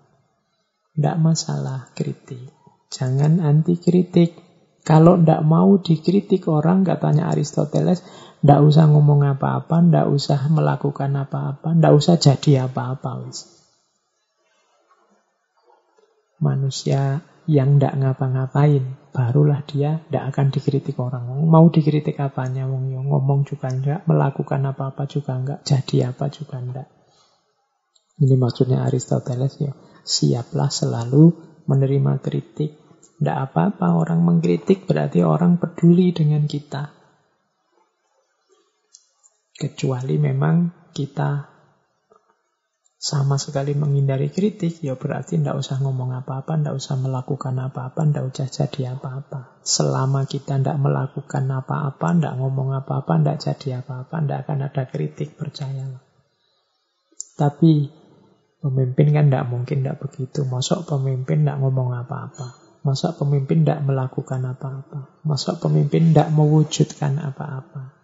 [0.94, 2.54] Tidak masalah kritik.
[2.86, 4.38] Jangan anti kritik.
[4.86, 8.06] Kalau tidak mau dikritik orang, katanya Aristoteles,
[8.38, 13.26] tidak usah ngomong apa-apa, tidak usah melakukan apa-apa, tidak usah jadi apa-apa.
[16.38, 21.30] Manusia yang tidak ngapa-ngapain, barulah dia tidak akan dikritik orang.
[21.46, 26.88] Mau dikritik apanya, wong ngomong juga enggak, melakukan apa-apa juga enggak, jadi apa juga enggak.
[28.18, 31.32] Ini maksudnya Aristoteles ya, siaplah selalu
[31.70, 32.82] menerima kritik.
[33.16, 36.92] Tidak apa-apa orang mengkritik berarti orang peduli dengan kita.
[39.56, 41.55] Kecuali memang kita
[43.06, 48.24] sama sekali menghindari kritik, ya berarti tidak usah ngomong apa-apa, tidak usah melakukan apa-apa, tidak
[48.34, 49.62] usah jadi apa-apa.
[49.62, 55.38] Selama kita tidak melakukan apa-apa, tidak ngomong apa-apa, tidak jadi apa-apa, tidak akan ada kritik,
[55.38, 56.02] percayalah.
[57.38, 57.94] Tapi
[58.58, 60.42] pemimpin kan tidak mungkin tidak begitu.
[60.42, 62.58] Masuk pemimpin tidak ngomong apa-apa.
[62.82, 65.22] Masuk pemimpin tidak melakukan apa-apa.
[65.22, 67.94] Masuk pemimpin tidak mewujudkan apa-apa.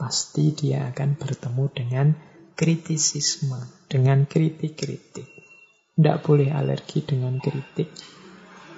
[0.00, 2.29] Pasti dia akan bertemu dengan
[2.60, 5.24] kritisisme, dengan kritik-kritik.
[5.96, 7.88] Tidak boleh alergi dengan kritik.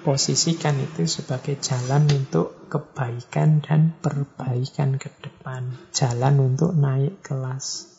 [0.07, 5.75] Posisikan itu sebagai jalan untuk kebaikan dan perbaikan ke depan.
[5.91, 7.91] Jalan untuk naik kelas.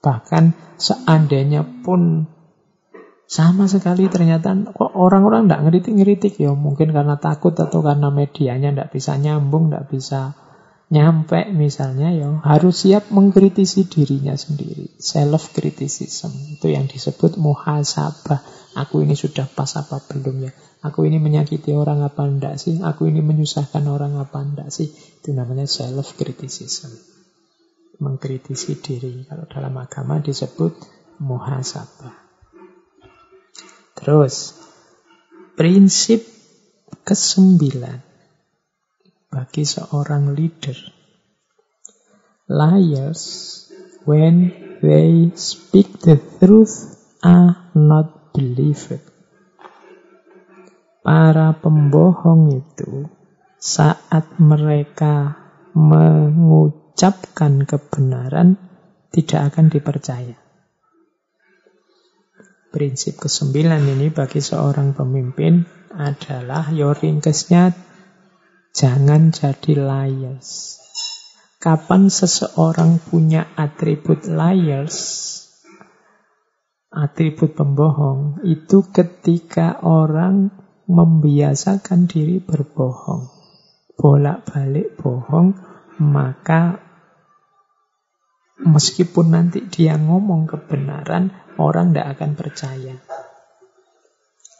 [0.00, 2.32] Bahkan seandainya pun
[3.28, 8.88] sama sekali ternyata kok orang-orang tidak ngeritik-ngeritik ya mungkin karena takut atau karena medianya tidak
[8.94, 10.45] bisa nyambung, tidak bisa
[10.86, 14.86] nyampe misalnya ya harus siap mengkritisi dirinya sendiri.
[15.02, 18.40] Self criticism itu yang disebut muhasabah.
[18.76, 20.52] Aku ini sudah pas apa belum ya?
[20.86, 22.78] Aku ini menyakiti orang apa enggak sih?
[22.78, 24.86] Aku ini menyusahkan orang apa enggak sih?
[24.92, 26.94] Itu namanya self criticism.
[27.98, 29.26] Mengkritisi diri.
[29.26, 30.76] Kalau dalam agama disebut
[31.18, 32.14] muhasabah.
[33.96, 34.54] Terus
[35.56, 36.20] prinsip
[37.02, 38.15] kesembilan
[39.36, 40.72] bagi seorang leader.
[42.48, 43.68] Liars,
[44.08, 44.48] when
[44.80, 48.96] they speak the truth, are not believed.
[51.04, 53.12] Para pembohong itu
[53.60, 55.36] saat mereka
[55.76, 58.56] mengucapkan kebenaran
[59.12, 60.36] tidak akan dipercaya.
[62.72, 67.85] Prinsip kesembilan ini bagi seorang pemimpin adalah your ringkesnya
[68.76, 70.76] Jangan jadi liars.
[71.56, 75.00] Kapan seseorang punya atribut liars,
[76.92, 80.52] atribut pembohong, itu ketika orang
[80.92, 83.32] membiasakan diri berbohong.
[83.96, 85.56] Bolak-balik bohong,
[85.96, 86.76] maka
[88.60, 93.00] meskipun nanti dia ngomong kebenaran, orang tidak akan percaya.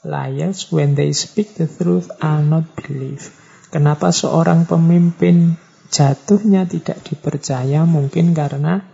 [0.08, 3.44] Liars, when they speak the truth, are not believed.
[3.70, 5.58] Kenapa seorang pemimpin
[5.90, 7.82] jatuhnya tidak dipercaya?
[7.82, 8.86] Mungkin karena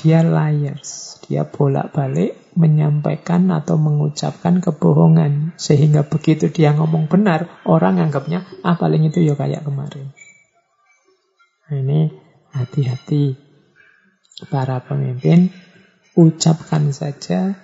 [0.00, 1.20] dia liars.
[1.30, 5.54] Dia bolak-balik menyampaikan atau mengucapkan kebohongan.
[5.56, 10.10] Sehingga begitu dia ngomong benar, orang anggapnya, ah paling itu ya kayak kemarin.
[11.70, 12.00] Nah, ini
[12.50, 13.38] hati-hati
[14.50, 15.54] para pemimpin,
[16.18, 17.54] ucapkan saja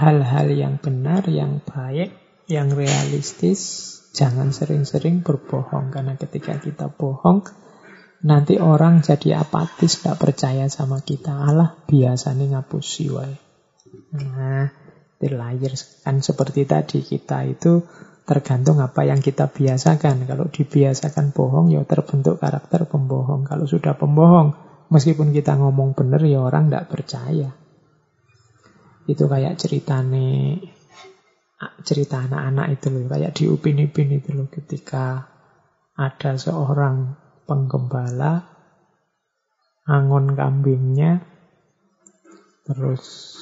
[0.00, 2.14] hal-hal yang benar, yang baik,
[2.48, 3.93] yang realistis.
[4.14, 7.42] Jangan sering-sering berbohong, karena ketika kita bohong,
[8.24, 11.44] Nanti orang jadi apatis, gak percaya sama kita.
[11.44, 13.36] Allah biasanya ngapusi wae.
[14.16, 14.72] Nah,
[15.20, 17.84] liars kan seperti tadi kita itu
[18.24, 20.24] tergantung apa yang kita biasakan.
[20.24, 23.44] Kalau dibiasakan bohong, ya terbentuk karakter pembohong.
[23.44, 24.56] Kalau sudah pembohong,
[24.88, 27.52] meskipun kita ngomong benar, ya orang tidak percaya.
[29.04, 30.64] Itu kayak ceritane
[31.84, 35.28] cerita anak-anak itu loh, kayak di Upin Ipin itu loh, ketika
[35.94, 37.14] ada seorang
[37.46, 38.44] penggembala,
[39.86, 41.22] angon kambingnya,
[42.64, 43.36] terus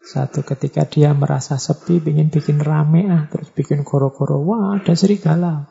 [0.00, 5.68] satu ketika dia merasa sepi, ingin bikin rame ah, terus bikin koro-koro, wah ada serigala.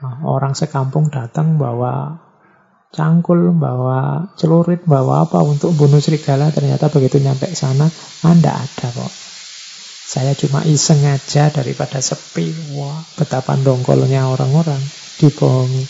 [0.00, 2.20] Nah, orang sekampung datang bawa
[2.90, 6.48] cangkul, bawa celurit, bawa apa untuk bunuh serigala.
[6.50, 7.88] Ternyata begitu nyampe sana,
[8.24, 9.29] anda ah, ada kok.
[10.10, 12.50] Saya cuma iseng aja daripada sepi.
[12.74, 14.82] Wah, betapa dongkolnya orang-orang
[15.22, 15.86] dibohongi.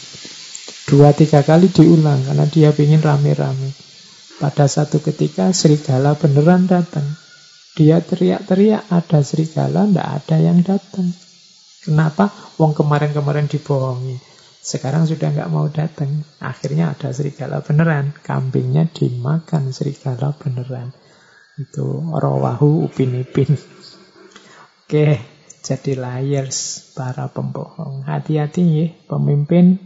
[0.85, 3.73] Dua tiga kali diulang karena dia ingin rame-rame.
[4.37, 7.17] Pada satu ketika serigala beneran datang.
[7.81, 11.17] Dia teriak-teriak ada serigala, ndak ada yang datang.
[11.81, 12.29] Kenapa?
[12.61, 14.21] Wong kemarin-kemarin dibohongi.
[14.61, 16.29] Sekarang sudah nggak mau datang.
[16.45, 18.13] Akhirnya ada serigala beneran.
[18.21, 20.93] Kambingnya dimakan serigala beneran.
[21.57, 23.80] Itu rawahu upin ipin.
[24.91, 25.23] Oke,
[25.63, 28.03] jadi liars para pembohong.
[28.11, 29.79] Hati-hati ya, pemimpin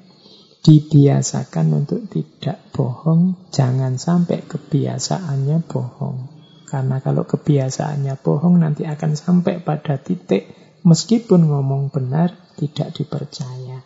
[0.65, 6.19] dibiasakan untuk tidak bohong, jangan sampai kebiasaannya bohong.
[6.65, 10.49] Karena kalau kebiasaannya bohong nanti akan sampai pada titik
[10.89, 13.85] meskipun ngomong benar tidak dipercaya.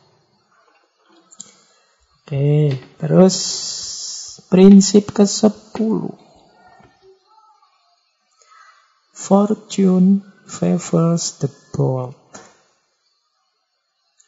[2.22, 3.36] Oke, terus
[4.46, 6.14] prinsip ke-10.
[9.18, 12.16] Fortune favors the bold.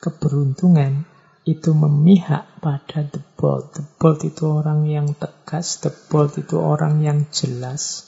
[0.01, 1.09] Keberuntungan
[1.49, 3.73] itu memihak pada the bold.
[3.73, 8.05] The bold itu orang yang tegas, the bold itu orang yang jelas,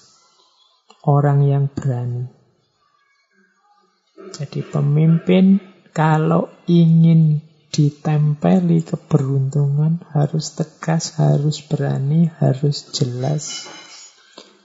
[1.09, 2.29] orang yang berani.
[4.33, 5.61] Jadi pemimpin
[5.93, 13.69] kalau ingin ditempeli keberuntungan harus tegas, harus berani, harus jelas.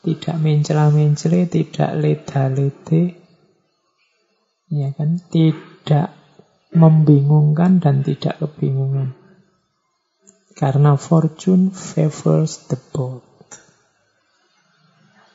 [0.03, 3.26] Tidak mencela-mencele, tidak leda-lede.
[4.67, 5.23] Ya kan?
[5.31, 6.09] Tidak
[6.75, 9.15] membingungkan dan tidak kebingungan.
[10.57, 13.23] Karena fortune favors the bold.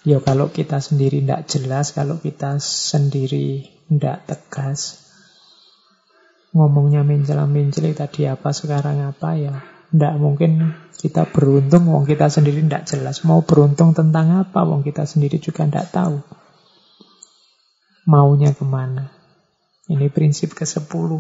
[0.03, 4.99] Ya kalau kita sendiri tidak jelas, kalau kita sendiri tidak tegas,
[6.51, 9.55] ngomongnya mencela-mencela tadi apa sekarang apa ya,
[9.95, 13.23] tidak mungkin kita beruntung, wong kita sendiri tidak jelas.
[13.23, 16.19] Mau beruntung tentang apa, wong kita sendiri juga tidak tahu.
[18.11, 19.22] Maunya ke mana.
[19.91, 21.11] Ini prinsip ke-10.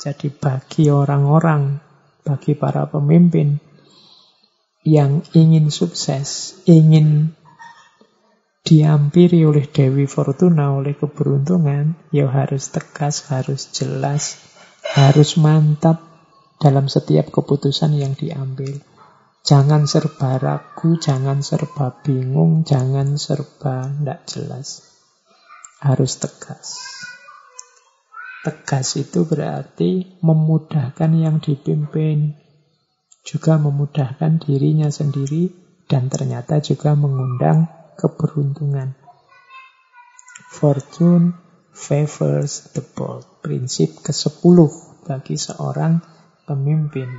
[0.00, 1.78] Jadi bagi orang-orang,
[2.26, 3.60] bagi para pemimpin
[4.82, 7.36] yang ingin sukses, ingin
[8.66, 14.40] diampiri oleh Dewi Fortuna, oleh keberuntungan, ya harus tegas, harus jelas,
[14.96, 16.00] harus mantap
[16.58, 18.80] dalam setiap keputusan yang diambil.
[19.40, 24.84] Jangan serba ragu, jangan serba bingung, jangan serba tidak jelas.
[25.80, 26.99] Harus tegas.
[28.40, 32.40] Tegas itu berarti memudahkan yang dipimpin,
[33.20, 35.52] juga memudahkan dirinya sendiri,
[35.84, 37.68] dan ternyata juga mengundang
[38.00, 38.96] keberuntungan.
[40.48, 41.36] Fortune
[41.76, 43.28] favors the bold.
[43.44, 44.56] Prinsip ke-10
[45.04, 46.00] bagi seorang
[46.48, 47.12] pemimpin.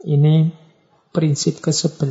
[0.00, 0.48] Ini
[1.12, 2.08] prinsip ke-11.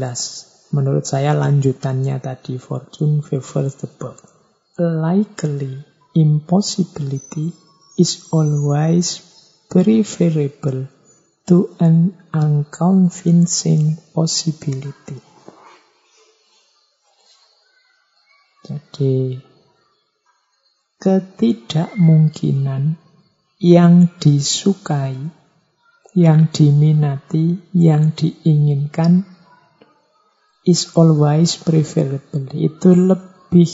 [0.78, 2.62] Menurut saya lanjutannya tadi.
[2.62, 4.39] Fortune favors the bold
[4.80, 5.84] likely
[6.16, 7.52] impossibility
[8.00, 9.22] is always
[9.70, 10.88] preferable
[11.46, 15.20] to an unconvincing possibility.
[18.70, 19.34] Jadi,
[21.02, 23.02] ketidakmungkinan
[23.60, 25.18] yang disukai,
[26.14, 29.26] yang diminati, yang diinginkan
[30.70, 32.46] is always preferable.
[32.54, 33.74] Itu lebih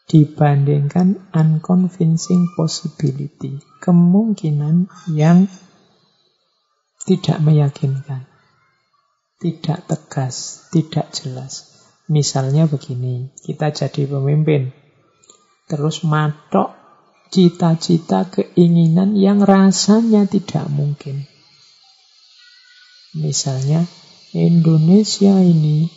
[0.07, 5.51] dibandingkan unconvincing possibility, kemungkinan yang
[7.03, 8.23] tidak meyakinkan.
[9.37, 11.77] Tidak tegas, tidak jelas.
[12.09, 14.73] Misalnya begini, kita jadi pemimpin.
[15.67, 16.73] Terus matok
[17.29, 21.27] cita-cita keinginan yang rasanya tidak mungkin.
[23.13, 23.83] Misalnya,
[24.31, 25.91] Indonesia ini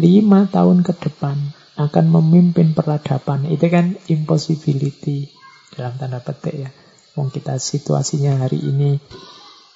[0.00, 1.36] lima tahun ke depan
[1.76, 3.48] akan memimpin peradaban.
[3.48, 5.28] Itu kan impossibility
[5.72, 6.70] dalam tanda petik ya.
[7.12, 8.96] Wong kita situasinya hari ini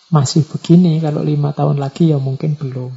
[0.08, 2.94] masih begini, kalau lima tahun lagi ya mungkin belum.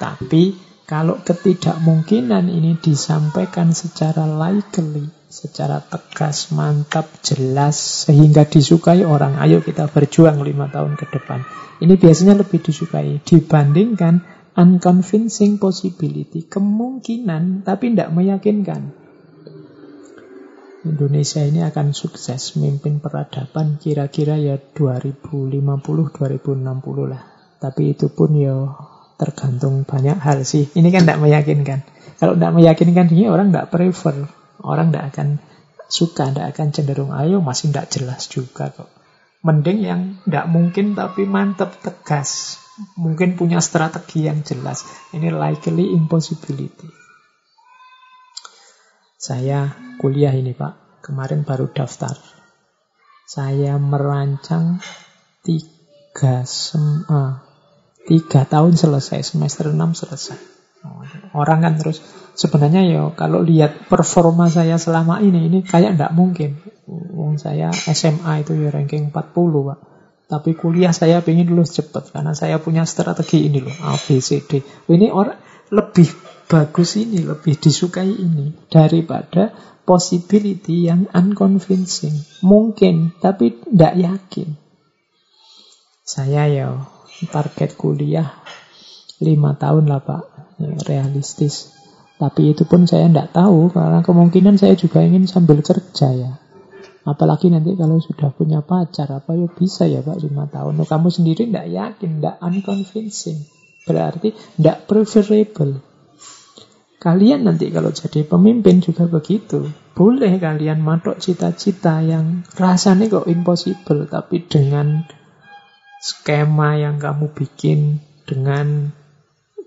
[0.00, 9.64] Tapi kalau ketidakmungkinan ini disampaikan secara likely, secara tegas, mantap, jelas, sehingga disukai orang, ayo
[9.64, 11.40] kita berjuang lima tahun ke depan.
[11.80, 14.20] Ini biasanya lebih disukai dibandingkan
[14.54, 18.94] unconvincing possibility, kemungkinan tapi tidak meyakinkan.
[20.84, 26.20] Indonesia ini akan sukses memimpin peradaban kira-kira ya 2050-2060
[27.08, 27.24] lah.
[27.56, 28.68] Tapi itu pun ya
[29.16, 30.68] tergantung banyak hal sih.
[30.76, 31.80] Ini kan tidak meyakinkan.
[32.20, 34.28] Kalau tidak meyakinkan ini orang tidak prefer.
[34.60, 35.40] Orang tidak akan
[35.88, 38.92] suka, tidak akan cenderung ayo masih tidak jelas juga kok.
[39.40, 42.60] Mending yang tidak mungkin tapi mantep tegas.
[42.98, 44.82] Mungkin punya strategi yang jelas.
[45.14, 46.90] Ini likely impossibility.
[49.14, 49.72] Saya
[50.02, 52.18] kuliah ini Pak, kemarin baru daftar.
[53.24, 54.82] Saya merancang
[55.40, 57.40] tiga, sem uh,
[58.04, 60.36] tiga tahun selesai, semester enam selesai.
[61.32, 62.04] Orang kan terus
[62.36, 66.60] sebenarnya ya kalau lihat performa saya selama ini ini kayak tidak mungkin.
[66.90, 69.14] Wong saya SMA itu ya ranking 40
[69.72, 69.93] pak.
[70.24, 74.40] Tapi kuliah saya ingin lulus cepat karena saya punya strategi ini loh A B C
[74.40, 74.64] D.
[74.88, 75.36] Ini orang
[75.68, 76.08] lebih
[76.48, 79.52] bagus ini, lebih disukai ini daripada
[79.84, 82.16] possibility yang unconvincing.
[82.40, 84.48] Mungkin, tapi tidak yakin.
[86.04, 86.68] Saya ya
[87.32, 88.28] target kuliah
[89.20, 90.22] lima tahun lah Pak,
[90.88, 91.72] realistis.
[92.14, 96.32] Tapi itu pun saya tidak tahu karena kemungkinan saya juga ingin sambil kerja ya.
[97.04, 100.80] Apalagi nanti kalau sudah punya pacar apa ya bisa ya Pak lima tahun.
[100.80, 103.44] Oh, kamu sendiri tidak yakin, tidak unconvincing.
[103.84, 105.84] Berarti tidak preferable.
[106.96, 109.68] Kalian nanti kalau jadi pemimpin juga begitu.
[109.92, 115.04] Boleh kalian matok cita-cita yang rasanya kok impossible, tapi dengan
[116.00, 118.88] skema yang kamu bikin, dengan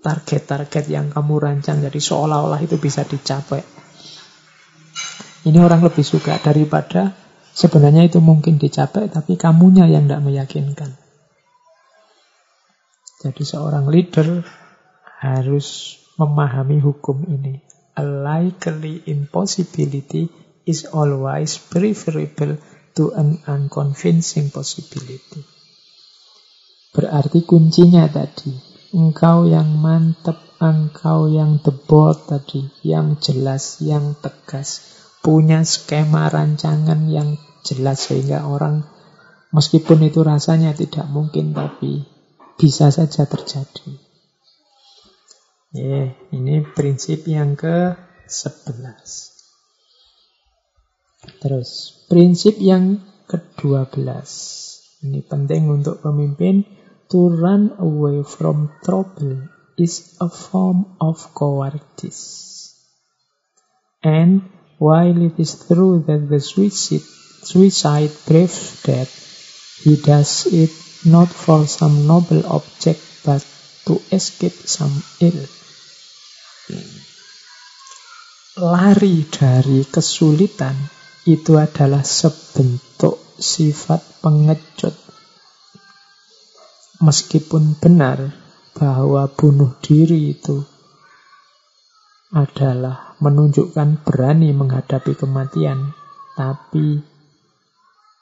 [0.02, 3.62] target-target yang kamu rancang, jadi seolah-olah itu bisa dicapai.
[5.46, 7.27] Ini orang lebih suka daripada
[7.58, 10.94] sebenarnya itu mungkin dicapai, tapi kamunya yang tidak meyakinkan.
[13.18, 14.46] Jadi seorang leader
[15.18, 17.58] harus memahami hukum ini.
[17.98, 20.30] A likely impossibility
[20.62, 22.62] is always preferable
[22.94, 25.42] to an unconvincing possibility.
[26.94, 28.54] Berarti kuncinya tadi,
[28.94, 37.34] engkau yang mantap, engkau yang debot tadi, yang jelas, yang tegas, punya skema rancangan yang
[37.68, 38.88] jelas sehingga orang
[39.52, 42.08] meskipun itu rasanya tidak mungkin tapi
[42.56, 44.08] bisa saja terjadi.
[45.68, 49.36] Yeah, ini prinsip yang ke-11.
[51.44, 51.68] Terus,
[52.08, 54.08] prinsip yang ke-12.
[55.04, 56.64] Ini penting untuk pemimpin.
[57.08, 59.48] To run away from trouble
[59.80, 62.76] is a form of cowardice.
[64.04, 64.44] And
[64.76, 67.08] while it is true that the suicide,
[67.48, 68.52] suicide brave
[68.84, 69.08] death,
[69.80, 70.68] he does it
[71.08, 73.40] not for some noble object but
[73.88, 74.92] to escape some
[75.24, 75.40] ill.
[78.60, 80.76] Lari dari kesulitan
[81.24, 84.92] itu adalah sebentuk sifat pengecut.
[87.00, 88.34] Meskipun benar
[88.76, 90.58] bahwa bunuh diri itu
[92.34, 95.94] adalah menunjukkan berani menghadapi kematian,
[96.34, 97.17] tapi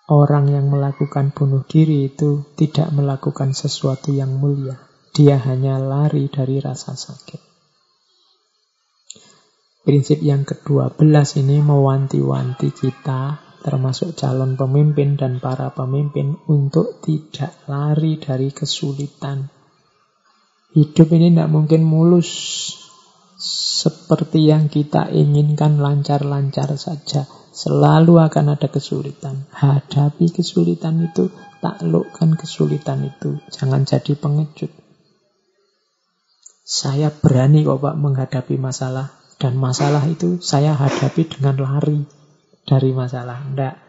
[0.06, 4.78] orang yang melakukan bunuh diri itu tidak melakukan sesuatu yang mulia.
[5.10, 7.42] Dia hanya lari dari rasa sakit.
[9.86, 18.18] Prinsip yang ke-12 ini mewanti-wanti kita, termasuk calon pemimpin dan para pemimpin, untuk tidak lari
[18.18, 19.46] dari kesulitan.
[20.74, 22.28] Hidup ini tidak mungkin mulus
[23.38, 27.24] seperti yang kita inginkan lancar-lancar saja.
[27.56, 29.48] Selalu akan ada kesulitan.
[29.48, 31.32] Hadapi kesulitan itu,
[31.64, 33.40] taklukkan kesulitan itu.
[33.48, 34.68] Jangan jadi pengecut.
[36.66, 39.08] Saya berani kok Pak menghadapi masalah
[39.40, 42.04] dan masalah itu saya hadapi dengan lari
[42.68, 43.40] dari masalah.
[43.40, 43.80] Enggak.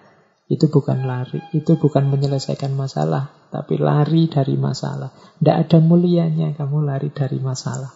[0.48, 5.12] Itu bukan lari, itu bukan menyelesaikan masalah, tapi lari dari masalah.
[5.12, 7.92] Tidak ada mulianya kamu lari dari masalah.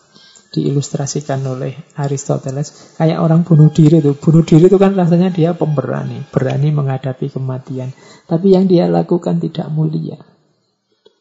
[0.51, 4.11] Diilustrasikan oleh Aristoteles, kayak orang bunuh diri itu.
[4.19, 7.95] Bunuh diri itu kan rasanya dia pemberani, berani menghadapi kematian.
[8.27, 10.19] Tapi yang dia lakukan tidak mulia.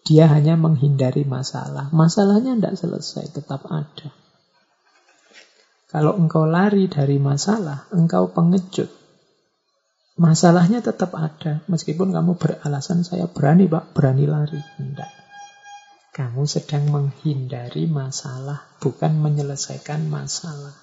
[0.03, 1.95] Dia hanya menghindari masalah.
[1.95, 4.11] Masalahnya tidak selesai, tetap ada.
[5.91, 8.91] Kalau engkau lari dari masalah, engkau pengecut.
[10.19, 14.59] Masalahnya tetap ada, meskipun kamu beralasan saya berani pak, berani lari.
[14.59, 15.20] Tidak.
[16.11, 20.75] Kamu sedang menghindari masalah, bukan menyelesaikan masalah.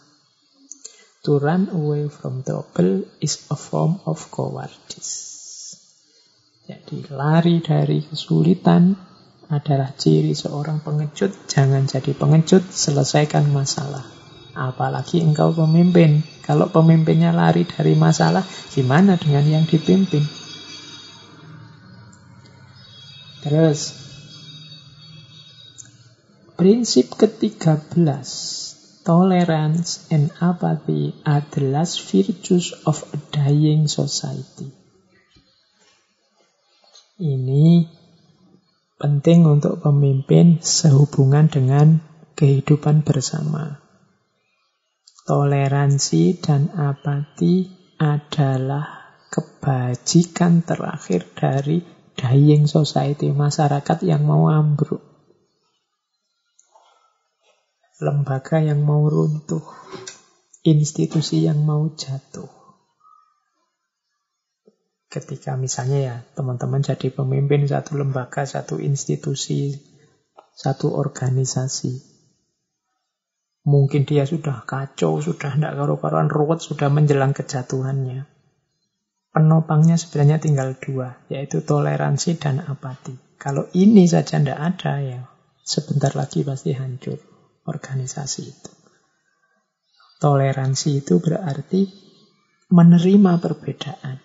[1.28, 5.28] To run away from trouble is a form of cowardice.
[6.64, 8.96] Jadi lari dari kesulitan
[9.52, 11.36] adalah ciri seorang pengecut.
[11.52, 14.08] Jangan jadi pengecut, selesaikan masalah.
[14.56, 16.24] Apalagi engkau pemimpin.
[16.48, 20.24] Kalau pemimpinnya lari dari masalah, gimana dengan yang dipimpin?
[23.44, 24.07] Terus,
[26.58, 27.94] prinsip ke-13,
[29.06, 34.74] tolerance and apathy are the last virtues of a dying society.
[37.22, 37.86] Ini
[38.98, 42.02] penting untuk pemimpin sehubungan dengan
[42.34, 43.78] kehidupan bersama.
[45.30, 47.70] Toleransi dan apati
[48.02, 51.86] adalah kebajikan terakhir dari
[52.18, 55.07] dying society, masyarakat yang mau ambruk.
[57.98, 59.66] Lembaga yang mau runtuh,
[60.62, 62.46] institusi yang mau jatuh.
[65.10, 69.74] Ketika misalnya ya teman-teman jadi pemimpin satu lembaga, satu institusi,
[70.54, 71.98] satu organisasi.
[73.66, 78.30] Mungkin dia sudah kacau, sudah tidak karu-karuan ruwet, sudah menjelang kejatuhannya.
[79.34, 83.18] Penopangnya sebenarnya tinggal dua, yaitu toleransi dan apati.
[83.42, 85.26] Kalau ini saja tidak ada, ya
[85.66, 87.37] sebentar lagi pasti hancur
[87.68, 88.72] organisasi itu.
[90.18, 91.86] Toleransi itu berarti
[92.74, 94.18] menerima perbedaan.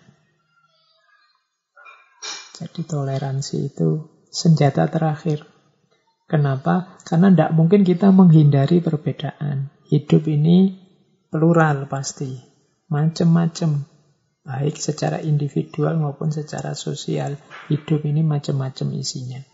[2.57, 3.89] Jadi toleransi itu
[4.33, 5.53] senjata terakhir
[6.33, 6.97] Kenapa?
[7.05, 9.69] Karena tidak mungkin kita menghindari perbedaan.
[9.85, 10.73] Hidup ini
[11.29, 12.41] plural pasti.
[12.89, 13.85] Macam-macam.
[14.43, 17.37] Baik secara individual maupun secara sosial.
[17.69, 19.45] Hidup ini macam-macam isinya.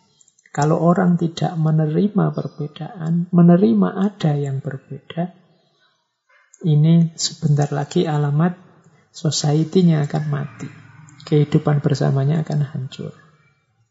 [0.50, 5.30] Kalau orang tidak menerima perbedaan, menerima ada yang berbeda,
[6.66, 8.58] ini sebentar lagi alamat
[9.14, 10.70] society-nya akan mati.
[11.24, 13.14] Kehidupan bersamanya akan hancur.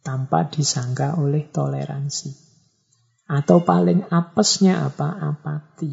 [0.03, 2.35] Tanpa disangka oleh toleransi.
[3.29, 5.15] Atau paling apesnya apa?
[5.15, 5.93] Apati.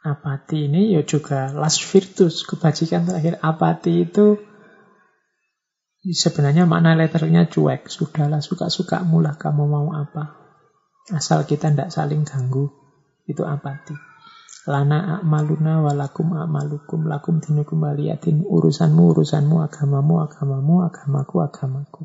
[0.00, 3.36] Apati ini ya juga last virtus, kebajikan terakhir.
[3.44, 4.40] Apati itu
[6.08, 7.92] sebenarnya makna letternya cuek.
[7.92, 10.40] Sudahlah suka-suka mulah kamu mau apa.
[11.12, 12.72] Asal kita tidak saling ganggu.
[13.28, 13.92] Itu apati.
[14.68, 22.02] Lana akmaluna walakum akmalukum lakum dinukum waliyatin urusanmu urusanmu agamamu agamamu agamaku agamaku.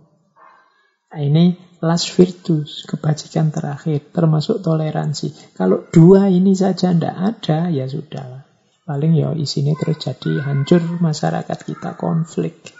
[1.15, 5.55] Nah, ini last virtus, kebajikan terakhir, termasuk toleransi.
[5.55, 8.43] Kalau dua ini saja tidak ada, ya sudah.
[8.83, 12.74] Paling ya isinya terus jadi hancur masyarakat kita, konflik.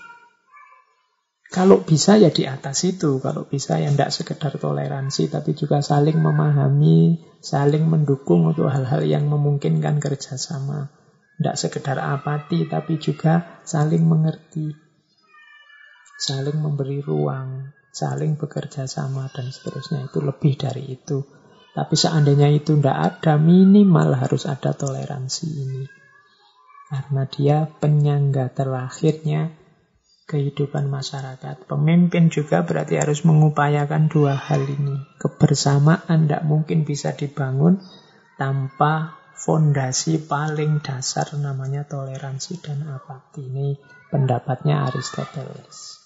[1.46, 6.18] Kalau bisa ya di atas itu, kalau bisa ya tidak sekedar toleransi, tapi juga saling
[6.18, 10.90] memahami, saling mendukung untuk hal-hal yang memungkinkan kerjasama.
[11.38, 14.74] Tidak sekedar apati, tapi juga saling mengerti,
[16.18, 21.24] saling memberi ruang, saling bekerja sama dan seterusnya itu lebih dari itu.
[21.76, 25.84] Tapi seandainya itu tidak ada, minimal harus ada toleransi ini.
[26.88, 29.65] Karena dia penyangga terakhirnya
[30.26, 31.70] kehidupan masyarakat.
[31.70, 34.98] Pemimpin juga berarti harus mengupayakan dua hal ini.
[35.22, 37.78] Kebersamaan tidak mungkin bisa dibangun
[38.36, 43.46] tanpa fondasi paling dasar namanya toleransi dan apati.
[43.46, 43.78] Ini
[44.10, 46.02] pendapatnya Aristoteles.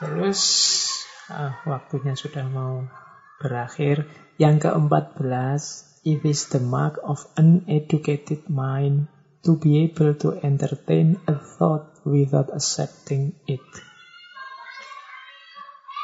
[0.00, 0.40] Terus
[1.28, 2.88] ah, waktunya sudah mau
[3.42, 4.08] berakhir.
[4.38, 9.10] Yang keempat belas, it is the mark of an educated mind
[9.42, 13.62] to be able to entertain a thought without accepting it.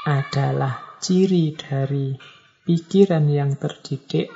[0.04, 2.12] Adalah ciri dari
[2.68, 4.28] pikiran yang terdidik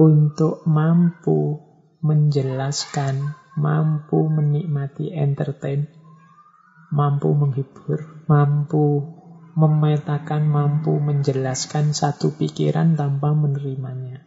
[0.00, 1.60] untuk mampu
[2.00, 6.00] menjelaskan, mampu menikmati entertain
[6.90, 9.06] mampu menghibur, mampu
[9.54, 14.26] memetakan, mampu menjelaskan satu pikiran tanpa menerimanya.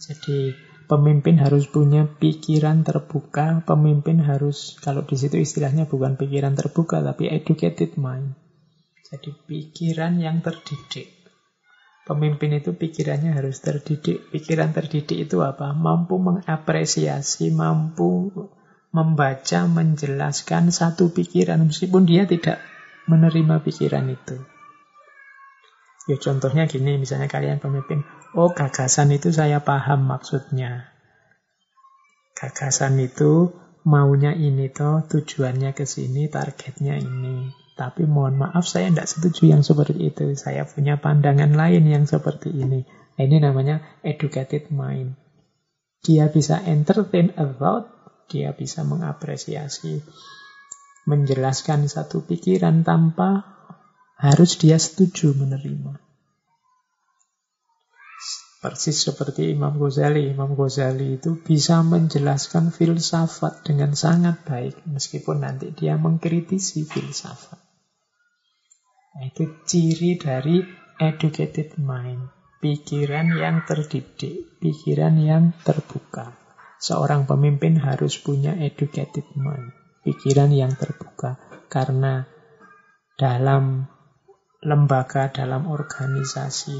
[0.00, 0.56] Jadi
[0.86, 7.26] Pemimpin harus punya pikiran terbuka, pemimpin harus, kalau di situ istilahnya bukan pikiran terbuka, tapi
[7.26, 8.38] educated mind.
[9.10, 11.10] Jadi pikiran yang terdidik.
[12.06, 14.30] Pemimpin itu pikirannya harus terdidik.
[14.30, 15.74] Pikiran terdidik itu apa?
[15.74, 18.30] Mampu mengapresiasi, mampu
[18.94, 22.62] membaca, menjelaskan satu pikiran, meskipun dia tidak
[23.10, 24.38] menerima pikiran itu.
[26.06, 28.06] Ya contohnya gini, misalnya kalian pemimpin,
[28.38, 30.94] oh gagasan itu saya paham maksudnya.
[32.38, 33.50] Gagasan itu
[33.82, 37.50] maunya ini toh, tujuannya ke sini, targetnya ini.
[37.74, 40.32] Tapi mohon maaf saya tidak setuju yang seperti itu.
[40.38, 42.86] Saya punya pandangan lain yang seperti ini.
[43.16, 45.18] Nah, ini namanya educated mind.
[46.06, 47.88] Dia bisa entertain a thought,
[48.30, 50.06] dia bisa mengapresiasi,
[51.08, 53.55] menjelaskan satu pikiran tanpa
[54.16, 56.00] harus dia setuju menerima.
[58.56, 60.32] Persis seperti Imam Ghazali.
[60.32, 67.60] Imam Ghazali itu bisa menjelaskan filsafat dengan sangat baik, meskipun nanti dia mengkritisi filsafat.
[69.16, 70.64] Nah, itu ciri dari
[70.98, 72.32] educated mind.
[72.56, 76.34] Pikiran yang terdidik, pikiran yang terbuka.
[76.80, 81.36] Seorang pemimpin harus punya educated mind, pikiran yang terbuka.
[81.68, 82.24] Karena
[83.14, 83.88] dalam
[84.66, 86.74] lembaga, dalam organisasi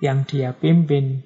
[0.00, 1.20] yang dia pimpin,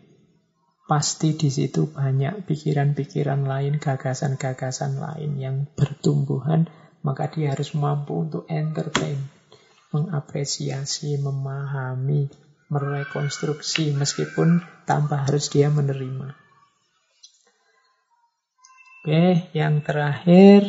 [0.91, 6.67] pasti di situ banyak pikiran-pikiran lain, gagasan-gagasan lain yang bertumbuhan,
[7.07, 9.23] maka dia harus mampu untuk entertain,
[9.95, 12.27] mengapresiasi, memahami,
[12.75, 16.35] merekonstruksi, meskipun tanpa harus dia menerima.
[18.99, 20.69] Oke, yang terakhir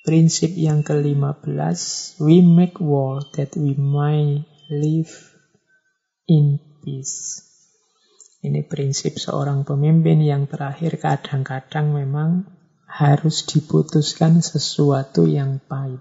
[0.00, 1.80] Prinsip yang ke-15,
[2.24, 5.12] we make war that we might live
[6.24, 7.44] in peace.
[8.40, 12.48] Ini prinsip seorang pemimpin yang terakhir kadang-kadang memang
[12.88, 16.00] harus diputuskan sesuatu yang pahit.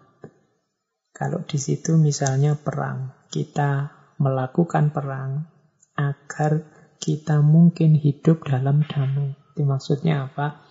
[1.11, 3.91] Kalau di situ misalnya perang, kita
[4.23, 5.51] melakukan perang
[5.99, 6.63] agar
[7.03, 9.35] kita mungkin hidup dalam damai.
[9.51, 10.68] Itu maksudnya apa?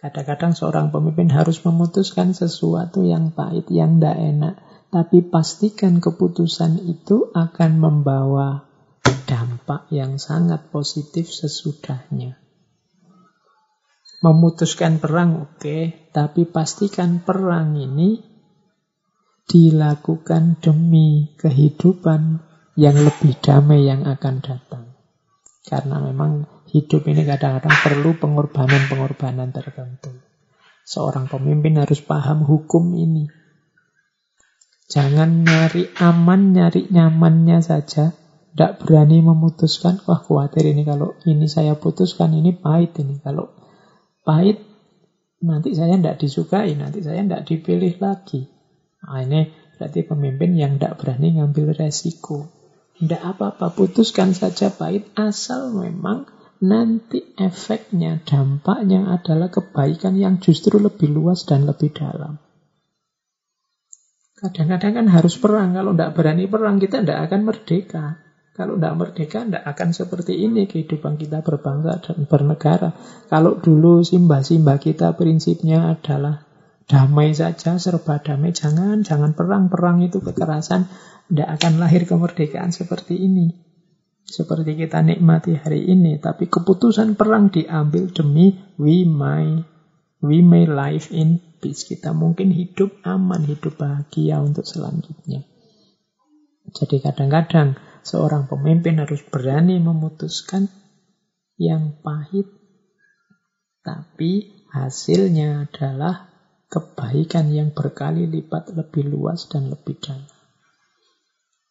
[0.00, 4.54] Kadang-kadang seorang pemimpin harus memutuskan sesuatu yang pahit, yang tidak enak.
[4.90, 8.64] Tapi pastikan keputusan itu akan membawa
[9.28, 12.40] dampak yang sangat positif sesudahnya.
[14.20, 18.18] Memutuskan perang oke, okay, tapi pastikan perang ini
[19.46, 22.42] dilakukan demi kehidupan
[22.74, 24.89] yang lebih damai yang akan datang.
[25.60, 30.14] Karena memang Hidup ini kadang-kadang perlu pengorbanan-pengorbanan tertentu.
[30.86, 33.26] Seorang pemimpin harus paham hukum ini.
[34.86, 38.14] Jangan nyari aman, nyari nyamannya saja.
[38.54, 43.18] Tidak berani memutuskan, wah khawatir ini kalau ini saya putuskan, ini pahit ini.
[43.18, 43.50] Kalau
[44.22, 44.62] pahit,
[45.42, 48.46] nanti saya tidak disukai, nanti saya tidak dipilih lagi.
[49.02, 52.59] Nah, ini berarti pemimpin yang tidak berani ngambil resiko.
[53.00, 56.28] Tidak apa-apa, putuskan saja pahit, asal memang
[56.60, 62.36] nanti efeknya, dampaknya adalah kebaikan yang justru lebih luas dan lebih dalam.
[64.40, 65.76] Kadang-kadang kan harus perang.
[65.76, 68.04] Kalau tidak berani perang, kita tidak akan merdeka.
[68.56, 72.96] Kalau tidak merdeka, tidak akan seperti ini kehidupan kita berbangsa dan bernegara.
[73.28, 76.44] Kalau dulu simbah-simbah kita prinsipnya adalah
[76.88, 78.56] damai saja, serba damai.
[78.56, 79.68] Jangan, jangan perang.
[79.68, 80.88] Perang itu kekerasan.
[81.30, 83.70] Tidak akan lahir kemerdekaan seperti ini
[84.30, 89.66] seperti kita nikmati hari ini, tapi keputusan perang diambil demi we may
[90.22, 91.82] we may live in peace.
[91.82, 95.42] Kita mungkin hidup aman, hidup bahagia untuk selanjutnya.
[96.70, 97.74] Jadi kadang-kadang
[98.06, 100.70] seorang pemimpin harus berani memutuskan
[101.58, 102.46] yang pahit,
[103.82, 106.30] tapi hasilnya adalah
[106.70, 110.29] kebaikan yang berkali lipat lebih luas dan lebih dalam.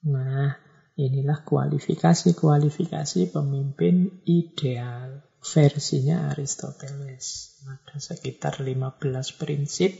[0.07, 0.69] Nah,
[0.99, 7.55] Inilah kualifikasi-kualifikasi pemimpin ideal versinya Aristoteles.
[7.63, 8.99] Ada sekitar 15
[9.39, 9.95] prinsip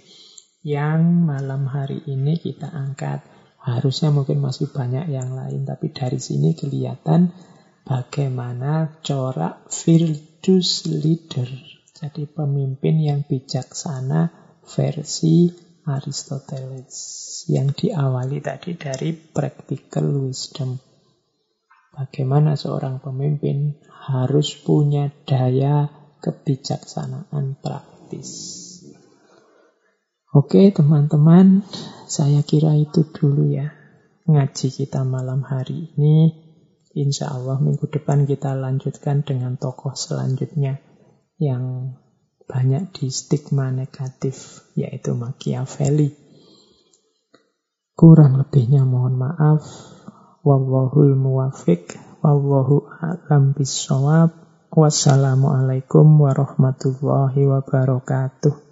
[0.60, 3.24] yang malam hari ini kita angkat.
[3.64, 7.32] Harusnya mungkin masih banyak yang lain, tapi dari sini kelihatan
[7.88, 11.48] bagaimana corak virtus leader.
[11.96, 14.36] Jadi pemimpin yang bijaksana
[14.68, 16.96] versi Aristoteles
[17.48, 20.76] yang diawali tadi dari practical wisdom.
[21.96, 23.76] Bagaimana seorang pemimpin
[24.10, 28.30] harus punya daya kebijaksanaan praktis.
[30.30, 31.66] Oke teman-teman,
[32.06, 33.74] saya kira itu dulu ya
[34.30, 36.48] ngaji kita malam hari ini.
[36.94, 40.82] Insya Allah minggu depan kita lanjutkan dengan tokoh selanjutnya
[41.42, 41.96] yang
[42.50, 46.10] banyak di stigma negatif, yaitu Machiavelli.
[47.94, 49.62] Kurang lebihnya mohon maaf.
[50.42, 51.94] Wallahul muwafiq.
[52.26, 54.34] Wallahu a'lam bisawab.
[54.74, 58.69] Wassalamualaikum warahmatullahi wabarakatuh.